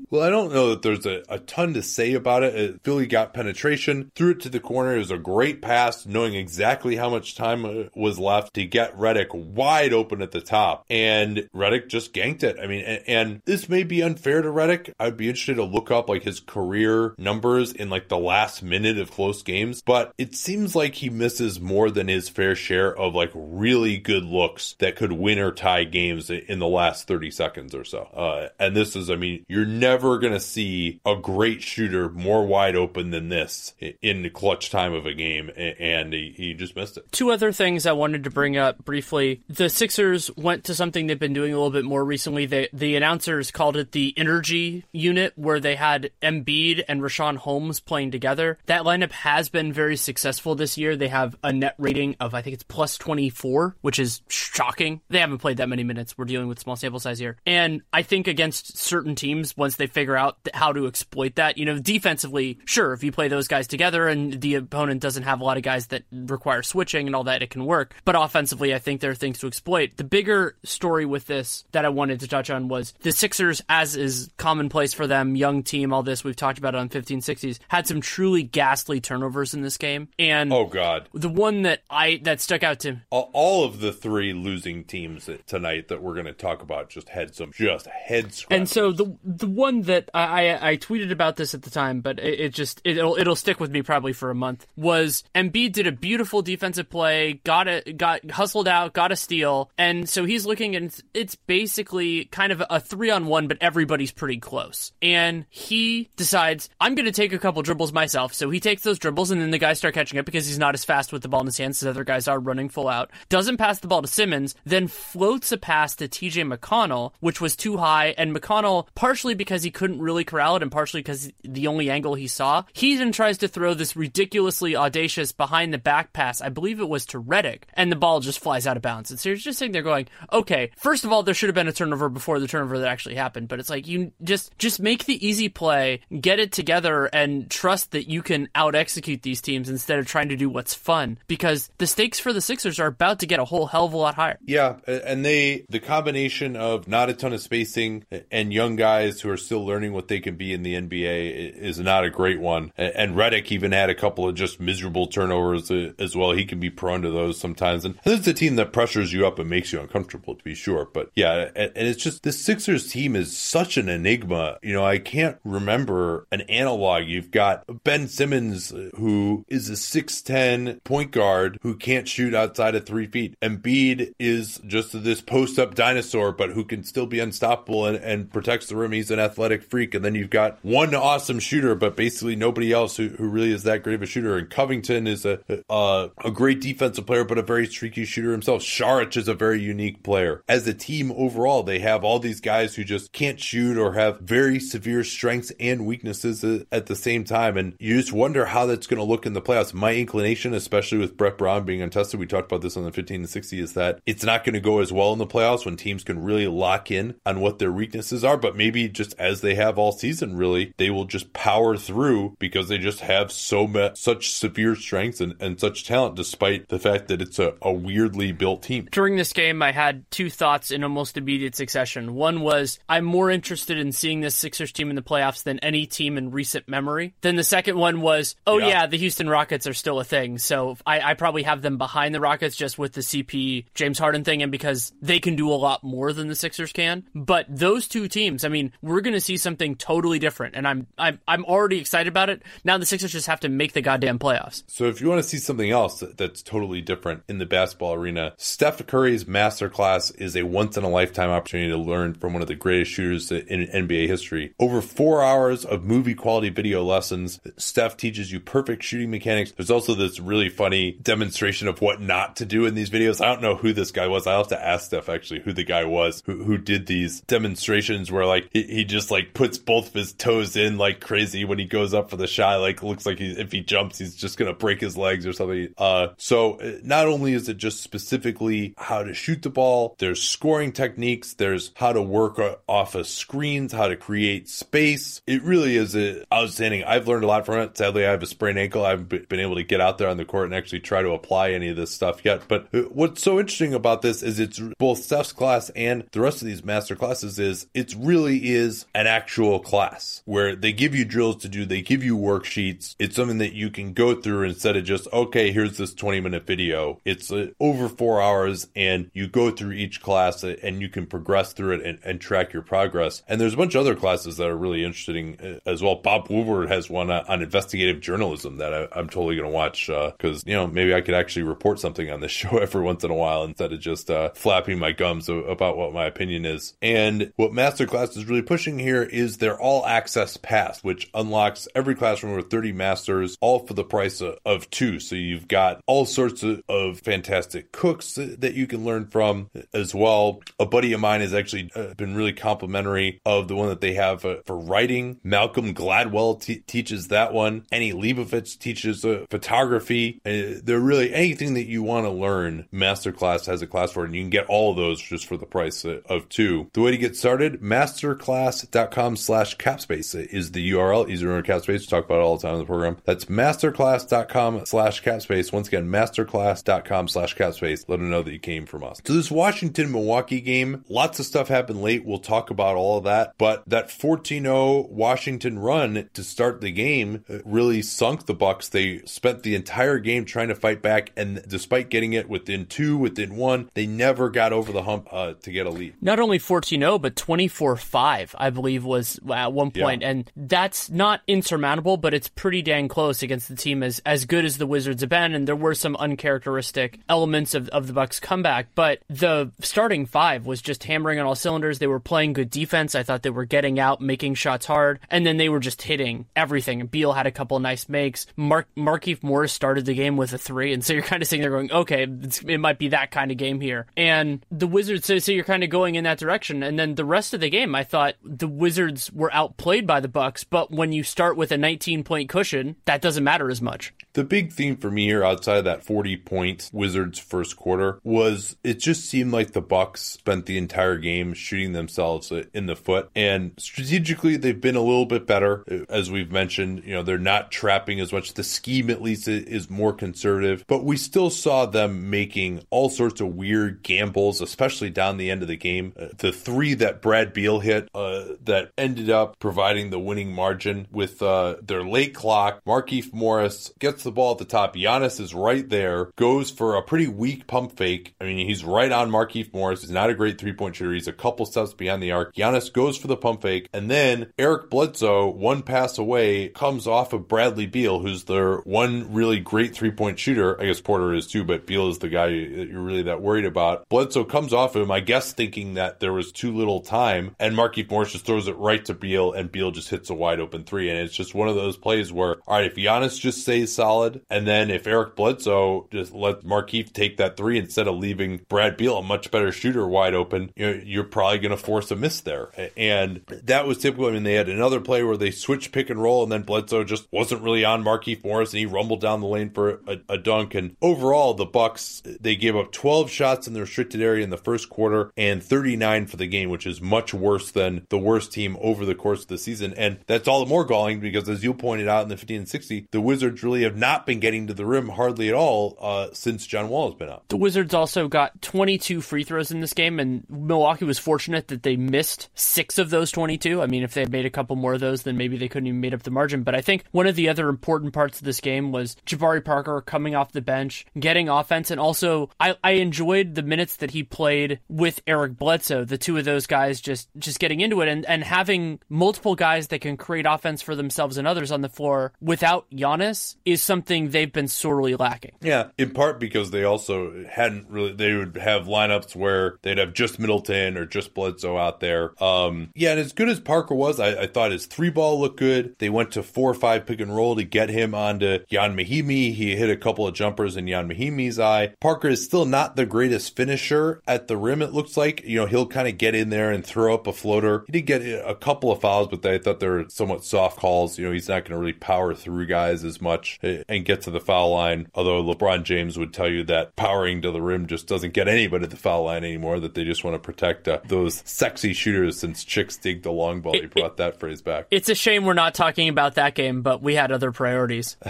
Well, 0.09 0.23
I 0.23 0.29
don't 0.29 0.53
know 0.53 0.69
that 0.69 0.83
there's 0.83 1.05
a, 1.05 1.23
a 1.27 1.39
ton 1.39 1.73
to 1.73 1.81
say 1.81 2.13
about 2.13 2.43
it. 2.43 2.75
Uh, 2.75 2.77
Philly 2.83 3.07
got 3.07 3.33
penetration, 3.33 4.11
threw 4.15 4.31
it 4.31 4.39
to 4.41 4.49
the 4.49 4.59
corner. 4.59 4.95
It 4.95 4.99
was 4.99 5.11
a 5.11 5.17
great 5.17 5.61
pass, 5.61 6.05
knowing 6.05 6.33
exactly 6.33 6.95
how 6.95 7.09
much 7.09 7.35
time 7.35 7.65
uh, 7.65 7.83
was 7.93 8.17
left 8.17 8.53
to 8.53 8.65
get 8.65 8.97
Redick 8.97 9.33
wide 9.33 9.91
open 9.91 10.21
at 10.21 10.31
the 10.31 10.39
top. 10.39 10.85
And 10.89 11.49
Redick 11.53 11.89
just 11.89 12.13
ganked 12.13 12.43
it. 12.43 12.57
I 12.57 12.67
mean, 12.67 12.85
and, 12.85 13.03
and 13.07 13.41
this 13.43 13.67
may 13.67 13.83
be 13.83 14.01
unfair 14.01 14.41
to 14.41 14.47
Redick. 14.47 14.93
I'd 14.97 15.17
be 15.17 15.27
interested 15.27 15.55
to 15.55 15.65
look 15.65 15.91
up 15.91 16.07
like 16.07 16.23
his 16.23 16.39
career 16.39 17.13
numbers 17.17 17.73
in 17.73 17.89
like 17.89 18.07
the 18.07 18.17
last 18.17 18.63
minute 18.63 18.97
of 18.99 19.11
close 19.11 19.43
games, 19.43 19.81
but 19.85 20.13
it 20.17 20.35
seems 20.35 20.73
like 20.73 20.95
he 20.95 21.09
misses 21.09 21.59
more 21.59 21.91
than 21.91 22.07
his 22.07 22.29
fair 22.29 22.55
share 22.55 22.95
of 22.95 23.13
like 23.13 23.31
really 23.33 23.97
good 23.97 24.23
looks 24.23 24.75
that 24.79 24.95
could 24.95 25.11
win 25.11 25.37
or 25.37 25.51
tie 25.51 25.83
games 25.83 26.29
in 26.29 26.59
the 26.59 26.67
last 26.67 27.07
30 27.07 27.29
seconds 27.31 27.75
or 27.75 27.83
so. 27.83 28.03
Uh, 28.13 28.47
and 28.57 28.73
this 28.73 28.95
is, 28.95 29.09
I 29.09 29.17
mean, 29.17 29.45
you're 29.49 29.65
never 29.65 29.96
never 29.97 30.19
going 30.19 30.33
to 30.33 30.39
see 30.39 30.99
a 31.07 31.15
great 31.15 31.63
shooter 31.63 32.07
more 32.09 32.45
wide 32.45 32.75
open 32.75 33.09
than 33.09 33.29
this 33.29 33.73
in 34.03 34.21
the 34.21 34.29
clutch 34.29 34.69
time 34.69 34.93
of 34.93 35.07
a 35.07 35.13
game, 35.13 35.49
and 35.57 36.13
he, 36.13 36.35
he 36.37 36.53
just 36.53 36.75
missed 36.75 36.97
it. 36.97 37.11
Two 37.11 37.31
other 37.31 37.51
things 37.51 37.87
I 37.87 37.93
wanted 37.93 38.23
to 38.25 38.29
bring 38.29 38.57
up 38.57 38.85
briefly. 38.85 39.41
The 39.49 39.69
Sixers 39.69 40.29
went 40.37 40.65
to 40.65 40.75
something 40.75 41.07
they've 41.07 41.17
been 41.17 41.33
doing 41.33 41.51
a 41.51 41.55
little 41.55 41.71
bit 41.71 41.83
more 41.83 42.05
recently. 42.05 42.45
They, 42.45 42.69
the 42.71 42.95
announcers 42.95 43.49
called 43.49 43.75
it 43.75 43.91
the 43.91 44.13
energy 44.17 44.85
unit, 44.91 45.33
where 45.35 45.59
they 45.59 45.75
had 45.75 46.11
Embiid 46.21 46.83
and 46.87 47.01
Richaun 47.01 47.37
Holmes 47.37 47.79
playing 47.79 48.11
together. 48.11 48.59
That 48.67 48.83
lineup 48.83 49.11
has 49.11 49.49
been 49.49 49.73
very 49.73 49.97
successful 49.97 50.53
this 50.53 50.77
year. 50.77 50.95
They 50.95 51.07
have 51.07 51.35
a 51.43 51.51
net 51.51 51.73
rating 51.79 52.17
of, 52.19 52.35
I 52.35 52.43
think 52.43 52.53
it's 52.53 52.63
plus 52.63 52.99
24, 52.99 53.77
which 53.81 53.97
is 53.97 54.21
shocking. 54.29 55.01
They 55.09 55.19
haven't 55.19 55.39
played 55.39 55.57
that 55.57 55.69
many 55.69 55.83
minutes. 55.83 56.15
We're 56.15 56.25
dealing 56.25 56.47
with 56.47 56.59
small 56.59 56.75
sample 56.75 56.99
size 56.99 57.17
here. 57.17 57.37
And 57.47 57.81
I 57.91 58.03
think 58.03 58.27
against 58.27 58.77
certain 58.77 59.15
teams, 59.15 59.57
once 59.57 59.75
they 59.75 59.86
figure 59.87 60.15
out 60.15 60.37
how 60.53 60.71
to 60.73 60.87
exploit 60.87 61.35
that. 61.35 61.57
You 61.57 61.65
know, 61.65 61.79
defensively, 61.79 62.59
sure, 62.65 62.93
if 62.93 63.03
you 63.03 63.11
play 63.11 63.27
those 63.27 63.47
guys 63.47 63.67
together 63.67 64.07
and 64.07 64.39
the 64.41 64.55
opponent 64.55 65.01
doesn't 65.01 65.23
have 65.23 65.41
a 65.41 65.43
lot 65.43 65.57
of 65.57 65.63
guys 65.63 65.87
that 65.87 66.03
require 66.11 66.63
switching 66.63 67.07
and 67.07 67.15
all 67.15 67.23
that, 67.25 67.41
it 67.41 67.49
can 67.49 67.65
work. 67.65 67.95
But 68.05 68.15
offensively, 68.15 68.73
I 68.73 68.79
think 68.79 69.01
there 69.01 69.11
are 69.11 69.15
things 69.15 69.39
to 69.39 69.47
exploit. 69.47 69.97
The 69.97 70.03
bigger 70.03 70.55
story 70.63 71.05
with 71.05 71.25
this 71.25 71.65
that 71.71 71.85
I 71.85 71.89
wanted 71.89 72.19
to 72.21 72.27
touch 72.27 72.49
on 72.49 72.67
was 72.67 72.93
the 73.01 73.11
Sixers, 73.11 73.61
as 73.69 73.95
is 73.95 74.29
commonplace 74.37 74.93
for 74.93 75.07
them, 75.07 75.35
young 75.35 75.63
team, 75.63 75.93
all 75.93 76.03
this, 76.03 76.23
we've 76.23 76.35
talked 76.35 76.57
about 76.59 76.75
on 76.75 76.89
1560s, 76.89 77.59
had 77.67 77.87
some 77.87 78.01
truly 78.01 78.43
ghastly 78.43 79.01
turnovers 79.01 79.53
in 79.53 79.61
this 79.61 79.77
game. 79.77 80.09
And 80.19 80.51
oh 80.53 80.65
god, 80.65 81.09
the 81.13 81.29
one 81.29 81.63
that 81.63 81.81
I 81.89 82.19
that 82.23 82.41
stuck 82.41 82.63
out 82.63 82.79
to 82.81 82.97
all 83.09 83.63
of 83.63 83.79
the 83.79 83.91
three 83.91 84.33
losing 84.33 84.83
teams 84.83 85.29
tonight 85.45 85.87
that 85.87 86.01
we're 86.01 86.13
going 86.13 86.25
to 86.25 86.33
talk 86.33 86.61
about 86.61 86.89
just 86.89 87.09
had 87.09 87.35
some 87.35 87.51
just 87.51 87.87
head 87.87 88.33
And 88.49 88.69
so 88.69 88.91
the 88.91 89.17
the 89.23 89.47
one 89.47 89.76
one 89.77 89.85
that 89.87 90.09
I, 90.13 90.49
I, 90.49 90.69
I 90.71 90.77
tweeted 90.77 91.11
about 91.11 91.35
this 91.35 91.53
at 91.53 91.61
the 91.61 91.69
time, 91.69 92.01
but 92.01 92.19
it, 92.19 92.39
it, 92.39 92.53
just 92.53 92.81
it'll 92.83 93.15
it'll 93.17 93.35
stick 93.35 93.59
with 93.59 93.71
me 93.71 93.81
probably 93.81 94.13
for 94.13 94.29
a 94.29 94.35
month. 94.35 94.65
Was 94.75 95.23
Embiid 95.35 95.73
did 95.73 95.87
a 95.87 95.91
beautiful 95.91 96.41
defensive 96.41 96.89
play, 96.89 97.41
got 97.43 97.67
it, 97.67 97.97
got 97.97 98.29
hustled 98.31 98.67
out, 98.67 98.93
got 98.93 99.11
a 99.11 99.15
steal, 99.15 99.71
and 99.77 100.07
so 100.07 100.25
he's 100.25 100.45
looking 100.45 100.75
and 100.75 100.95
it's 101.13 101.35
basically 101.35 102.25
kind 102.25 102.51
of 102.51 102.63
a 102.69 102.79
three 102.79 103.09
on 103.09 103.25
one, 103.25 103.47
but 103.47 103.57
everybody's 103.61 104.11
pretty 104.11 104.37
close. 104.37 104.91
And 105.01 105.45
he 105.49 106.09
decides 106.15 106.69
I'm 106.79 106.95
going 106.95 107.05
to 107.05 107.11
take 107.11 107.33
a 107.33 107.39
couple 107.39 107.61
dribbles 107.61 107.93
myself. 107.93 108.33
So 108.33 108.49
he 108.49 108.59
takes 108.59 108.83
those 108.83 108.99
dribbles, 108.99 109.31
and 109.31 109.41
then 109.41 109.51
the 109.51 109.57
guys 109.57 109.77
start 109.77 109.93
catching 109.93 110.19
up 110.19 110.25
because 110.25 110.47
he's 110.47 110.59
not 110.59 110.73
as 110.73 110.85
fast 110.85 111.11
with 111.11 111.21
the 111.21 111.29
ball 111.29 111.41
in 111.41 111.47
his 111.47 111.57
hands 111.57 111.81
as 111.83 111.87
other 111.87 112.03
guys 112.03 112.27
are 112.27 112.39
running 112.39 112.69
full 112.69 112.87
out. 112.87 113.11
Doesn't 113.29 113.57
pass 113.57 113.79
the 113.79 113.87
ball 113.87 114.01
to 114.01 114.07
Simmons, 114.07 114.55
then 114.65 114.87
floats 114.87 115.51
a 115.51 115.57
pass 115.57 115.95
to 115.95 116.07
T.J. 116.07 116.43
McConnell, 116.43 117.13
which 117.19 117.41
was 117.41 117.55
too 117.55 117.77
high, 117.77 118.13
and 118.17 118.35
McConnell 118.35 118.87
partially 118.95 119.35
because 119.35 119.63
he 119.63 119.66
he 119.67 119.71
couldn't 119.71 119.99
really 119.99 120.23
corral 120.23 120.55
it, 120.55 120.61
and 120.61 120.71
partially 120.71 121.01
because 121.01 121.29
the 121.43 121.67
only 121.67 121.89
angle 121.89 122.15
he 122.15 122.27
saw, 122.27 122.63
he 122.71 122.95
then 122.95 123.11
tries 123.11 123.37
to 123.39 123.49
throw 123.49 123.73
this 123.73 123.97
ridiculously 123.97 124.77
audacious 124.77 125.33
behind 125.33 125.73
the 125.73 125.77
back 125.77 126.13
pass. 126.13 126.41
I 126.41 126.47
believe 126.47 126.79
it 126.79 126.87
was 126.87 127.05
to 127.07 127.21
Redick, 127.21 127.63
and 127.73 127.91
the 127.91 127.97
ball 127.97 128.21
just 128.21 128.39
flies 128.39 128.65
out 128.65 128.77
of 128.77 128.83
bounds. 128.83 129.11
And 129.11 129.19
so 129.19 129.27
you're 129.29 129.37
just 129.37 129.59
sitting 129.59 129.73
there 129.73 129.81
going, 129.81 130.07
okay, 130.31 130.71
first 130.77 131.03
of 131.03 131.11
all, 131.11 131.21
there 131.21 131.33
should 131.33 131.49
have 131.49 131.55
been 131.55 131.67
a 131.67 131.73
turnover 131.73 132.07
before 132.07 132.39
the 132.39 132.47
turnover 132.47 132.79
that 132.79 132.87
actually 132.87 133.15
happened. 133.15 133.49
But 133.49 133.59
it's 133.59 133.69
like 133.69 133.87
you 133.87 134.13
just 134.23 134.57
just 134.57 134.79
make 134.79 135.03
the 135.03 135.25
easy 135.25 135.49
play, 135.49 136.01
get 136.17 136.39
it 136.39 136.53
together, 136.53 137.05
and 137.07 137.49
trust 137.51 137.91
that 137.91 138.09
you 138.09 138.21
can 138.21 138.47
out 138.55 138.73
execute 138.73 139.21
these 139.21 139.41
teams 139.41 139.69
instead 139.69 139.99
of 139.99 140.07
trying 140.07 140.29
to 140.29 140.37
do 140.37 140.49
what's 140.49 140.73
fun. 140.73 141.17
Because 141.27 141.69
the 141.77 141.87
stakes 141.87 142.19
for 142.19 142.31
the 142.31 142.41
Sixers 142.41 142.79
are 142.79 142.87
about 142.87 143.19
to 143.19 143.27
get 143.27 143.39
a 143.39 143.45
whole 143.45 143.65
hell 143.65 143.85
of 143.85 143.93
a 143.93 143.97
lot 143.97 144.15
higher. 144.15 144.37
Yeah, 144.45 144.77
and 144.87 145.25
they 145.25 145.65
the 145.67 145.79
combination 145.79 146.55
of 146.55 146.87
not 146.87 147.09
a 147.09 147.13
ton 147.13 147.33
of 147.33 147.41
spacing 147.41 148.05
and 148.31 148.53
young 148.53 148.77
guys 148.77 149.19
who 149.19 149.29
are 149.29 149.37
still 149.37 149.56
still 149.57 149.65
learning 149.65 149.93
what 149.93 150.07
they 150.07 150.19
can 150.19 150.35
be 150.35 150.53
in 150.53 150.61
the 150.61 150.75
NBA 150.75 151.55
is 151.57 151.79
not 151.79 152.03
a 152.03 152.09
great 152.09 152.39
one. 152.39 152.71
And 152.77 153.15
Redick 153.15 153.51
even 153.51 153.71
had 153.71 153.89
a 153.89 153.95
couple 153.95 154.27
of 154.27 154.35
just 154.35 154.59
miserable 154.59 155.07
turnovers 155.07 155.71
uh, 155.71 155.93
as 155.97 156.15
well. 156.15 156.31
He 156.31 156.45
can 156.45 156.59
be 156.59 156.69
prone 156.69 157.01
to 157.01 157.09
those 157.09 157.39
sometimes. 157.39 157.85
And 157.85 157.95
this 158.03 158.19
is 158.19 158.27
a 158.27 158.33
team 158.33 158.55
that 158.57 158.71
pressures 158.71 159.13
you 159.13 159.25
up 159.25 159.39
and 159.39 159.49
makes 159.49 159.73
you 159.73 159.79
uncomfortable, 159.79 160.35
to 160.35 160.43
be 160.43 160.53
sure. 160.53 160.87
But 160.93 161.09
yeah, 161.15 161.49
and 161.55 161.71
it's 161.75 162.03
just 162.03 162.21
the 162.23 162.31
Sixers 162.31 162.91
team 162.91 163.15
is 163.15 163.35
such 163.35 163.77
an 163.77 163.89
enigma. 163.89 164.59
You 164.61 164.73
know, 164.73 164.85
I 164.85 164.99
can't 164.99 165.37
remember 165.43 166.27
an 166.31 166.41
analog. 166.41 167.05
You've 167.07 167.31
got 167.31 167.63
Ben 167.83 168.07
Simmons, 168.07 168.71
uh, 168.71 168.89
who 168.95 169.43
is 169.47 169.69
a 169.69 169.73
6'10 169.73 170.83
point 170.83 171.11
guard 171.11 171.57
who 171.63 171.75
can't 171.75 172.07
shoot 172.07 172.35
outside 172.35 172.75
of 172.75 172.85
three 172.85 173.07
feet. 173.07 173.35
Embiid 173.41 174.13
is 174.19 174.61
just 174.67 175.03
this 175.03 175.21
post 175.21 175.57
up 175.57 175.73
dinosaur, 175.73 176.31
but 176.31 176.51
who 176.51 176.63
can 176.63 176.83
still 176.83 177.07
be 177.07 177.19
unstoppable 177.19 177.85
and, 177.85 177.97
and 177.97 178.31
protects 178.31 178.67
the 178.67 178.75
rim. 178.75 178.91
He's 178.91 179.09
an 179.09 179.19
athletic 179.19 179.46
athletic 179.47 179.69
freak, 179.69 179.95
and 179.95 180.03
then 180.03 180.15
you've 180.15 180.29
got 180.29 180.63
one 180.63 180.93
awesome 180.93 181.39
shooter, 181.39 181.75
but 181.75 181.95
basically 181.95 182.35
nobody 182.35 182.71
else 182.71 182.97
who, 182.97 183.09
who 183.09 183.27
really 183.27 183.51
is 183.51 183.63
that 183.63 183.83
great 183.83 183.95
of 183.95 184.01
a 184.01 184.05
shooter. 184.05 184.37
And 184.37 184.49
Covington 184.49 185.07
is 185.07 185.25
a 185.25 185.39
a, 185.69 186.09
a 186.23 186.31
great 186.31 186.61
defensive 186.61 187.05
player, 187.05 187.23
but 187.23 187.37
a 187.37 187.41
very 187.41 187.67
streaky 187.67 188.05
shooter 188.05 188.31
himself. 188.31 188.61
Saric 188.61 189.15
is 189.17 189.27
a 189.27 189.33
very 189.33 189.61
unique 189.61 190.03
player. 190.03 190.43
As 190.47 190.67
a 190.67 190.73
team 190.73 191.11
overall, 191.11 191.63
they 191.63 191.79
have 191.79 192.03
all 192.03 192.19
these 192.19 192.41
guys 192.41 192.75
who 192.75 192.83
just 192.83 193.13
can't 193.13 193.39
shoot 193.39 193.77
or 193.77 193.93
have 193.93 194.19
very 194.19 194.59
severe 194.59 195.03
strengths 195.03 195.51
and 195.59 195.85
weaknesses 195.85 196.43
at 196.71 196.87
the 196.87 196.95
same 196.95 197.23
time, 197.23 197.57
and 197.57 197.75
you 197.79 197.97
just 197.97 198.13
wonder 198.13 198.45
how 198.45 198.65
that's 198.65 198.87
going 198.87 198.99
to 198.99 199.03
look 199.03 199.25
in 199.25 199.33
the 199.33 199.41
playoffs. 199.41 199.73
My 199.73 199.93
inclination, 199.95 200.53
especially 200.53 200.97
with 200.97 201.17
Brett 201.17 201.37
Brown 201.37 201.65
being 201.65 201.81
untested, 201.81 202.19
we 202.19 202.25
talked 202.25 202.51
about 202.51 202.61
this 202.61 202.77
on 202.77 202.83
the 202.83 202.91
15 202.91 203.21
to 203.21 203.27
60, 203.27 203.59
is 203.59 203.73
that 203.73 204.01
it's 204.05 204.23
not 204.23 204.43
going 204.43 204.53
to 204.53 204.59
go 204.59 204.79
as 204.79 204.91
well 204.91 205.13
in 205.13 205.19
the 205.19 205.27
playoffs 205.27 205.65
when 205.65 205.77
teams 205.77 206.03
can 206.03 206.21
really 206.21 206.47
lock 206.47 206.91
in 206.91 207.15
on 207.25 207.39
what 207.39 207.59
their 207.59 207.71
weaknesses 207.71 208.23
are. 208.23 208.37
But 208.37 208.55
maybe 208.55 208.89
just 208.89 209.15
as 209.19 209.36
they 209.41 209.55
have 209.55 209.77
all 209.77 209.91
season, 209.91 210.35
really, 210.35 210.73
they 210.77 210.89
will 210.89 211.05
just 211.05 211.33
power 211.33 211.77
through 211.77 212.35
because 212.39 212.67
they 212.67 212.77
just 212.77 213.01
have 213.01 213.31
so 213.31 213.67
much, 213.67 213.97
such 213.97 214.31
severe 214.31 214.75
strengths 214.75 215.21
and, 215.21 215.35
and 215.39 215.59
such 215.59 215.85
talent, 215.85 216.15
despite 216.15 216.69
the 216.69 216.79
fact 216.79 217.07
that 217.07 217.21
it's 217.21 217.39
a, 217.39 217.53
a 217.61 217.71
weirdly 217.71 218.31
built 218.31 218.63
team. 218.63 218.87
During 218.91 219.15
this 219.15 219.33
game, 219.33 219.61
I 219.61 219.71
had 219.71 220.09
two 220.11 220.29
thoughts 220.29 220.71
in 220.71 220.83
almost 220.83 221.17
immediate 221.17 221.55
succession. 221.55 222.15
One 222.15 222.41
was 222.41 222.79
I'm 222.89 223.05
more 223.05 223.29
interested 223.29 223.77
in 223.77 223.91
seeing 223.91 224.21
this 224.21 224.35
Sixers 224.35 224.71
team 224.71 224.89
in 224.89 224.95
the 224.95 225.01
playoffs 225.01 225.43
than 225.43 225.59
any 225.59 225.85
team 225.85 226.17
in 226.17 226.31
recent 226.31 226.67
memory. 226.67 227.13
Then 227.21 227.35
the 227.35 227.43
second 227.43 227.77
one 227.77 228.01
was, 228.01 228.35
oh 228.45 228.57
yeah, 228.57 228.67
yeah 228.67 228.87
the 228.87 228.97
Houston 228.97 229.29
Rockets 229.29 229.67
are 229.67 229.73
still 229.73 229.99
a 229.99 230.03
thing. 230.03 230.37
So 230.37 230.77
I, 230.85 231.01
I 231.01 231.13
probably 231.13 231.43
have 231.43 231.61
them 231.61 231.77
behind 231.77 232.13
the 232.13 232.19
Rockets 232.19 232.55
just 232.55 232.77
with 232.77 232.93
the 232.93 233.01
CP 233.01 233.65
James 233.73 233.99
Harden 233.99 234.23
thing 234.23 234.41
and 234.41 234.51
because 234.51 234.93
they 235.01 235.19
can 235.19 235.35
do 235.35 235.51
a 235.51 235.55
lot 235.55 235.83
more 235.83 236.13
than 236.13 236.27
the 236.27 236.35
Sixers 236.35 236.71
can. 236.71 237.05
But 237.13 237.45
those 237.49 237.87
two 237.87 238.07
teams, 238.07 238.43
I 238.43 238.49
mean, 238.49 238.71
we're 238.81 239.01
going 239.01 239.13
to 239.13 239.21
see 239.27 239.37
something 239.37 239.75
totally 239.75 240.19
different, 240.19 240.55
and 240.55 240.67
I'm 240.67 240.87
I'm 240.97 241.19
I'm 241.27 241.45
already 241.45 241.77
excited 241.79 242.07
about 242.07 242.29
it. 242.29 242.41
Now 242.63 242.77
the 242.77 242.85
Sixers 242.85 243.11
just 243.11 243.27
have 243.27 243.41
to 243.41 243.49
make 243.49 243.73
the 243.73 243.81
goddamn 243.81 244.19
playoffs. 244.19 244.63
So 244.67 244.85
if 244.85 245.01
you 245.01 245.09
want 245.09 245.21
to 245.21 245.27
see 245.27 245.37
something 245.37 245.69
else 245.69 246.03
that's 246.15 246.41
totally 246.41 246.81
different 246.81 247.23
in 247.27 247.37
the 247.37 247.45
basketball 247.45 247.93
arena, 247.93 248.33
Steph 248.37 248.85
Curry's 248.87 249.25
masterclass 249.25 250.15
is 250.19 250.35
a 250.35 250.43
once 250.43 250.77
in 250.77 250.83
a 250.83 250.89
lifetime 250.89 251.29
opportunity 251.29 251.69
to 251.69 251.77
learn 251.77 252.13
from 252.13 252.33
one 252.33 252.41
of 252.41 252.47
the 252.47 252.55
greatest 252.55 252.91
shooters 252.91 253.31
in 253.31 253.67
NBA 253.67 254.07
history. 254.07 254.53
Over 254.59 254.81
four 254.81 255.23
hours 255.23 255.65
of 255.65 255.83
movie 255.83 256.15
quality 256.15 256.49
video 256.49 256.83
lessons, 256.83 257.39
Steph 257.57 257.97
teaches 257.97 258.31
you 258.31 258.39
perfect 258.39 258.83
shooting 258.83 259.11
mechanics. 259.11 259.51
There's 259.51 259.71
also 259.71 259.93
this 259.93 260.19
really 260.19 260.49
funny 260.49 260.93
demonstration 261.01 261.67
of 261.67 261.81
what 261.81 262.01
not 262.01 262.37
to 262.37 262.45
do 262.45 262.65
in 262.65 262.75
these 262.75 262.89
videos. 262.89 263.23
I 263.23 263.27
don't 263.27 263.41
know 263.41 263.55
who 263.55 263.73
this 263.73 263.91
guy 263.91 264.07
was. 264.07 264.25
I'll 264.25 264.39
have 264.39 264.47
to 264.47 264.65
ask 264.65 264.85
Steph 264.85 265.09
actually 265.09 265.41
who 265.41 265.53
the 265.53 265.63
guy 265.63 265.85
was 265.85 266.23
who, 266.25 266.43
who 266.43 266.57
did 266.57 266.87
these 266.87 267.21
demonstrations 267.21 268.11
where 268.11 268.25
like 268.25 268.49
he, 268.51 268.63
he 268.63 268.85
just 268.85 269.06
like 269.11 269.33
puts 269.33 269.57
both 269.57 269.87
of 269.87 269.93
his 269.93 270.13
toes 270.13 270.55
in 270.55 270.77
like 270.77 270.99
crazy 270.99 271.45
when 271.45 271.59
he 271.59 271.65
goes 271.65 271.93
up 271.93 272.09
for 272.09 272.17
the 272.17 272.27
shot. 272.27 272.61
Like 272.61 272.83
looks 272.83 273.05
like 273.05 273.19
he, 273.19 273.31
if 273.31 273.51
he 273.51 273.61
jumps, 273.61 273.97
he's 273.97 274.15
just 274.15 274.37
gonna 274.37 274.53
break 274.53 274.81
his 274.81 274.97
legs 274.97 275.25
or 275.25 275.33
something. 275.33 275.73
Uh, 275.77 276.09
so 276.17 276.59
uh, 276.59 276.73
not 276.83 277.07
only 277.07 277.33
is 277.33 277.49
it 277.49 277.57
just 277.57 277.81
specifically 277.81 278.73
how 278.77 279.03
to 279.03 279.13
shoot 279.13 279.41
the 279.41 279.49
ball, 279.49 279.95
there's 279.99 280.21
scoring 280.21 280.71
techniques, 280.71 281.33
there's 281.33 281.71
how 281.75 281.93
to 281.93 282.01
work 282.01 282.39
off 282.67 282.95
of 282.95 283.07
screens, 283.07 283.73
how 283.73 283.87
to 283.87 283.95
create 283.95 284.49
space. 284.49 285.21
It 285.27 285.41
really 285.43 285.75
is 285.75 285.95
a, 285.95 286.25
outstanding. 286.33 286.83
I've 286.83 287.07
learned 287.07 287.23
a 287.23 287.27
lot 287.27 287.45
from 287.45 287.59
it. 287.59 287.77
Sadly, 287.77 288.05
I 288.05 288.11
have 288.11 288.23
a 288.23 288.27
sprained 288.27 288.59
ankle. 288.59 288.85
I 288.85 288.91
haven't 288.91 289.29
been 289.29 289.39
able 289.39 289.55
to 289.55 289.63
get 289.63 289.81
out 289.81 289.97
there 289.97 290.09
on 290.09 290.17
the 290.17 290.25
court 290.25 290.45
and 290.45 290.55
actually 290.55 290.81
try 290.81 291.01
to 291.01 291.11
apply 291.11 291.51
any 291.51 291.69
of 291.69 291.75
this 291.75 291.91
stuff 291.91 292.23
yet. 292.23 292.43
But 292.47 292.67
uh, 292.73 292.81
what's 292.89 293.21
so 293.21 293.39
interesting 293.39 293.73
about 293.73 294.01
this 294.01 294.23
is 294.23 294.39
it's 294.39 294.59
both 294.77 294.99
Steph's 294.99 295.31
class 295.31 295.69
and 295.71 296.05
the 296.11 296.21
rest 296.21 296.41
of 296.41 296.47
these 296.47 296.63
master 296.63 296.95
classes 296.95 297.39
is 297.39 297.67
it 297.73 297.93
really 297.97 298.49
is 298.49 298.85
an 298.97 299.05
actual 299.05 299.59
class 299.59 300.23
where 300.25 300.55
they 300.55 300.73
give 300.73 300.95
you 300.95 301.05
drills 301.05 301.35
to 301.37 301.47
do, 301.47 301.65
they 301.65 301.83
give 301.83 302.03
you 302.03 302.17
worksheets. 302.17 302.95
It's 302.97 303.15
something 303.15 303.37
that 303.37 303.53
you 303.53 303.69
can 303.69 303.93
go 303.93 304.19
through 304.19 304.41
instead 304.41 304.75
of 304.75 304.85
just, 304.85 305.07
okay, 305.13 305.51
here's 305.51 305.77
this 305.77 305.93
20 305.93 306.19
minute 306.19 306.47
video. 306.47 306.99
It's 307.05 307.31
uh, 307.31 307.49
over 307.59 307.89
four 307.89 308.19
hours 308.19 308.67
and 308.75 309.11
you 309.13 309.27
go 309.27 309.51
through 309.51 309.73
each 309.73 310.01
class 310.01 310.43
and 310.43 310.81
you 310.81 310.89
can 310.89 311.05
progress 311.05 311.53
through 311.53 311.73
it 311.73 311.85
and, 311.85 311.99
and 312.03 312.19
track 312.19 312.53
your 312.53 312.63
progress. 312.63 313.21
And 313.27 313.39
there's 313.39 313.53
a 313.53 313.57
bunch 313.57 313.75
of 313.75 313.81
other 313.81 313.95
classes 313.95 314.37
that 314.37 314.47
are 314.47 314.57
really 314.57 314.83
interesting 314.83 315.37
uh, 315.39 315.69
as 315.69 315.83
well. 315.83 315.93
Bob 315.93 316.31
Woodward 316.31 316.69
has 316.69 316.89
one 316.89 317.11
on 317.11 317.43
investigative 317.43 318.01
journalism 318.01 318.57
that 318.57 318.73
I, 318.73 318.99
am 318.99 319.09
totally 319.09 319.35
going 319.35 319.47
to 319.47 319.53
watch 319.53 319.85
because, 319.85 320.39
uh, 320.39 320.43
you 320.47 320.55
know, 320.55 320.65
maybe 320.65 320.95
I 320.95 321.01
could 321.01 321.13
actually 321.13 321.43
report 321.43 321.79
something 321.79 322.09
on 322.09 322.19
this 322.19 322.31
show 322.37 322.57
every 322.57 322.81
once 322.81 323.03
in 323.03 323.11
a 323.11 323.15
while 323.15 323.43
instead 323.43 323.73
of 323.73 323.79
just 323.79 324.09
uh, 324.09 324.31
flapping 324.33 324.79
my 324.79 324.91
gums 324.91 325.29
about 325.29 325.77
what 325.77 325.93
my 325.93 326.05
opinion 326.05 326.45
is. 326.45 326.73
And 326.81 327.31
what 327.35 327.51
Masterclass 327.51 328.17
is 328.17 328.25
really 328.25 328.41
pushing 328.41 328.79
here 328.79 328.86
is 328.95 329.37
their 329.37 329.59
all 329.59 329.85
access 329.85 330.37
pass, 330.37 330.83
which 330.83 331.09
unlocks 331.13 331.67
every 331.75 331.95
classroom 331.95 332.35
with 332.35 332.49
30 332.49 332.71
masters, 332.71 333.37
all 333.41 333.59
for 333.59 333.73
the 333.73 333.83
price 333.83 334.21
of, 334.21 334.37
of 334.45 334.69
two. 334.69 334.99
So 334.99 335.15
you've 335.15 335.47
got 335.47 335.81
all 335.87 336.05
sorts 336.05 336.43
of, 336.43 336.61
of, 336.69 336.99
fantastic 336.99 337.71
cooks 337.71 338.15
that 338.15 338.53
you 338.53 338.65
can 338.65 338.85
learn 338.85 339.07
from 339.07 339.49
as 339.73 339.93
well. 339.93 340.41
A 340.59 340.65
buddy 340.65 340.93
of 340.93 340.99
mine 340.99 341.21
has 341.21 341.33
actually 341.33 341.69
uh, 341.75 341.93
been 341.95 342.15
really 342.15 342.33
complimentary 342.33 343.21
of 343.25 343.47
the 343.47 343.55
one 343.55 343.69
that 343.69 343.81
they 343.81 343.93
have 343.93 344.25
uh, 344.25 344.37
for 344.45 344.57
writing. 344.57 345.19
Malcolm 345.23 345.73
Gladwell 345.73 346.41
t- 346.41 346.59
teaches 346.59 347.09
that 347.09 347.33
one. 347.33 347.65
Annie 347.71 347.93
Leibovitz 347.93 348.57
teaches 348.57 349.03
uh, 349.05 349.25
photography. 349.29 350.21
Uh, 350.25 350.59
they're 350.63 350.79
really 350.79 351.13
anything 351.13 351.53
that 351.55 351.67
you 351.67 351.83
want 351.83 352.05
to 352.05 352.11
learn. 352.11 352.67
Masterclass 352.73 353.45
has 353.45 353.61
a 353.61 353.67
class 353.67 353.91
for 353.91 354.05
and 354.05 354.15
you 354.15 354.21
can 354.21 354.29
get 354.29 354.47
all 354.47 354.71
of 354.71 354.77
those 354.77 355.01
just 355.01 355.27
for 355.27 355.37
the 355.37 355.45
price 355.45 355.85
of 355.85 356.29
two. 356.29 356.69
The 356.73 356.81
way 356.81 356.91
to 356.91 356.97
get 356.97 357.15
started, 357.15 357.61
masterclass.com 357.61 358.76
slash 358.77 359.57
capspace 359.57 360.15
is 360.15 360.51
the 360.51 360.71
URL. 360.71 361.09
Easy 361.09 361.25
remember 361.25 361.47
capspace. 361.47 361.79
We 361.79 361.85
talk 361.85 362.05
about 362.05 362.19
it 362.19 362.23
all 362.23 362.37
the 362.37 362.43
time 362.43 362.53
in 362.55 362.59
the 362.59 362.65
program. 362.65 362.97
That's 363.05 363.25
masterclass.com 363.25 364.65
slash 364.65 365.03
capspace. 365.03 365.51
Once 365.51 365.67
again, 365.67 365.87
masterclass.com 365.87 367.07
slash 367.07 367.35
capspace. 367.35 367.85
Let 367.87 367.99
them 367.99 368.09
know 368.09 368.21
that 368.21 368.31
you 368.31 368.39
came 368.39 368.65
from 368.65 368.83
us. 368.83 369.01
So 369.03 369.13
this 369.13 369.31
Washington 369.31 369.91
Milwaukee 369.91 370.41
game, 370.41 370.85
lots 370.89 371.19
of 371.19 371.25
stuff 371.25 371.47
happened 371.47 371.81
late. 371.81 372.05
We'll 372.05 372.19
talk 372.19 372.49
about 372.49 372.75
all 372.75 372.99
of 372.99 373.05
that. 373.05 373.33
But 373.37 373.63
that 373.67 373.87
14-0 373.87 374.89
Washington 374.89 375.59
run 375.59 376.09
to 376.13 376.23
start 376.23 376.61
the 376.61 376.71
game 376.71 377.23
really 377.45 377.81
sunk 377.81 378.25
the 378.25 378.33
Bucks. 378.33 378.69
They 378.69 378.99
spent 379.05 379.43
the 379.43 379.55
entire 379.55 379.99
game 379.99 380.25
trying 380.25 380.49
to 380.49 380.55
fight 380.55 380.81
back, 380.81 381.11
and 381.15 381.43
despite 381.47 381.89
getting 381.89 382.13
it 382.13 382.29
within 382.29 382.65
two, 382.65 382.97
within 382.97 383.35
one, 383.35 383.69
they 383.73 383.87
never 383.87 384.29
got 384.29 384.53
over 384.53 384.71
the 384.71 384.83
hump 384.83 385.07
uh, 385.11 385.33
to 385.33 385.51
get 385.51 385.65
a 385.65 385.69
lead. 385.69 385.95
Not 386.01 386.19
only 386.19 386.39
14-0, 386.39 387.01
but 387.01 387.15
24-5, 387.15 388.35
I 388.37 388.49
believe, 388.49 388.66
was 388.79 389.19
at 389.33 389.53
one 389.53 389.71
point. 389.71 390.01
Yeah. 390.01 390.09
and 390.09 390.31
that's 390.35 390.89
not 390.89 391.21
insurmountable, 391.27 391.97
but 391.97 392.13
it's 392.13 392.27
pretty 392.27 392.61
dang 392.61 392.87
close 392.87 393.23
against 393.23 393.47
the 393.49 393.55
team 393.55 393.83
as 393.83 394.01
as 394.05 394.25
good 394.25 394.45
as 394.45 394.57
the 394.57 394.67
Wizards 394.67 395.01
have 395.01 395.09
been. 395.09 395.33
And 395.33 395.47
there 395.47 395.55
were 395.55 395.73
some 395.73 395.95
uncharacteristic 395.95 396.99
elements 397.09 397.53
of, 397.53 397.69
of 397.69 397.87
the 397.87 397.93
Bucks' 397.93 398.19
comeback, 398.19 398.67
but 398.75 398.99
the 399.09 399.51
starting 399.61 400.05
five 400.05 400.45
was 400.45 400.61
just 400.61 400.83
hammering 400.83 401.19
on 401.19 401.25
all 401.25 401.35
cylinders. 401.35 401.79
They 401.79 401.87
were 401.87 401.99
playing 401.99 402.33
good 402.33 402.49
defense. 402.49 402.95
I 402.95 403.03
thought 403.03 403.23
they 403.23 403.29
were 403.29 403.45
getting 403.45 403.79
out, 403.79 404.01
making 404.01 404.35
shots 404.35 404.65
hard, 404.65 404.99
and 405.09 405.25
then 405.25 405.37
they 405.37 405.49
were 405.49 405.59
just 405.59 405.81
hitting 405.81 406.25
everything. 406.35 406.85
Beal 406.87 407.13
had 407.13 407.27
a 407.27 407.31
couple 407.31 407.59
nice 407.59 407.89
makes. 407.89 408.27
Mark 408.35 408.67
Markieff 408.75 409.23
Morris 409.23 409.53
started 409.53 409.85
the 409.85 409.93
game 409.93 410.17
with 410.17 410.33
a 410.33 410.37
three, 410.37 410.73
and 410.73 410.83
so 410.83 410.93
you're 410.93 411.01
kind 411.03 411.21
of 411.21 411.27
sitting 411.27 411.41
there 411.41 411.51
going, 411.51 411.71
okay, 411.71 412.07
it 412.45 412.59
might 412.59 412.79
be 412.79 412.89
that 412.89 413.11
kind 413.11 413.31
of 413.31 413.37
game 413.37 413.61
here. 413.61 413.87
And 413.95 414.45
the 414.51 414.67
Wizards, 414.67 415.05
so, 415.05 415.19
so 415.19 415.31
you're 415.31 415.43
kind 415.43 415.63
of 415.63 415.69
going 415.69 415.95
in 415.95 416.03
that 416.03 416.19
direction. 416.19 416.63
And 416.63 416.77
then 416.77 416.95
the 416.95 417.05
rest 417.05 417.33
of 417.33 417.39
the 417.39 417.49
game, 417.49 417.75
I 417.75 417.83
thought 417.83 418.15
the 418.23 418.47
Wizards 418.57 419.11
were 419.11 419.33
outplayed 419.33 419.85
by 419.85 419.99
the 419.99 420.07
Bucks, 420.07 420.43
but 420.43 420.71
when 420.71 420.91
you 420.91 421.03
start 421.03 421.37
with 421.37 421.51
a 421.51 421.57
19 421.57 422.03
point 422.03 422.29
cushion, 422.29 422.75
that 422.85 423.01
doesn't 423.01 423.23
matter 423.23 423.49
as 423.49 423.61
much. 423.61 423.93
The 424.13 424.23
big 424.23 424.51
theme 424.51 424.77
for 424.77 424.89
me 424.89 425.05
here 425.05 425.23
outside 425.23 425.57
of 425.57 425.65
that 425.65 425.85
40 425.85 426.17
point 426.17 426.71
Wizards 426.73 427.19
first 427.19 427.55
quarter 427.55 427.99
was 428.03 428.55
it 428.63 428.79
just 428.79 429.05
seemed 429.05 429.31
like 429.31 429.51
the 429.51 429.61
Bucks 429.61 430.01
spent 430.01 430.47
the 430.47 430.57
entire 430.57 430.97
game 430.97 431.35
shooting 431.35 431.73
themselves 431.73 432.31
in 432.31 432.65
the 432.65 432.75
foot. 432.75 433.11
And 433.15 433.51
strategically, 433.57 434.35
they've 434.35 434.59
been 434.59 434.75
a 434.75 434.81
little 434.81 435.05
bit 435.05 435.27
better. 435.27 435.63
As 435.87 436.09
we've 436.09 436.31
mentioned, 436.31 436.83
you 436.83 436.93
know, 436.93 437.03
they're 437.03 437.19
not 437.19 437.51
trapping 437.51 437.99
as 437.99 438.11
much. 438.11 438.33
The 438.33 438.43
scheme, 438.43 438.89
at 438.89 439.03
least, 439.03 439.27
is 439.27 439.69
more 439.69 439.93
conservative, 439.93 440.65
but 440.67 440.83
we 440.83 440.97
still 440.97 441.29
saw 441.29 441.67
them 441.67 442.09
making 442.09 442.63
all 442.71 442.89
sorts 442.89 443.21
of 443.21 443.35
weird 443.35 443.83
gambles, 443.83 444.41
especially 444.41 444.89
down 444.89 445.17
the 445.17 445.29
end 445.29 445.43
of 445.43 445.47
the 445.47 445.57
game. 445.57 445.93
Uh, 445.95 446.07
the 446.17 446.31
three 446.31 446.73
that 446.73 447.03
Brad 447.03 447.33
Beal 447.33 447.59
hit 447.59 447.87
uh, 447.93 448.25
that 448.47 448.71
ended 448.77 449.09
up 449.09 449.39
providing 449.39 449.89
the 449.89 449.99
winning 449.99 450.33
margin 450.33 450.87
with 450.91 451.21
uh, 451.21 451.55
their 451.61 451.83
late 451.83 452.13
clock. 452.13 452.61
Markieff 452.65 453.13
Morris 453.13 453.71
gets 453.79 454.03
the 454.03 454.11
ball 454.11 454.33
at 454.33 454.37
the 454.39 454.45
top. 454.45 454.75
Giannis 454.75 455.19
is 455.19 455.33
right 455.33 455.67
there, 455.69 456.11
goes 456.17 456.49
for 456.49 456.75
a 456.75 456.81
pretty 456.81 457.07
weak 457.07 457.47
pump 457.47 457.77
fake. 457.77 458.13
I 458.19 458.25
mean, 458.25 458.47
he's 458.47 458.65
right 458.65 458.91
on 458.91 459.11
Markieff 459.11 459.53
Morris. 459.53 459.81
He's 459.81 459.91
not 459.91 460.09
a 460.09 460.15
great 460.15 460.37
three 460.37 460.53
point 460.53 460.75
shooter. 460.75 460.93
He's 460.93 461.07
a 461.07 461.13
couple 461.13 461.45
steps 461.45 461.73
behind 461.73 462.03
the 462.03 462.11
arc. 462.11 462.35
Giannis 462.35 462.71
goes 462.71 462.97
for 462.97 463.07
the 463.07 463.17
pump 463.17 463.41
fake, 463.41 463.69
and 463.73 463.89
then 463.89 464.31
Eric 464.37 464.69
Bledsoe, 464.69 465.29
one 465.29 465.61
pass 465.61 465.97
away, 465.97 466.49
comes 466.49 466.87
off 466.87 467.13
of 467.13 467.27
Bradley 467.27 467.67
Beal, 467.67 467.99
who's 467.99 468.23
their 468.25 468.57
one 468.57 469.13
really 469.13 469.39
great 469.39 469.75
three 469.75 469.91
point 469.91 470.19
shooter. 470.19 470.59
I 470.59 470.65
guess 470.65 470.81
Porter 470.81 471.13
is 471.13 471.27
too, 471.27 471.43
but 471.43 471.65
Beal 471.65 471.89
is 471.89 471.99
the 471.99 472.09
guy 472.09 472.27
that 472.27 472.69
you're 472.69 472.81
really 472.81 473.03
that 473.03 473.21
worried 473.21 473.45
about. 473.45 473.87
Bledsoe 473.89 474.23
comes 474.23 474.53
off 474.53 474.75
of 474.75 474.81
him, 474.81 474.91
I 474.91 474.99
guess 474.99 475.33
thinking 475.33 475.75
that 475.75 475.99
there 475.99 476.13
was 476.13 476.31
too 476.31 476.55
little 476.55 476.81
time, 476.81 477.35
and 477.39 477.55
Markieff 477.55 477.89
Morris 477.89 478.11
just 478.11 478.25
throws 478.25 478.36
throws 478.37 478.47
it 478.47 478.57
right 478.57 478.85
to 478.85 478.93
Beal, 478.93 479.31
and 479.31 479.51
Beal 479.51 479.71
just 479.71 479.89
hits 479.89 480.11
a 480.11 480.13
wide 480.13 480.39
open 480.39 480.63
three. 480.63 480.91
And 480.91 480.99
it's 480.99 481.15
just 481.15 481.33
one 481.33 481.47
of 481.47 481.55
those 481.55 481.75
plays 481.75 482.13
where, 482.13 482.35
all 482.47 482.57
right, 482.57 482.65
if 482.65 482.75
Giannis 482.75 483.19
just 483.19 483.41
stays 483.41 483.73
solid, 483.73 484.21
and 484.29 484.45
then 484.45 484.69
if 484.69 484.85
Eric 484.85 485.15
Bledsoe 485.15 485.87
just 485.91 486.13
let 486.13 486.43
Markieff 486.43 486.93
take 486.93 487.17
that 487.17 487.35
three 487.35 487.57
instead 487.57 487.87
of 487.87 487.95
leaving 487.95 488.41
Brad 488.47 488.77
Beal, 488.77 488.97
a 488.97 489.01
much 489.01 489.31
better 489.31 489.51
shooter, 489.51 489.87
wide 489.87 490.13
open, 490.13 490.51
you 490.55 490.65
know, 490.67 490.81
you're 490.85 491.03
probably 491.03 491.39
going 491.39 491.49
to 491.49 491.57
force 491.57 491.89
a 491.89 491.95
miss 491.95 492.21
there. 492.21 492.49
And 492.77 493.21
that 493.43 493.65
was 493.65 493.79
typical. 493.79 494.07
I 494.07 494.11
mean, 494.11 494.23
they 494.23 494.35
had 494.35 494.49
another 494.49 494.81
play 494.81 495.01
where 495.03 495.17
they 495.17 495.31
switched 495.31 495.71
pick 495.71 495.89
and 495.89 496.01
roll, 496.01 496.21
and 496.21 496.31
then 496.31 496.43
Bledsoe 496.43 496.83
just 496.83 497.07
wasn't 497.11 497.41
really 497.41 497.65
on 497.65 497.83
Markieff 497.83 498.23
Morris, 498.23 498.53
and 498.53 498.59
he 498.59 498.65
rumbled 498.67 499.01
down 499.01 499.21
the 499.21 499.27
lane 499.27 499.49
for 499.49 499.81
a, 499.87 499.97
a 500.09 500.17
dunk. 500.19 500.53
And 500.53 500.75
overall, 500.81 501.33
the 501.33 501.45
Bucks 501.45 502.03
they 502.19 502.35
gave 502.35 502.55
up 502.55 502.71
12 502.71 503.09
shots 503.09 503.47
in 503.47 503.53
the 503.53 503.61
restricted 503.61 504.01
area 504.01 504.23
in 504.23 504.29
the 504.29 504.37
first 504.37 504.69
quarter 504.69 505.11
and 505.17 505.43
39 505.43 506.05
for 506.05 506.17
the 506.17 506.27
game, 506.27 506.49
which 506.49 506.67
is 506.67 506.79
much 506.81 507.13
worse 507.13 507.51
than 507.51 507.87
the 507.89 507.97
worst 507.97 508.16
team 508.25 508.57
over 508.61 508.85
the 508.85 508.95
course 508.95 509.23
of 509.23 509.27
the 509.27 509.37
season. 509.37 509.73
And 509.73 509.99
that's 510.07 510.27
all 510.27 510.39
the 510.39 510.49
more 510.49 510.65
galling 510.65 510.99
because, 510.99 511.27
as 511.27 511.43
you 511.43 511.53
pointed 511.53 511.87
out 511.87 512.03
in 512.03 512.09
the 512.09 512.17
15 512.17 512.37
and 512.39 512.49
60, 512.49 512.87
the 512.91 513.01
Wizards 513.01 513.43
really 513.43 513.63
have 513.63 513.75
not 513.75 514.05
been 514.05 514.19
getting 514.19 514.47
to 514.47 514.53
the 514.53 514.65
rim 514.65 514.89
hardly 514.89 515.27
at 515.27 515.35
all 515.35 515.77
uh, 515.79 516.07
since 516.13 516.47
John 516.47 516.69
Wall 516.69 516.89
has 516.89 516.97
been 516.97 517.09
out. 517.09 517.27
The 517.27 517.37
Wizards 517.37 517.73
also 517.73 518.07
got 518.07 518.41
22 518.41 519.01
free 519.01 519.23
throws 519.23 519.51
in 519.51 519.59
this 519.59 519.73
game, 519.73 519.99
and 519.99 520.23
Milwaukee 520.29 520.85
was 520.85 520.99
fortunate 520.99 521.49
that 521.49 521.63
they 521.63 521.75
missed 521.75 522.29
six 522.35 522.77
of 522.77 522.89
those 522.89 523.11
22. 523.11 523.61
I 523.61 523.67
mean, 523.67 523.83
if 523.83 523.93
they 523.93 524.01
had 524.01 524.11
made 524.11 524.25
a 524.25 524.29
couple 524.29 524.55
more 524.55 524.73
of 524.73 524.79
those, 524.79 525.03
then 525.03 525.17
maybe 525.17 525.37
they 525.37 525.49
couldn't 525.49 525.67
even 525.67 525.81
made 525.81 525.93
up 525.93 526.03
the 526.03 526.11
margin. 526.11 526.43
But 526.43 526.55
I 526.55 526.61
think 526.61 526.83
one 526.91 527.07
of 527.07 527.15
the 527.15 527.29
other 527.29 527.49
important 527.49 527.93
parts 527.93 528.19
of 528.19 528.25
this 528.25 528.39
game 528.39 528.71
was 528.71 528.95
Jabari 529.05 529.43
Parker 529.43 529.81
coming 529.81 530.15
off 530.15 530.31
the 530.31 530.41
bench, 530.41 530.85
getting 530.99 531.29
offense, 531.29 531.71
and 531.71 531.79
also 531.79 532.29
I, 532.39 532.55
I 532.63 532.71
enjoyed 532.71 533.35
the 533.35 533.43
minutes 533.43 533.77
that 533.77 533.91
he 533.91 534.03
played 534.03 534.59
with 534.69 535.01
Eric 535.05 535.37
Bledsoe, 535.37 535.85
the 535.85 535.97
two 535.97 536.17
of 536.17 536.25
those 536.25 536.47
guys 536.47 536.81
just 536.81 537.09
just 537.17 537.39
getting 537.39 537.59
into 537.59 537.81
it 537.81 537.89
and, 537.89 538.06
and 538.07 538.23
having 538.23 538.79
multiple 538.89 539.35
guys 539.35 539.67
that 539.67 539.81
can 539.81 539.97
create 539.97 540.25
offense 540.27 540.61
for 540.61 540.75
themselves 540.75 541.17
and 541.17 541.27
others 541.27 541.51
on 541.51 541.61
the 541.61 541.69
floor 541.69 542.13
without 542.21 542.69
Giannis 542.71 543.35
is 543.45 543.61
something 543.61 544.09
they've 544.09 544.31
been 544.31 544.47
sorely 544.47 544.95
lacking. 544.95 545.33
Yeah, 545.41 545.69
in 545.77 545.91
part 545.91 546.19
because 546.19 546.51
they 546.51 546.63
also 546.63 547.25
hadn't 547.29 547.69
really 547.69 547.93
they 547.93 548.13
would 548.13 548.37
have 548.37 548.65
lineups 548.65 549.15
where 549.15 549.57
they'd 549.61 549.77
have 549.77 549.93
just 549.93 550.19
Middleton 550.19 550.77
or 550.77 550.85
just 550.85 551.13
Bledsoe 551.13 551.57
out 551.57 551.79
there. 551.79 552.11
Um, 552.23 552.69
yeah, 552.75 552.91
and 552.91 552.99
as 552.99 553.13
good 553.13 553.29
as 553.29 553.39
Parker 553.39 553.75
was, 553.75 553.99
I, 553.99 554.23
I 554.23 554.27
thought 554.27 554.51
his 554.51 554.65
three 554.65 554.89
ball 554.89 555.19
looked 555.19 555.39
good. 555.39 555.75
They 555.79 555.89
went 555.89 556.11
to 556.11 556.23
four 556.23 556.49
or 556.49 556.55
five 556.55 556.85
pick 556.85 557.01
and 557.01 557.15
roll 557.15 557.35
to 557.35 557.43
get 557.43 557.69
him 557.69 557.93
onto 557.93 558.39
Ian 558.51 558.75
Mahinmi. 558.75 559.33
He 559.33 559.55
hit 559.55 559.69
a 559.69 559.77
couple 559.77 560.07
of 560.07 560.13
jumpers 560.13 560.55
in 560.55 560.67
Ian 560.67 560.89
Mahinmi's 560.89 561.39
eye. 561.39 561.73
Parker 561.79 562.09
is 562.09 562.23
still 562.23 562.45
not 562.45 562.75
the 562.75 562.85
greatest 562.85 563.35
finisher 563.35 564.01
at 564.07 564.27
the 564.27 564.37
rim, 564.37 564.61
it 564.61 564.73
looks 564.73 564.97
like. 564.97 565.23
You 565.23 565.41
know, 565.41 565.45
he'll 565.45 565.67
kind 565.67 565.87
of 565.87 565.97
get 565.97 566.15
in 566.15 566.29
there 566.29 566.51
and 566.51 566.65
throw 566.65 566.93
up 566.93 567.07
a 567.07 567.13
floater. 567.13 567.63
He 567.67 567.73
did 567.73 567.81
get 567.81 567.96
a 568.01 568.35
couple 568.35 568.71
of 568.71 568.81
fouls, 568.81 569.07
but 569.07 569.25
I 569.25 569.37
thought 569.37 569.59
they 569.59 569.67
were 569.67 569.85
somewhat 569.89 570.23
soft 570.23 570.59
calls. 570.59 570.97
You 570.97 571.05
know, 571.05 571.11
he's 571.11 571.27
not 571.27 571.43
going 571.43 571.51
to 571.51 571.57
really 571.57 571.73
power 571.73 572.13
through 572.13 572.45
guys 572.45 572.83
as 572.83 573.01
much 573.01 573.39
eh, 573.43 573.63
and 573.67 573.85
get 573.85 574.01
to 574.01 574.11
the 574.11 574.19
foul 574.19 574.51
line. 574.51 574.87
Although 574.95 575.23
LeBron 575.23 575.63
James 575.63 575.97
would 575.97 576.13
tell 576.13 576.29
you 576.29 576.43
that 576.45 576.75
powering 576.75 577.21
to 577.21 577.31
the 577.31 577.41
rim 577.41 577.67
just 577.67 577.87
doesn't 577.87 578.13
get 578.13 578.27
anybody 578.27 578.65
to 578.65 578.69
the 578.69 578.77
foul 578.77 579.03
line 579.03 579.23
anymore, 579.23 579.59
that 579.59 579.73
they 579.73 579.83
just 579.83 580.03
want 580.03 580.15
to 580.15 580.19
protect 580.19 580.67
uh, 580.67 580.79
those 580.85 581.21
sexy 581.25 581.73
shooters 581.73 582.19
since 582.19 582.43
chicks 582.43 582.77
dig 582.77 583.03
the 583.03 583.11
long 583.11 583.41
ball. 583.41 583.53
He 583.53 583.65
brought 583.65 583.97
that 583.97 584.19
phrase 584.19 584.41
back. 584.41 584.67
It's 584.71 584.89
a 584.89 584.95
shame 584.95 585.25
we're 585.25 585.33
not 585.33 585.53
talking 585.53 585.89
about 585.89 586.15
that 586.15 586.35
game, 586.35 586.61
but 586.61 586.81
we 586.81 586.95
had 586.95 587.11
other 587.11 587.31
priorities. 587.31 587.97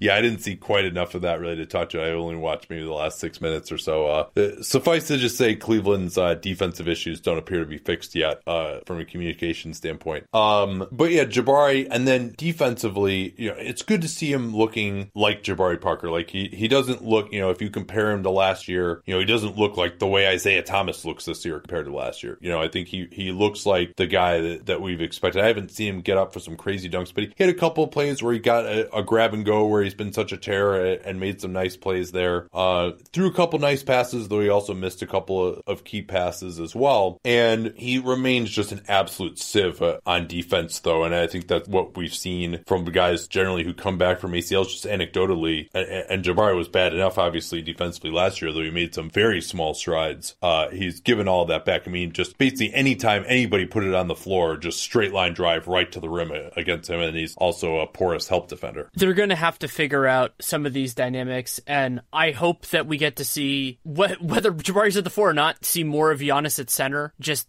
yeah, 0.00 0.16
I 0.16 0.20
didn't 0.20 0.38
see 0.38 0.56
quite 0.56 0.84
enough 0.84 1.14
of 1.14 1.22
that 1.22 1.40
really 1.40 1.56
to 1.56 1.66
touch 1.66 1.94
it. 1.94 2.00
I 2.00 2.10
only 2.10 2.36
watched 2.36 2.70
maybe 2.70 2.82
the 2.82 2.92
last 2.92 3.18
six 3.18 3.40
minutes 3.40 3.70
or 3.70 3.78
so. 3.78 4.06
Uh, 4.06 4.28
uh, 4.36 4.62
suffice 4.62 5.08
to 5.08 5.18
just 5.18 5.36
say, 5.36 5.54
Cleveland's 5.54 6.18
uh, 6.18 6.34
defensive 6.34 6.88
issues 6.88 7.20
don't 7.20 7.38
appear 7.38 7.60
to 7.60 7.66
be 7.66 7.78
fixed 7.78 8.14
yet 8.14 8.21
uh, 8.22 8.80
from 8.86 9.00
a 9.00 9.04
communication 9.04 9.74
standpoint. 9.74 10.26
Um, 10.34 10.86
but 10.90 11.10
yeah, 11.10 11.24
Jabari, 11.24 11.88
and 11.90 12.06
then 12.06 12.34
defensively, 12.36 13.34
you 13.36 13.50
know, 13.50 13.56
it's 13.58 13.82
good 13.82 14.02
to 14.02 14.08
see 14.08 14.32
him 14.32 14.54
looking 14.54 15.10
like 15.14 15.42
Jabari 15.42 15.80
Parker. 15.80 16.10
Like 16.10 16.30
he 16.30 16.48
he 16.48 16.68
doesn't 16.68 17.04
look, 17.04 17.32
you 17.32 17.40
know, 17.40 17.50
if 17.50 17.60
you 17.60 17.70
compare 17.70 18.10
him 18.10 18.22
to 18.22 18.30
last 18.30 18.68
year, 18.68 19.02
you 19.06 19.14
know, 19.14 19.20
he 19.20 19.26
doesn't 19.26 19.56
look 19.56 19.76
like 19.76 19.98
the 19.98 20.06
way 20.06 20.28
Isaiah 20.28 20.62
Thomas 20.62 21.04
looks 21.04 21.24
this 21.24 21.44
year 21.44 21.60
compared 21.60 21.86
to 21.86 21.94
last 21.94 22.22
year. 22.22 22.38
You 22.40 22.50
know, 22.50 22.60
I 22.60 22.68
think 22.68 22.88
he 22.88 23.08
he 23.10 23.32
looks 23.32 23.66
like 23.66 23.96
the 23.96 24.06
guy 24.06 24.40
that, 24.40 24.66
that 24.66 24.80
we've 24.80 25.00
expected. 25.00 25.42
I 25.42 25.46
haven't 25.46 25.70
seen 25.70 25.94
him 25.94 26.00
get 26.00 26.18
up 26.18 26.32
for 26.32 26.40
some 26.40 26.56
crazy 26.56 26.88
dunks, 26.88 27.14
but 27.14 27.24
he 27.24 27.32
hit 27.36 27.48
a 27.48 27.54
couple 27.54 27.84
of 27.84 27.90
plays 27.90 28.22
where 28.22 28.32
he 28.32 28.38
got 28.38 28.64
a, 28.64 28.94
a 28.96 29.02
grab 29.02 29.34
and 29.34 29.44
go 29.44 29.66
where 29.66 29.82
he's 29.82 29.94
been 29.94 30.12
such 30.12 30.32
a 30.32 30.36
terror 30.36 30.98
and 31.04 31.20
made 31.20 31.40
some 31.40 31.52
nice 31.52 31.76
plays 31.76 32.12
there. 32.12 32.48
Uh, 32.52 32.92
threw 33.12 33.26
a 33.26 33.32
couple 33.32 33.58
nice 33.58 33.82
passes, 33.82 34.28
though 34.28 34.40
he 34.40 34.48
also 34.48 34.74
missed 34.74 35.02
a 35.02 35.06
couple 35.06 35.46
of, 35.46 35.62
of 35.66 35.84
key 35.84 36.02
passes 36.02 36.60
as 36.60 36.74
well. 36.74 37.20
And 37.24 37.74
he 37.76 37.98
remains 38.12 38.50
just 38.50 38.72
an 38.72 38.82
absolute 38.88 39.38
sieve 39.38 39.82
uh, 39.82 39.98
on 40.06 40.26
defense, 40.26 40.78
though. 40.80 41.04
And 41.04 41.14
I 41.14 41.26
think 41.26 41.48
that's 41.48 41.68
what 41.68 41.96
we've 41.96 42.14
seen 42.14 42.62
from 42.66 42.84
guys 42.84 43.26
generally 43.26 43.64
who 43.64 43.74
come 43.74 43.98
back 43.98 44.20
from 44.20 44.32
ACLs, 44.32 44.70
just 44.70 44.84
anecdotally. 44.84 45.68
And, 45.74 45.86
and 45.86 46.24
Jabari 46.24 46.56
was 46.56 46.68
bad 46.68 46.94
enough, 46.94 47.18
obviously, 47.18 47.62
defensively 47.62 48.10
last 48.10 48.42
year, 48.42 48.52
though 48.52 48.62
he 48.62 48.70
made 48.70 48.94
some 48.94 49.10
very 49.10 49.40
small 49.40 49.74
strides. 49.74 50.36
Uh, 50.42 50.68
he's 50.68 51.00
given 51.00 51.28
all 51.28 51.46
that 51.46 51.64
back. 51.64 51.86
I 51.86 51.90
mean, 51.90 52.12
just 52.12 52.38
basically 52.38 52.72
anytime 52.74 53.24
anybody 53.26 53.66
put 53.66 53.84
it 53.84 53.94
on 53.94 54.08
the 54.08 54.14
floor, 54.14 54.56
just 54.56 54.80
straight 54.80 55.12
line 55.12 55.34
drive 55.34 55.66
right 55.66 55.90
to 55.92 56.00
the 56.00 56.08
rim 56.08 56.32
against 56.56 56.90
him. 56.90 57.00
And 57.00 57.16
he's 57.16 57.36
also 57.36 57.78
a 57.78 57.86
porous 57.86 58.28
help 58.28 58.48
defender. 58.48 58.88
They're 58.94 59.14
going 59.14 59.30
to 59.30 59.36
have 59.36 59.58
to 59.60 59.68
figure 59.68 60.06
out 60.06 60.32
some 60.40 60.66
of 60.66 60.72
these 60.72 60.94
dynamics. 60.94 61.60
And 61.66 62.02
I 62.12 62.30
hope 62.30 62.66
that 62.68 62.86
we 62.86 62.96
get 62.96 63.16
to 63.16 63.24
see 63.24 63.78
wh- 63.84 64.20
whether 64.20 64.52
Jabari's 64.52 64.96
at 64.96 65.04
the 65.04 65.10
four 65.10 65.30
or 65.30 65.34
not, 65.34 65.64
see 65.64 65.84
more 65.84 66.10
of 66.10 66.20
Giannis 66.20 66.58
at 66.58 66.70
center. 66.70 67.12
Just 67.20 67.48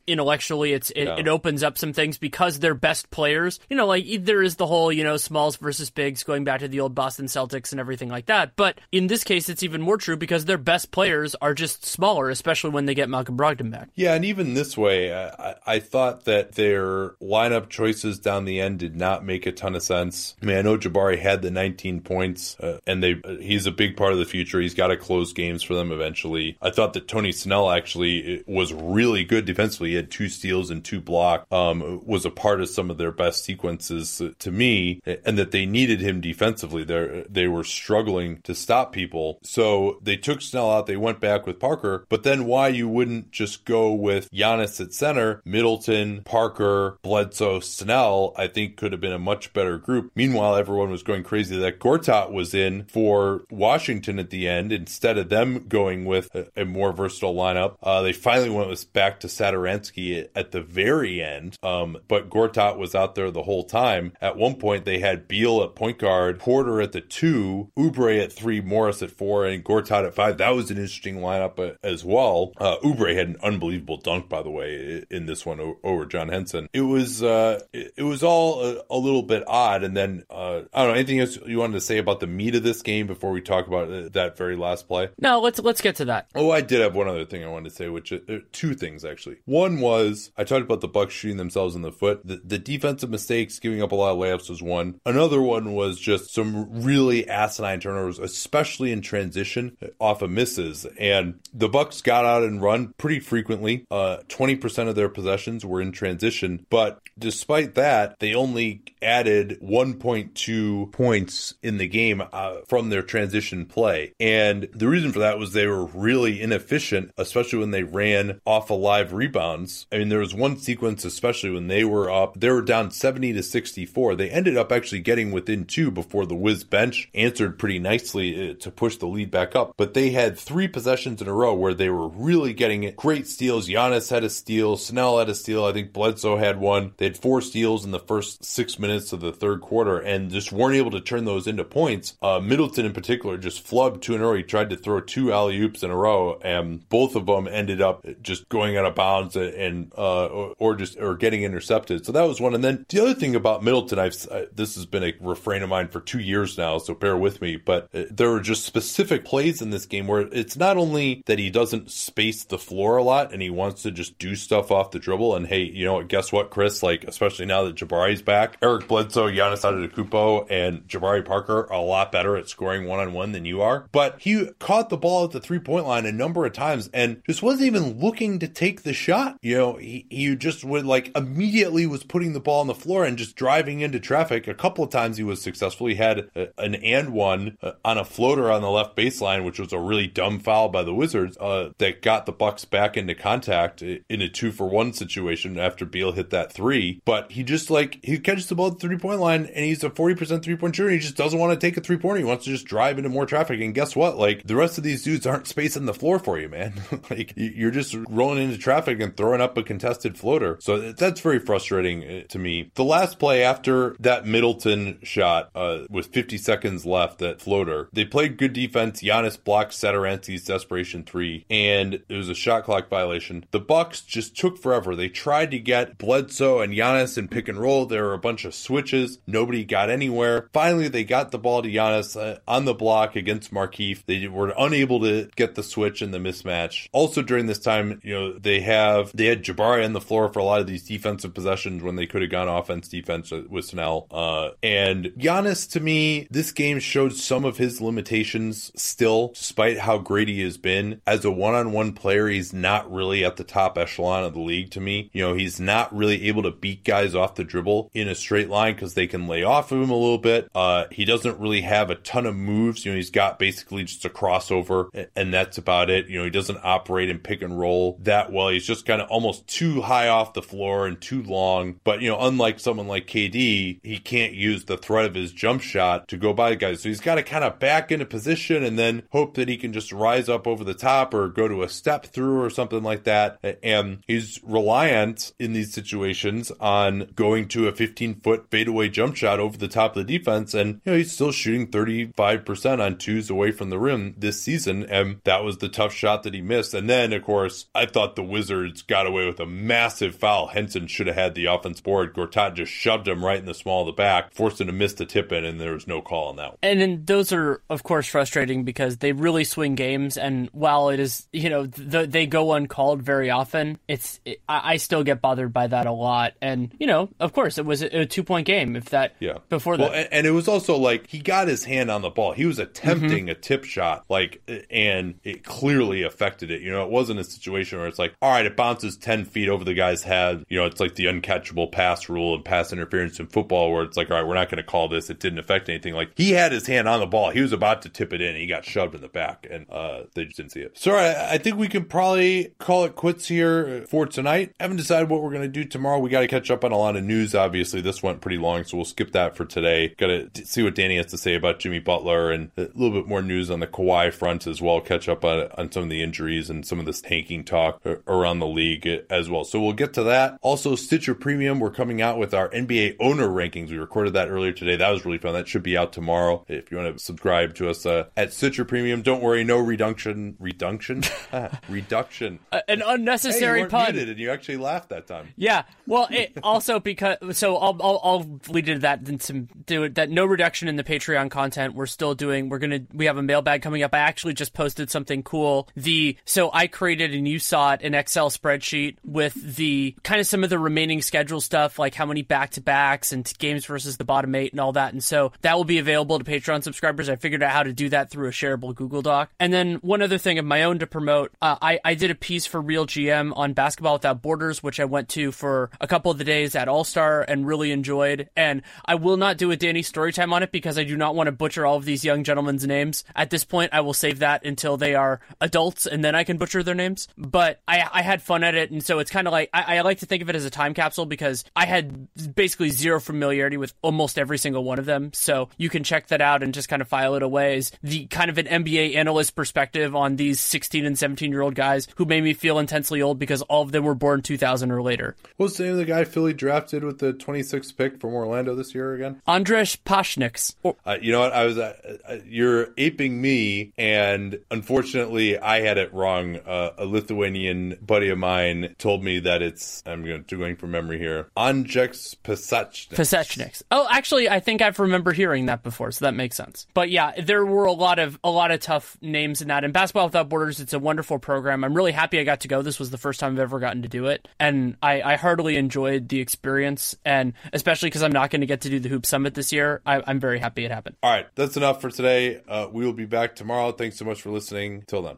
it's 0.61 0.91
it, 0.91 1.05
yeah. 1.05 1.17
it 1.17 1.27
opens 1.27 1.63
up 1.63 1.77
some 1.77 1.93
things 1.93 2.17
because 2.17 2.59
they're 2.59 2.75
best 2.75 3.09
players. 3.09 3.59
You 3.69 3.75
know, 3.75 3.87
like 3.87 4.05
there 4.19 4.43
is 4.43 4.57
the 4.57 4.67
whole, 4.67 4.91
you 4.91 5.03
know, 5.03 5.17
smalls 5.17 5.57
versus 5.57 5.89
bigs 5.89 6.23
going 6.23 6.43
back 6.43 6.59
to 6.59 6.67
the 6.67 6.79
old 6.79 6.93
Boston 6.93 7.25
Celtics 7.25 7.71
and 7.71 7.79
everything 7.79 8.09
like 8.09 8.27
that. 8.27 8.55
But 8.55 8.79
in 8.91 9.07
this 9.07 9.23
case, 9.23 9.49
it's 9.49 9.63
even 9.63 9.81
more 9.81 9.97
true 9.97 10.17
because 10.17 10.45
their 10.45 10.57
best 10.57 10.91
players 10.91 11.35
are 11.35 11.53
just 11.53 11.85
smaller, 11.85 12.29
especially 12.29 12.69
when 12.69 12.85
they 12.85 12.93
get 12.93 13.09
Malcolm 13.09 13.37
Brogdon 13.37 13.71
back. 13.71 13.89
Yeah, 13.95 14.13
and 14.13 14.25
even 14.25 14.53
this 14.53 14.77
way, 14.77 15.13
I, 15.13 15.55
I 15.65 15.79
thought 15.79 16.25
that 16.25 16.53
their 16.53 17.09
lineup 17.21 17.69
choices 17.69 18.19
down 18.19 18.45
the 18.45 18.59
end 18.59 18.79
did 18.79 18.95
not 18.95 19.25
make 19.25 19.45
a 19.45 19.51
ton 19.51 19.75
of 19.75 19.83
sense. 19.83 20.35
I 20.41 20.45
mean, 20.45 20.57
I 20.57 20.61
know 20.61 20.77
Jabari 20.77 21.19
had 21.19 21.41
the 21.41 21.51
19 21.51 22.01
points, 22.01 22.59
uh, 22.59 22.79
and 22.85 23.03
they 23.03 23.19
uh, 23.23 23.37
he's 23.37 23.65
a 23.65 23.71
big 23.71 23.97
part 23.97 24.13
of 24.13 24.19
the 24.19 24.25
future. 24.25 24.59
He's 24.59 24.73
got 24.73 24.87
to 24.87 24.97
close 24.97 25.33
games 25.33 25.63
for 25.63 25.73
them 25.73 25.91
eventually. 25.91 26.57
I 26.61 26.69
thought 26.69 26.93
that 26.93 27.07
Tony 27.07 27.31
Snell 27.31 27.69
actually 27.69 28.39
uh, 28.39 28.43
was 28.47 28.73
really 28.73 29.23
good 29.23 29.45
defensively. 29.45 29.89
He 29.89 29.95
had 29.95 30.11
two 30.11 30.29
steals 30.43 30.69
and 30.69 30.83
two 30.83 30.99
blocks. 30.99 31.45
Um, 31.53 32.01
was 32.05 32.25
a 32.25 32.29
part 32.29 32.59
of 32.59 32.67
some 32.67 32.91
of 32.91 32.97
their 32.97 33.13
best 33.13 33.45
sequences 33.45 34.21
to 34.39 34.51
me, 34.51 35.01
and 35.25 35.37
that 35.37 35.51
they 35.51 35.65
needed 35.65 36.01
him 36.01 36.19
defensively. 36.19 36.83
They 36.83 37.25
they 37.29 37.47
were 37.47 37.63
struggling 37.63 38.41
to 38.41 38.53
stop 38.53 38.91
people, 38.91 39.39
so 39.41 39.99
they 40.01 40.17
took 40.17 40.41
Snell 40.41 40.69
out. 40.69 40.85
They 40.85 40.97
went 40.97 41.21
back 41.21 41.47
with 41.47 41.59
Parker, 41.59 42.05
but 42.09 42.23
then 42.23 42.43
why 42.45 42.67
you 42.67 42.89
wouldn't 42.89 43.31
just 43.31 43.63
go 43.63 43.93
with 43.93 44.29
Giannis 44.31 44.81
at 44.81 44.93
center, 44.93 45.41
Middleton, 45.45 46.23
Parker, 46.23 46.97
Bledsoe, 47.03 47.61
Snell? 47.61 48.33
I 48.35 48.47
think 48.47 48.75
could 48.75 48.91
have 48.91 49.01
been 49.01 49.13
a 49.13 49.19
much 49.19 49.53
better 49.53 49.77
group. 49.77 50.11
Meanwhile, 50.13 50.57
everyone 50.57 50.89
was 50.89 51.03
going 51.03 51.23
crazy 51.23 51.57
that 51.57 51.79
Gortat 51.79 52.31
was 52.31 52.53
in 52.53 52.83
for 52.85 53.45
Washington 53.49 54.19
at 54.19 54.29
the 54.29 54.49
end 54.49 54.73
instead 54.73 55.17
of 55.17 55.29
them 55.29 55.69
going 55.69 56.03
with 56.03 56.35
a, 56.35 56.47
a 56.57 56.65
more 56.65 56.91
versatile 56.91 57.33
lineup. 57.33 57.77
Uh, 57.81 58.01
they 58.01 58.11
finally 58.11 58.49
went 58.49 58.69
with 58.69 58.91
back 58.91 59.21
to 59.21 59.27
Satoransky 59.27 60.27
at 60.35 60.51
the 60.51 60.61
very 60.61 61.21
end, 61.21 61.57
um, 61.63 61.97
but 62.07 62.29
Gortat 62.29 62.77
was 62.77 62.95
out 62.95 63.15
there 63.15 63.31
the 63.31 63.43
whole 63.43 63.63
time. 63.63 64.13
At 64.21 64.37
one 64.37 64.55
point, 64.55 64.85
they 64.85 64.99
had 64.99 65.27
Beal 65.27 65.61
at 65.63 65.75
point 65.75 65.99
guard, 65.99 66.39
Porter 66.39 66.81
at 66.81 66.91
the 66.91 67.01
two, 67.01 67.69
Oubre 67.77 68.21
at 68.21 68.31
three, 68.31 68.61
Morris 68.61 69.01
at 69.01 69.11
four, 69.11 69.45
and 69.45 69.63
Gortat 69.63 70.05
at 70.07 70.15
five. 70.15 70.37
That 70.37 70.55
was 70.55 70.71
an 70.71 70.77
interesting 70.77 71.17
lineup 71.17 71.59
uh, 71.59 71.75
as 71.83 72.03
well. 72.03 72.53
Uh, 72.57 72.77
Oubre 72.83 73.15
had 73.15 73.27
an 73.27 73.37
unbelievable 73.43 73.97
dunk, 73.97 74.29
by 74.29 74.41
the 74.41 74.49
way, 74.49 75.03
in 75.09 75.25
this 75.25 75.45
one 75.45 75.75
over 75.83 76.05
John 76.05 76.29
Henson. 76.29 76.67
It 76.73 76.81
was 76.81 77.23
uh, 77.23 77.61
it, 77.73 78.03
was 78.03 78.23
all 78.23 78.63
a, 78.63 78.81
a, 78.89 78.97
little 78.97 79.23
bit 79.23 79.43
odd. 79.47 79.83
And 79.83 79.95
then 79.95 80.23
uh, 80.29 80.61
I 80.73 80.83
don't 80.83 80.89
know 80.89 80.93
anything 80.93 81.19
else 81.19 81.37
you 81.45 81.59
wanted 81.59 81.73
to 81.73 81.81
say 81.81 81.97
about 81.97 82.19
the 82.19 82.27
meat 82.27 82.55
of 82.55 82.63
this 82.63 82.81
game 82.81 83.07
before 83.07 83.31
we 83.31 83.41
talk 83.41 83.67
about 83.67 83.91
uh, 83.91 84.09
that 84.13 84.37
very 84.37 84.55
last 84.55 84.87
play. 84.87 85.09
No, 85.19 85.39
let's 85.39 85.59
let's 85.59 85.81
get 85.81 85.95
to 85.97 86.05
that. 86.05 86.27
Oh, 86.35 86.51
I 86.51 86.61
did 86.61 86.81
have 86.81 86.95
one 86.95 87.07
other 87.07 87.25
thing 87.25 87.43
I 87.43 87.47
wanted 87.47 87.69
to 87.69 87.75
say, 87.75 87.89
which 87.89 88.11
uh, 88.13 88.17
two 88.51 88.73
things 88.73 89.05
actually. 89.05 89.37
One 89.45 89.79
was 89.79 90.12
I 90.37 90.43
talked 90.43 90.63
about 90.63 90.81
the 90.81 90.87
Bucks 90.87 91.13
shooting 91.13 91.37
themselves 91.37 91.75
in 91.75 91.81
the 91.81 91.91
foot. 91.91 92.21
The, 92.25 92.41
the 92.43 92.57
defensive 92.57 93.09
mistakes, 93.09 93.59
giving 93.59 93.81
up 93.81 93.91
a 93.91 93.95
lot 93.95 94.11
of 94.11 94.17
layups, 94.17 94.49
was 94.49 94.61
one. 94.61 94.99
Another 95.05 95.41
one 95.41 95.73
was 95.73 95.99
just 95.99 96.33
some 96.33 96.83
really 96.83 97.27
asinine 97.27 97.79
turnovers, 97.79 98.19
especially 98.19 98.91
in 98.91 99.01
transition 99.01 99.77
off 99.99 100.21
of 100.21 100.29
misses. 100.29 100.85
And 100.97 101.39
the 101.53 101.69
Bucks 101.69 102.01
got 102.01 102.25
out 102.25 102.43
and 102.43 102.61
run 102.61 102.93
pretty 102.97 103.19
frequently. 103.19 103.85
Uh, 103.89 104.17
20% 104.27 104.87
of 104.87 104.95
their 104.95 105.09
possessions 105.09 105.65
were 105.65 105.81
in 105.81 105.91
transition, 105.91 106.65
but 106.69 107.01
despite 107.17 107.75
that, 107.75 108.19
they 108.19 108.33
only 108.33 108.81
added 109.01 109.59
1.2 109.61 110.91
points 110.91 111.53
in 111.61 111.77
the 111.77 111.87
game 111.87 112.23
uh, 112.31 112.57
from 112.67 112.89
their 112.89 113.01
transition 113.01 113.65
play. 113.65 114.13
And 114.19 114.67
the 114.73 114.87
reason 114.87 115.11
for 115.11 115.19
that 115.19 115.37
was 115.37 115.53
they 115.53 115.67
were 115.67 115.85
really 115.85 116.41
inefficient, 116.41 117.11
especially 117.17 117.59
when 117.59 117.71
they 117.71 117.83
ran 117.83 118.41
off 118.45 118.71
of 118.71 118.79
live 118.79 119.13
rebounds. 119.13 119.87
I 119.91 119.97
mean, 119.97 120.02
there 120.09 120.19
was 120.19 120.33
one 120.33 120.57
sequence, 120.57 121.05
especially 121.05 121.51
when 121.51 121.67
they 121.67 121.83
were 121.83 122.09
up, 122.09 122.39
they 122.39 122.49
were 122.49 122.61
down 122.61 122.91
70 122.91 123.33
to 123.33 123.43
64. 123.43 124.15
They 124.15 124.29
ended 124.29 124.57
up 124.57 124.71
actually 124.71 125.01
getting 125.01 125.31
within 125.31 125.65
two 125.65 125.91
before 125.91 126.25
the 126.25 126.35
Wiz 126.35 126.63
bench 126.63 127.09
answered 127.13 127.59
pretty 127.59 127.79
nicely 127.79 128.51
uh, 128.51 128.53
to 128.55 128.71
push 128.71 128.97
the 128.97 129.05
lead 129.05 129.31
back 129.31 129.55
up. 129.55 129.73
But 129.77 129.93
they 129.93 130.11
had 130.11 130.37
three 130.37 130.67
possessions 130.67 131.21
in 131.21 131.27
a 131.27 131.33
row 131.33 131.53
where 131.53 131.73
they 131.73 131.89
were 131.89 132.07
really 132.07 132.53
getting 132.53 132.83
it. 132.83 132.95
Great 132.95 133.27
steals. 133.27 133.67
Giannis 133.67 134.09
had 134.09 134.23
a 134.23 134.29
steal. 134.29 134.77
Snell 134.77 135.19
had 135.19 135.29
a 135.29 135.35
steal. 135.35 135.65
I 135.65 135.73
think 135.73 135.93
Bledsoe 135.93 136.37
had 136.37 136.59
one. 136.59 136.93
They 136.97 137.05
had 137.05 137.17
four 137.17 137.41
steals 137.41 137.85
in 137.85 137.91
the 137.91 137.99
first 137.99 138.43
six 138.43 138.79
minutes 138.79 139.13
of 139.13 139.21
the 139.21 139.31
third 139.31 139.61
quarter 139.61 139.99
and 139.99 140.31
just 140.31 140.51
weren't 140.51 140.75
able 140.75 140.91
to 140.91 141.01
turn 141.01 141.25
those 141.25 141.47
into 141.47 141.63
points. 141.63 142.17
Uh, 142.21 142.39
Middleton 142.39 142.85
in 142.85 142.93
particular 142.93 143.37
just 143.37 143.65
flubbed 143.65 144.01
two 144.01 144.15
in 144.15 144.21
a 144.21 144.25
row. 144.25 144.35
He 144.35 144.43
tried 144.43 144.69
to 144.71 144.77
throw 144.77 144.99
two 144.99 145.31
alley 145.31 145.59
oops 145.61 145.83
in 145.83 145.91
a 145.91 145.95
row, 145.95 146.39
and 146.41 146.87
both 146.89 147.15
of 147.15 147.25
them 147.25 147.47
ended 147.47 147.81
up 147.81 148.05
just 148.21 148.49
going 148.49 148.77
out 148.77 148.85
of 148.85 148.95
bounds 148.95 149.35
and 149.35 149.91
uh, 149.97 150.27
or 150.27 150.75
just 150.75 150.99
or 150.99 151.15
getting 151.15 151.43
intercepted. 151.43 152.05
So 152.05 152.11
that 152.11 152.23
was 152.23 152.41
one. 152.41 152.53
And 152.53 152.63
then 152.63 152.85
the 152.89 153.01
other 153.01 153.13
thing 153.13 153.35
about 153.35 153.63
Middleton, 153.63 153.99
I've 153.99 154.27
uh, 154.29 154.43
this 154.53 154.75
has 154.75 154.85
been 154.85 155.03
a 155.03 155.13
refrain 155.19 155.63
of 155.63 155.69
mine 155.69 155.87
for 155.87 155.99
two 155.99 156.19
years 156.19 156.57
now, 156.57 156.77
so 156.77 156.93
bear 156.93 157.17
with 157.17 157.41
me. 157.41 157.57
But 157.57 157.89
uh, 157.93 158.03
there 158.09 158.31
are 158.31 158.39
just 158.39 158.65
specific 158.65 159.25
plays 159.25 159.61
in 159.61 159.69
this 159.69 159.85
game 159.85 160.07
where 160.07 160.21
it's 160.21 160.57
not 160.57 160.77
only 160.77 161.23
that 161.25 161.39
he 161.39 161.49
doesn't 161.49 161.91
space 161.91 162.43
the 162.43 162.57
floor 162.57 162.97
a 162.97 163.03
lot 163.03 163.33
and 163.33 163.41
he 163.41 163.49
wants 163.49 163.83
to 163.83 163.91
just 163.91 164.17
do 164.17 164.35
stuff 164.35 164.71
off 164.71 164.91
the 164.91 164.99
dribble. 164.99 165.35
And 165.35 165.47
hey, 165.47 165.63
you 165.63 165.85
know 165.85 165.95
what? 165.95 166.07
Guess 166.07 166.31
what, 166.31 166.49
Chris? 166.49 166.83
Like 166.83 167.03
especially 167.03 167.45
now 167.45 167.63
that 167.63 167.75
Jabari's 167.75 168.21
back, 168.21 168.57
Eric 168.61 168.87
Bledsoe, 168.87 169.29
Giannis 169.29 169.63
Antetokounmpo, 169.63 170.47
and 170.49 170.87
Jabari 170.87 171.25
Parker 171.25 171.71
are 171.71 171.73
a 171.73 171.81
lot 171.81 172.11
better 172.11 172.37
at 172.37 172.49
scoring 172.49 172.87
one 172.87 172.99
on 172.99 173.13
one 173.13 173.31
than 173.31 173.45
you 173.45 173.61
are. 173.61 173.87
But 173.91 174.21
he 174.21 174.49
caught 174.59 174.89
the 174.89 174.97
ball 174.97 175.25
at 175.25 175.31
the 175.31 175.39
three 175.39 175.59
point 175.59 175.85
line 175.85 176.05
a 176.05 176.11
number 176.11 176.45
of 176.45 176.53
times 176.53 176.89
and 176.93 177.21
just 177.25 177.43
wasn't 177.43 177.67
even 177.67 177.99
looking 177.99 178.39
to 178.39 178.47
take 178.47 178.83
the 178.83 178.93
shot. 178.93 179.37
You 179.41 179.57
know, 179.57 179.77
he, 179.83 180.05
he 180.09 180.35
just 180.35 180.63
would 180.63 180.85
like 180.85 181.15
immediately 181.15 181.85
was 181.85 182.03
putting 182.03 182.33
the 182.33 182.39
ball 182.39 182.61
on 182.61 182.67
the 182.67 182.75
floor 182.75 183.05
and 183.05 183.17
just 183.17 183.35
driving 183.35 183.81
into 183.81 183.99
traffic. 183.99 184.47
A 184.47 184.53
couple 184.53 184.83
of 184.83 184.89
times 184.89 185.17
he 185.17 185.23
was 185.23 185.41
successful. 185.41 185.87
He 185.87 185.95
had 185.95 186.29
a, 186.35 186.49
an 186.57 186.75
and 186.75 187.13
one 187.13 187.57
uh, 187.61 187.73
on 187.83 187.97
a 187.97 188.05
floater 188.05 188.51
on 188.51 188.61
the 188.61 188.69
left 188.69 188.95
baseline, 188.95 189.45
which 189.45 189.59
was 189.59 189.73
a 189.73 189.79
really 189.79 190.07
dumb 190.07 190.39
foul 190.39 190.69
by 190.69 190.83
the 190.83 190.93
Wizards 190.93 191.37
uh, 191.37 191.71
that 191.77 192.01
got 192.01 192.25
the 192.25 192.31
Bucks 192.31 192.65
back 192.65 192.97
into 192.97 193.15
contact 193.15 193.81
in 193.81 194.21
a 194.21 194.29
two 194.29 194.51
for 194.51 194.67
one 194.67 194.93
situation 194.93 195.59
after 195.59 195.85
Beal 195.85 196.13
hit 196.13 196.29
that 196.29 196.51
three. 196.51 197.01
But 197.05 197.31
he 197.31 197.43
just 197.43 197.69
like 197.69 197.99
he 198.03 198.19
catches 198.19 198.47
the 198.47 198.55
ball 198.55 198.67
at 198.67 198.73
the 198.73 198.87
three 198.87 198.97
point 198.97 199.19
line 199.19 199.45
and 199.45 199.65
he's 199.65 199.83
a 199.83 199.89
forty 199.89 200.15
percent 200.15 200.43
three 200.43 200.55
point 200.55 200.75
shooter. 200.75 200.89
he 200.89 200.99
just 200.99 201.17
doesn't 201.17 201.39
want 201.39 201.59
to 201.59 201.67
take 201.67 201.77
a 201.77 201.81
three 201.81 201.97
pointer. 201.97 202.19
He 202.19 202.25
wants 202.25 202.45
to 202.45 202.51
just 202.51 202.65
drive 202.65 202.97
into 202.97 203.09
more 203.09 203.25
traffic. 203.25 203.59
And 203.61 203.73
guess 203.73 203.95
what? 203.95 204.17
Like 204.17 204.43
the 204.43 204.55
rest 204.55 204.77
of 204.77 204.83
these 204.83 205.03
dudes 205.03 205.27
aren't 205.27 205.47
spacing 205.47 205.85
the 205.85 205.93
floor 205.93 206.19
for 206.19 206.39
you, 206.39 206.49
man. 206.49 206.81
like 207.09 207.33
you're 207.35 207.71
just 207.71 207.95
rolling 208.09 208.43
into 208.43 208.57
traffic 208.57 209.01
and 209.01 209.15
throwing 209.15 209.41
up 209.41 209.57
a 209.57 209.63
contested 209.73 210.15
floater. 210.19 210.57
So 210.61 210.91
that's 210.91 211.19
very 211.19 211.39
frustrating 211.39 212.03
uh, 212.03 212.27
to 212.29 212.37
me. 212.37 212.71
The 212.75 212.83
last 212.83 213.17
play 213.17 213.43
after 213.43 213.95
that 213.99 214.27
Middleton 214.27 214.99
shot 215.01 215.49
uh, 215.55 215.79
with 215.89 216.13
50 216.13 216.37
seconds 216.37 216.85
left, 216.85 217.17
that 217.19 217.41
floater, 217.41 217.89
they 217.91 218.05
played 218.05 218.37
good 218.37 218.53
defense. 218.53 219.01
Giannis 219.01 219.43
blocked 219.43 219.71
Satoransky's 219.71 220.45
desperation 220.45 221.03
three, 221.03 221.45
and 221.49 221.95
it 222.07 222.15
was 222.15 222.29
a 222.29 222.35
shot 222.35 222.65
clock 222.65 222.87
violation. 222.87 223.45
The 223.49 223.59
Bucks 223.59 224.01
just 224.01 224.37
took 224.37 224.59
forever. 224.59 224.95
They 224.95 225.09
tried 225.09 225.49
to 225.51 225.59
get 225.59 225.97
Bledsoe 225.97 226.61
and 226.61 226.73
Giannis 226.73 227.17
in 227.17 227.27
pick 227.27 227.47
and 227.47 227.57
roll. 227.57 227.87
There 227.87 228.03
were 228.03 228.13
a 228.13 228.19
bunch 228.19 228.45
of 228.45 228.53
switches. 228.53 229.17
Nobody 229.25 229.65
got 229.65 229.89
anywhere. 229.89 230.49
Finally, 230.53 230.89
they 230.89 231.03
got 231.03 231.31
the 231.31 231.39
ball 231.39 231.63
to 231.63 231.69
Giannis 231.69 232.15
uh, 232.15 232.39
on 232.47 232.65
the 232.65 232.75
block 232.75 233.15
against 233.15 233.51
Markieff. 233.51 234.03
They 234.05 234.27
were 234.27 234.53
unable 234.55 234.99
to 234.99 235.29
get 235.35 235.55
the 235.55 235.63
switch 235.63 236.03
and 236.03 236.13
the 236.13 236.19
mismatch. 236.19 236.89
Also 236.91 237.23
during 237.23 237.47
this 237.47 237.59
time, 237.59 237.99
you 238.03 238.13
know, 238.13 238.33
they 238.37 238.59
have 238.59 239.11
they 239.15 239.25
had 239.25 239.41
Jabari 239.63 239.85
on 239.85 239.93
the 239.93 240.01
floor 240.01 240.31
for 240.31 240.39
a 240.39 240.43
lot 240.43 240.61
of 240.61 240.67
these 240.67 240.83
defensive 240.83 241.33
possessions 241.33 241.83
when 241.83 241.95
they 241.95 242.05
could 242.05 242.21
have 242.21 242.31
gone 242.31 242.47
offense 242.47 242.87
defense 242.87 243.31
with 243.31 243.65
Snell. 243.65 244.07
Uh, 244.11 244.49
and 244.61 245.05
Giannis, 245.17 245.69
to 245.71 245.79
me, 245.79 246.27
this 246.29 246.51
game 246.51 246.79
showed 246.79 247.13
some 247.13 247.45
of 247.45 247.57
his 247.57 247.81
limitations 247.81 248.71
still, 248.75 249.29
despite 249.29 249.79
how 249.79 249.97
great 249.97 250.27
he 250.27 250.41
has 250.41 250.57
been. 250.57 251.01
As 251.07 251.25
a 251.25 251.31
one 251.31 251.55
on 251.55 251.71
one 251.71 251.93
player, 251.93 252.27
he's 252.27 252.53
not 252.53 252.91
really 252.91 253.23
at 253.25 253.37
the 253.37 253.43
top 253.43 253.77
echelon 253.77 254.23
of 254.23 254.33
the 254.33 254.39
league 254.39 254.71
to 254.71 254.81
me. 254.81 255.09
You 255.13 255.23
know, 255.23 255.33
he's 255.33 255.59
not 255.59 255.95
really 255.95 256.27
able 256.27 256.43
to 256.43 256.51
beat 256.51 256.83
guys 256.83 257.15
off 257.15 257.35
the 257.35 257.43
dribble 257.43 257.89
in 257.93 258.07
a 258.07 258.15
straight 258.15 258.49
line 258.49 258.75
because 258.75 258.93
they 258.93 259.07
can 259.07 259.27
lay 259.27 259.43
off 259.43 259.71
of 259.71 259.81
him 259.81 259.89
a 259.89 259.97
little 259.97 260.17
bit. 260.17 260.49
Uh, 260.53 260.85
he 260.91 261.05
doesn't 261.05 261.39
really 261.39 261.61
have 261.61 261.89
a 261.89 261.95
ton 261.95 262.25
of 262.25 262.35
moves. 262.35 262.85
You 262.85 262.91
know, 262.91 262.97
he's 262.97 263.09
got 263.09 263.39
basically 263.39 263.83
just 263.83 264.05
a 264.05 264.09
crossover, 264.09 264.89
and 265.15 265.33
that's 265.33 265.57
about 265.57 265.89
it. 265.89 266.07
You 266.07 266.19
know, 266.19 266.25
he 266.25 266.29
doesn't 266.29 266.59
operate 266.63 267.09
in 267.09 267.19
pick 267.19 267.41
and 267.41 267.57
roll 267.57 267.97
that 268.01 268.31
well. 268.31 268.49
He's 268.49 268.65
just 268.65 268.85
kind 268.85 269.01
of 269.01 269.09
almost 269.09 269.47
too 269.53 269.81
high 269.81 270.07
off 270.07 270.33
the 270.33 270.41
floor 270.41 270.87
and 270.87 270.99
too 270.99 271.21
long. 271.21 271.79
But, 271.83 272.01
you 272.01 272.09
know, 272.09 272.19
unlike 272.19 272.59
someone 272.59 272.87
like 272.87 273.05
KD, 273.05 273.79
he 273.83 273.99
can't 274.03 274.33
use 274.33 274.65
the 274.65 274.77
threat 274.77 275.05
of 275.05 275.13
his 275.13 275.31
jump 275.31 275.61
shot 275.61 276.07
to 276.07 276.17
go 276.17 276.33
by 276.33 276.55
guys. 276.55 276.81
So 276.81 276.89
he's 276.89 276.99
got 276.99 277.15
to 277.15 277.23
kind 277.23 277.43
of 277.43 277.59
back 277.59 277.91
into 277.91 278.05
position 278.05 278.63
and 278.63 278.79
then 278.79 279.03
hope 279.11 279.35
that 279.35 279.47
he 279.47 279.57
can 279.57 279.71
just 279.71 279.91
rise 279.91 280.27
up 280.27 280.47
over 280.47 280.63
the 280.63 280.73
top 280.73 281.13
or 281.13 281.29
go 281.29 281.47
to 281.47 281.61
a 281.61 281.69
step 281.69 282.07
through 282.07 282.41
or 282.41 282.49
something 282.49 282.81
like 282.81 283.03
that. 283.03 283.37
And 283.61 283.99
he's 284.07 284.39
reliant 284.43 285.33
in 285.37 285.53
these 285.53 285.71
situations 285.71 286.51
on 286.59 287.11
going 287.13 287.47
to 287.49 287.67
a 287.67 287.75
15 287.75 288.21
foot 288.21 288.47
fadeaway 288.49 288.89
jump 288.89 289.15
shot 289.15 289.39
over 289.39 289.55
the 289.55 289.67
top 289.67 289.95
of 289.95 290.07
the 290.07 290.17
defense. 290.17 290.55
And, 290.55 290.81
you 290.83 290.91
know, 290.91 290.97
he's 290.97 291.11
still 291.11 291.31
shooting 291.31 291.67
35% 291.67 292.83
on 292.83 292.97
twos 292.97 293.29
away 293.29 293.51
from 293.51 293.69
the 293.69 293.77
rim 293.77 294.15
this 294.17 294.41
season. 294.41 294.83
And 294.89 295.21
that 295.25 295.43
was 295.43 295.59
the 295.59 295.69
tough 295.69 295.93
shot 295.93 296.23
that 296.23 296.33
he 296.33 296.41
missed. 296.41 296.73
And 296.73 296.89
then, 296.89 297.13
of 297.13 297.23
course, 297.23 297.67
I 297.75 297.85
thought 297.85 298.15
the 298.15 298.23
Wizards 298.23 298.81
got 298.81 299.05
away 299.05 299.27
with 299.27 299.42
a 299.43 299.45
massive 299.45 300.15
foul. 300.15 300.47
Henson 300.47 300.87
should 300.87 301.07
have 301.07 301.15
had 301.15 301.35
the 301.35 301.45
offense 301.45 301.81
board. 301.81 302.15
Gortat 302.15 302.55
just 302.55 302.71
shoved 302.71 303.07
him 303.07 303.23
right 303.23 303.37
in 303.37 303.45
the 303.45 303.53
small 303.53 303.81
of 303.81 303.87
the 303.87 303.91
back, 303.93 304.33
forced 304.33 304.59
him 304.59 304.67
to 304.67 304.73
miss 304.73 304.93
the 304.93 305.05
tip 305.05 305.31
in, 305.31 305.45
and 305.45 305.59
there 305.59 305.73
was 305.73 305.87
no 305.87 306.01
call 306.01 306.29
on 306.29 306.37
that 306.37 306.51
one. 306.51 306.57
And 306.63 306.81
then 306.81 307.05
those 307.05 307.31
are, 307.31 307.61
of 307.69 307.83
course, 307.83 308.07
frustrating 308.07 308.63
because 308.63 308.97
they 308.97 309.11
really 309.11 309.43
swing 309.43 309.75
games. 309.75 310.17
And 310.17 310.49
while 310.53 310.89
it 310.89 310.99
is, 310.99 311.27
you 311.31 311.49
know, 311.49 311.65
the, 311.65 312.07
they 312.07 312.25
go 312.25 312.53
uncalled 312.53 313.01
very 313.01 313.29
often, 313.29 313.77
it's 313.87 314.19
it, 314.25 314.41
I, 314.47 314.73
I, 314.73 314.77
still 314.77 315.03
get 315.03 315.21
bothered 315.21 315.53
by 315.53 315.67
that 315.67 315.85
a 315.85 315.91
lot. 315.91 316.33
And 316.41 316.73
you 316.79 316.87
know, 316.87 317.09
of 317.19 317.33
course, 317.33 317.57
it 317.57 317.65
was 317.65 317.81
a, 317.81 318.01
a 318.01 318.05
two 318.05 318.23
point 318.23 318.47
game. 318.47 318.75
If 318.75 318.89
that, 318.91 319.15
yeah, 319.19 319.39
before 319.49 319.75
well, 319.75 319.89
that, 319.89 320.05
and, 320.05 320.13
and, 320.13 320.27
it 320.27 320.31
was 320.31 320.47
also 320.47 320.77
like 320.77 321.07
he 321.07 321.19
got 321.19 321.47
his 321.47 321.65
hand 321.65 321.91
on 321.91 322.01
the 322.01 322.09
ball. 322.09 322.31
He 322.33 322.45
was 322.45 322.59
attempting 322.59 323.25
mm-hmm. 323.25 323.29
a 323.29 323.35
tip 323.35 323.65
shot, 323.65 324.05
like, 324.09 324.41
and 324.69 325.15
it 325.23 325.43
clearly 325.43 326.03
affected 326.03 326.51
it. 326.51 326.61
You 326.61 326.71
know, 326.71 326.83
it 326.83 326.89
wasn't 326.89 327.19
a 327.19 327.23
situation 327.23 327.79
where 327.79 327.87
it's 327.87 327.99
like, 327.99 328.15
all 328.21 328.31
right, 328.31 328.45
it 328.45 328.55
bounces 328.55 328.97
ten 328.97 329.25
feet 329.33 329.49
over 329.49 329.63
the 329.63 329.73
guy's 329.73 330.03
head. 330.03 330.45
You 330.49 330.59
know, 330.59 330.65
it's 330.65 330.79
like 330.79 330.95
the 330.95 331.05
uncatchable 331.05 331.71
pass 331.71 332.09
rule 332.09 332.35
and 332.35 332.45
pass 332.45 332.71
interference 332.71 333.19
in 333.19 333.27
football, 333.27 333.71
where 333.71 333.83
it's 333.83 333.97
like, 333.97 334.09
all 334.09 334.17
right, 334.17 334.27
we're 334.27 334.35
not 334.35 334.49
going 334.49 334.57
to 334.57 334.63
call 334.63 334.87
this. 334.87 335.09
It 335.09 335.19
didn't 335.19 335.39
affect 335.39 335.69
anything. 335.69 335.93
Like 335.93 336.11
he 336.15 336.31
had 336.31 336.51
his 336.51 336.67
hand 336.67 336.87
on 336.87 336.99
the 336.99 337.07
ball. 337.07 337.31
He 337.31 337.41
was 337.41 337.51
about 337.51 337.81
to 337.83 337.89
tip 337.89 338.13
it 338.13 338.21
in. 338.21 338.35
He 338.35 338.47
got 338.47 338.65
shoved 338.65 338.95
in 338.95 339.01
the 339.01 339.07
back, 339.07 339.47
and 339.49 339.65
uh, 339.69 340.03
they 340.13 340.25
just 340.25 340.37
didn't 340.37 340.51
see 340.51 340.61
it. 340.61 340.77
So 340.77 340.95
I, 340.95 341.33
I 341.33 341.37
think 341.37 341.57
we 341.57 341.67
can 341.67 341.85
probably 341.85 342.53
call 342.59 342.85
it 342.85 342.95
quits 342.95 343.27
here 343.27 343.85
for 343.87 344.05
tonight. 344.05 344.53
I 344.59 344.63
haven't 344.63 344.77
decided 344.77 345.09
what 345.09 345.21
we're 345.21 345.31
going 345.31 345.41
to 345.41 345.47
do 345.47 345.63
tomorrow. 345.63 345.99
We 345.99 346.09
got 346.09 346.21
to 346.21 346.27
catch 346.27 346.51
up 346.51 346.63
on 346.63 346.71
a 346.71 346.77
lot 346.77 346.95
of 346.95 347.03
news. 347.03 347.35
Obviously, 347.35 347.81
this 347.81 348.03
went 348.03 348.21
pretty 348.21 348.37
long, 348.37 348.63
so 348.63 348.77
we'll 348.77 348.85
skip 348.85 349.11
that 349.11 349.35
for 349.35 349.45
today. 349.45 349.95
Got 349.97 350.33
to 350.33 350.45
see 350.45 350.63
what 350.63 350.75
Danny 350.75 350.97
has 350.97 351.07
to 351.07 351.17
say 351.17 351.35
about 351.35 351.59
Jimmy 351.59 351.79
Butler 351.79 352.31
and 352.31 352.51
a 352.57 352.69
little 352.75 352.91
bit 352.91 353.07
more 353.07 353.21
news 353.21 353.49
on 353.49 353.59
the 353.59 353.67
Kawhi 353.67 354.13
front 354.13 354.47
as 354.47 354.61
well. 354.61 354.81
Catch 354.81 355.09
up 355.09 355.25
on, 355.25 355.49
on 355.57 355.71
some 355.71 355.83
of 355.83 355.89
the 355.89 356.01
injuries 356.01 356.49
and 356.49 356.65
some 356.65 356.79
of 356.79 356.85
this 356.85 357.01
tanking 357.01 357.43
talk 357.43 357.81
around 358.07 358.39
the 358.39 358.47
league 358.47 358.87
as 359.13 359.29
well. 359.29 359.43
So 359.43 359.61
we'll 359.61 359.73
get 359.73 359.93
to 359.93 360.03
that. 360.03 360.37
Also, 360.41 360.75
Stitcher 360.75 361.13
Premium, 361.13 361.59
we're 361.59 361.71
coming 361.71 362.01
out 362.01 362.17
with 362.17 362.33
our 362.33 362.49
NBA 362.49 362.97
owner 362.99 363.27
rankings. 363.27 363.69
We 363.69 363.77
recorded 363.77 364.13
that 364.13 364.29
earlier 364.29 364.51
today. 364.51 364.75
That 364.75 364.89
was 364.89 365.05
really 365.05 365.19
fun. 365.19 365.33
That 365.33 365.47
should 365.47 365.63
be 365.63 365.77
out 365.77 365.93
tomorrow. 365.93 366.43
If 366.47 366.71
you 366.71 366.77
want 366.77 366.97
to 366.97 367.03
subscribe 367.03 367.53
to 367.55 367.69
us 367.69 367.85
uh, 367.85 368.05
at 368.17 368.33
Stitcher 368.33 368.65
Premium, 368.65 369.03
don't 369.03 369.21
worry, 369.21 369.43
no 369.43 369.59
reduction. 369.59 370.35
Reduction? 370.39 371.03
ah, 371.33 371.59
reduction. 371.69 372.39
Uh, 372.51 372.61
an 372.67 372.81
unnecessary 372.85 373.61
hey, 373.61 373.67
pun. 373.67 373.97
and 373.97 374.17
you 374.17 374.31
actually 374.31 374.57
laughed 374.57 374.89
that 374.89 375.05
time. 375.07 375.29
Yeah. 375.35 375.63
Well, 375.85 376.07
it 376.09 376.37
also 376.41 376.79
because 376.79 377.17
so 377.37 377.57
I'll 377.57 377.77
I'll, 377.81 378.01
I'll 378.03 378.39
lead 378.49 378.67
into 378.67 378.81
that 378.81 379.07
and 379.07 379.21
some 379.21 379.47
do 379.65 379.83
it 379.83 379.95
that 379.95 380.09
no 380.09 380.25
reduction 380.25 380.67
in 380.67 380.75
the 380.75 380.83
Patreon 380.83 381.29
content. 381.29 381.75
We're 381.75 381.85
still 381.85 382.15
doing. 382.15 382.49
We're 382.49 382.59
gonna 382.59 382.81
we 382.93 383.05
have 383.05 383.17
a 383.17 383.23
mailbag 383.23 383.61
coming 383.61 383.83
up. 383.83 383.93
I 383.93 383.99
actually 383.99 384.33
just 384.33 384.53
posted 384.53 384.89
something 384.89 385.23
cool. 385.23 385.69
The 385.75 386.17
so 386.25 386.49
I 386.51 386.67
created 386.67 387.13
and 387.13 387.27
you 387.27 387.39
saw 387.39 387.73
it 387.73 387.81
an 387.83 387.93
Excel 387.93 388.29
spreadsheet 388.29 388.97
with 389.05 389.33
the 389.55 389.95
kind 390.03 390.19
of 390.19 390.27
some 390.27 390.43
of 390.43 390.49
the 390.49 390.59
remaining 390.59 391.01
schedule 391.01 391.41
stuff 391.41 391.79
like 391.79 391.95
how 391.95 392.05
many 392.05 392.21
back 392.21 392.51
to 392.51 392.61
backs 392.61 393.11
and 393.11 393.31
games 393.37 393.65
versus 393.65 393.97
the 393.97 394.03
bottom 394.03 394.35
eight 394.35 394.51
and 394.51 394.59
all 394.59 394.73
that. 394.73 394.93
And 394.93 395.03
so 395.03 395.31
that 395.41 395.55
will 395.55 395.63
be 395.63 395.79
available 395.79 396.19
to 396.19 396.25
Patreon 396.25 396.63
subscribers. 396.63 397.09
I 397.09 397.15
figured 397.15 397.43
out 397.43 397.51
how 397.51 397.63
to 397.63 397.73
do 397.73 397.89
that 397.89 398.09
through 398.09 398.27
a 398.27 398.31
shareable 398.31 398.73
Google 398.73 399.01
Doc. 399.01 399.31
And 399.39 399.51
then 399.53 399.75
one 399.75 400.01
other 400.01 400.17
thing 400.17 400.39
of 400.39 400.45
my 400.45 400.63
own 400.63 400.79
to 400.79 400.87
promote. 400.87 401.33
Uh, 401.41 401.57
I 401.61 401.79
I 401.83 401.95
did 401.95 402.11
a 402.11 402.15
piece 402.15 402.45
for 402.45 402.61
Real 402.61 402.85
GM 402.85 403.33
on 403.35 403.53
Basketball 403.53 403.93
Without 403.93 404.21
Borders, 404.21 404.63
which 404.63 404.79
I 404.79 404.85
went 404.85 405.09
to 405.09 405.31
for 405.31 405.69
a 405.79 405.87
couple 405.87 406.11
of 406.11 406.17
the 406.17 406.23
days 406.23 406.55
at 406.55 406.67
All 406.67 406.83
Star 406.83 407.21
and 407.21 407.45
really 407.45 407.71
enjoyed. 407.71 408.29
And 408.35 408.61
I 408.85 408.95
will 408.95 409.17
not 409.17 409.37
do 409.37 409.51
a 409.51 409.55
Danny 409.55 409.81
story 409.81 410.13
time 410.13 410.33
on 410.33 410.43
it 410.43 410.51
because 410.51 410.77
I 410.77 410.83
do 410.83 410.97
not 410.97 411.15
want 411.15 411.27
to 411.27 411.31
butcher 411.31 411.65
all 411.65 411.77
of 411.77 411.85
these 411.85 412.05
young 412.05 412.23
gentlemen's 412.23 412.65
names. 412.65 413.03
At 413.15 413.29
this 413.29 413.43
point, 413.43 413.73
I 413.73 413.81
will 413.81 413.93
save 413.93 414.19
that 414.19 414.45
until 414.45 414.77
they 414.77 414.95
are 414.95 415.19
adults 415.41 415.85
and 415.85 416.03
then 416.03 416.15
I 416.15 416.23
can 416.23 416.37
butcher 416.37 416.63
their 416.63 416.75
names. 416.75 417.07
But 417.17 417.61
I, 417.67 417.87
I 417.91 418.01
had 418.01 418.21
fun 418.21 418.43
at 418.43 418.55
it. 418.55 418.71
And 418.71 418.83
so 418.83 418.92
so 418.93 418.99
it's 418.99 419.09
kind 419.09 419.27
of 419.27 419.31
like 419.31 419.49
I, 419.51 419.77
I 419.77 419.81
like 419.81 419.99
to 419.99 420.05
think 420.05 420.21
of 420.21 420.29
it 420.29 420.35
as 420.35 420.45
a 420.45 420.51
time 420.51 420.75
capsule 420.75 421.07
because 421.07 421.43
I 421.55 421.65
had 421.65 422.07
basically 422.35 422.69
zero 422.69 422.99
familiarity 422.99 423.57
with 423.57 423.73
almost 423.81 424.19
every 424.19 424.37
single 424.37 424.63
one 424.63 424.77
of 424.77 424.85
them. 424.85 425.11
So 425.13 425.49
you 425.57 425.67
can 425.67 425.83
check 425.83 426.07
that 426.09 426.21
out 426.21 426.43
and 426.43 426.53
just 426.53 426.69
kind 426.69 426.79
of 426.79 426.87
file 426.87 427.15
it 427.15 427.23
away 427.23 427.57
as 427.57 427.71
the 427.81 428.05
kind 428.05 428.29
of 428.29 428.37
an 428.37 428.45
NBA 428.45 428.95
analyst 428.95 429.35
perspective 429.35 429.95
on 429.95 430.17
these 430.17 430.39
16 430.39 430.85
and 430.85 430.99
17 430.99 431.31
year 431.31 431.41
old 431.41 431.55
guys 431.55 431.87
who 431.95 432.05
made 432.05 432.23
me 432.23 432.35
feel 432.35 432.59
intensely 432.59 433.01
old 433.01 433.17
because 433.17 433.41
all 433.43 433.63
of 433.63 433.71
them 433.71 433.83
were 433.83 433.95
born 433.95 434.21
2000 434.21 434.69
or 434.69 434.83
later. 434.83 435.15
What's 435.37 435.57
the 435.57 435.63
name 435.63 435.71
of 435.71 435.79
the 435.79 435.85
guy 435.85 436.03
Philly 436.03 436.35
drafted 436.35 436.83
with 436.83 436.99
the 436.99 437.13
26th 437.13 437.75
pick 437.75 437.99
from 437.99 438.13
Orlando 438.13 438.53
this 438.53 438.75
year 438.75 438.93
again? 438.93 439.23
Andres 439.25 439.75
Pashniks. 439.75 440.53
Uh, 440.85 440.97
you 441.01 441.11
know 441.11 441.21
what? 441.21 441.33
I 441.33 441.45
was 441.45 441.57
uh, 441.57 441.97
uh, 442.07 442.17
you're 442.27 442.67
aping 442.77 443.19
me, 443.19 443.73
and 443.75 444.37
unfortunately, 444.51 445.39
I 445.39 445.61
had 445.61 445.79
it 445.79 445.91
wrong. 445.91 446.35
Uh, 446.35 446.71
a 446.77 446.85
Lithuanian 446.85 447.79
buddy 447.81 448.09
of 448.09 448.19
mine 448.19 448.75
told 448.83 449.01
me 449.01 449.19
that 449.19 449.41
it's 449.41 449.81
I'm 449.85 450.03
going 450.03 450.25
to 450.25 450.37
going 450.37 450.57
from 450.57 450.71
memory 450.71 450.99
here. 450.99 451.29
Andrzej 451.37 452.17
Pasachnik. 452.21 452.89
Pasechniks. 452.89 453.63
Oh, 453.71 453.87
actually, 453.89 454.29
I 454.29 454.41
think 454.41 454.61
I've 454.61 454.77
remember 454.77 455.13
hearing 455.13 455.45
that 455.45 455.63
before, 455.63 455.91
so 455.93 456.03
that 456.03 456.13
makes 456.13 456.35
sense. 456.35 456.67
But 456.73 456.89
yeah, 456.89 457.13
there 457.21 457.45
were 457.45 457.63
a 457.63 457.71
lot 457.71 457.97
of 457.97 458.19
a 458.23 458.29
lot 458.29 458.51
of 458.51 458.59
tough 458.59 458.97
names 459.01 459.41
in 459.41 459.47
that. 459.47 459.63
And 459.63 459.71
Basketball 459.71 460.05
Without 460.05 460.27
Borders, 460.27 460.59
it's 460.59 460.73
a 460.73 460.79
wonderful 460.79 461.17
program. 461.17 461.63
I'm 461.63 461.73
really 461.73 461.93
happy 461.93 462.19
I 462.19 462.25
got 462.25 462.41
to 462.41 462.49
go. 462.49 462.61
This 462.61 462.77
was 462.77 462.91
the 462.91 462.97
first 462.97 463.21
time 463.21 463.33
I've 463.33 463.39
ever 463.39 463.59
gotten 463.59 463.83
to 463.83 463.87
do 463.87 464.07
it, 464.07 464.27
and 464.39 464.75
I, 464.83 465.01
I 465.01 465.15
heartily 465.15 465.55
enjoyed 465.55 466.09
the 466.09 466.19
experience. 466.19 466.95
And 467.05 467.33
especially 467.53 467.87
because 467.87 468.03
I'm 468.03 468.11
not 468.11 468.31
going 468.31 468.41
to 468.41 468.47
get 468.47 468.61
to 468.61 468.69
do 468.69 468.79
the 468.81 468.89
Hoop 468.89 469.05
Summit 469.05 469.33
this 469.33 469.53
year, 469.53 469.81
I, 469.85 470.03
I'm 470.05 470.19
very 470.19 470.39
happy 470.39 470.65
it 470.65 470.71
happened. 470.71 470.97
All 471.01 471.09
right, 471.09 471.27
that's 471.35 471.55
enough 471.55 471.79
for 471.79 471.89
today. 471.89 472.41
Uh, 472.47 472.67
we 472.69 472.85
will 472.85 472.93
be 472.93 473.05
back 473.05 473.35
tomorrow. 473.35 473.71
Thanks 473.71 473.97
so 473.97 474.03
much 474.03 474.21
for 474.21 474.29
listening. 474.29 474.83
Till 474.87 475.03
then. 475.03 475.17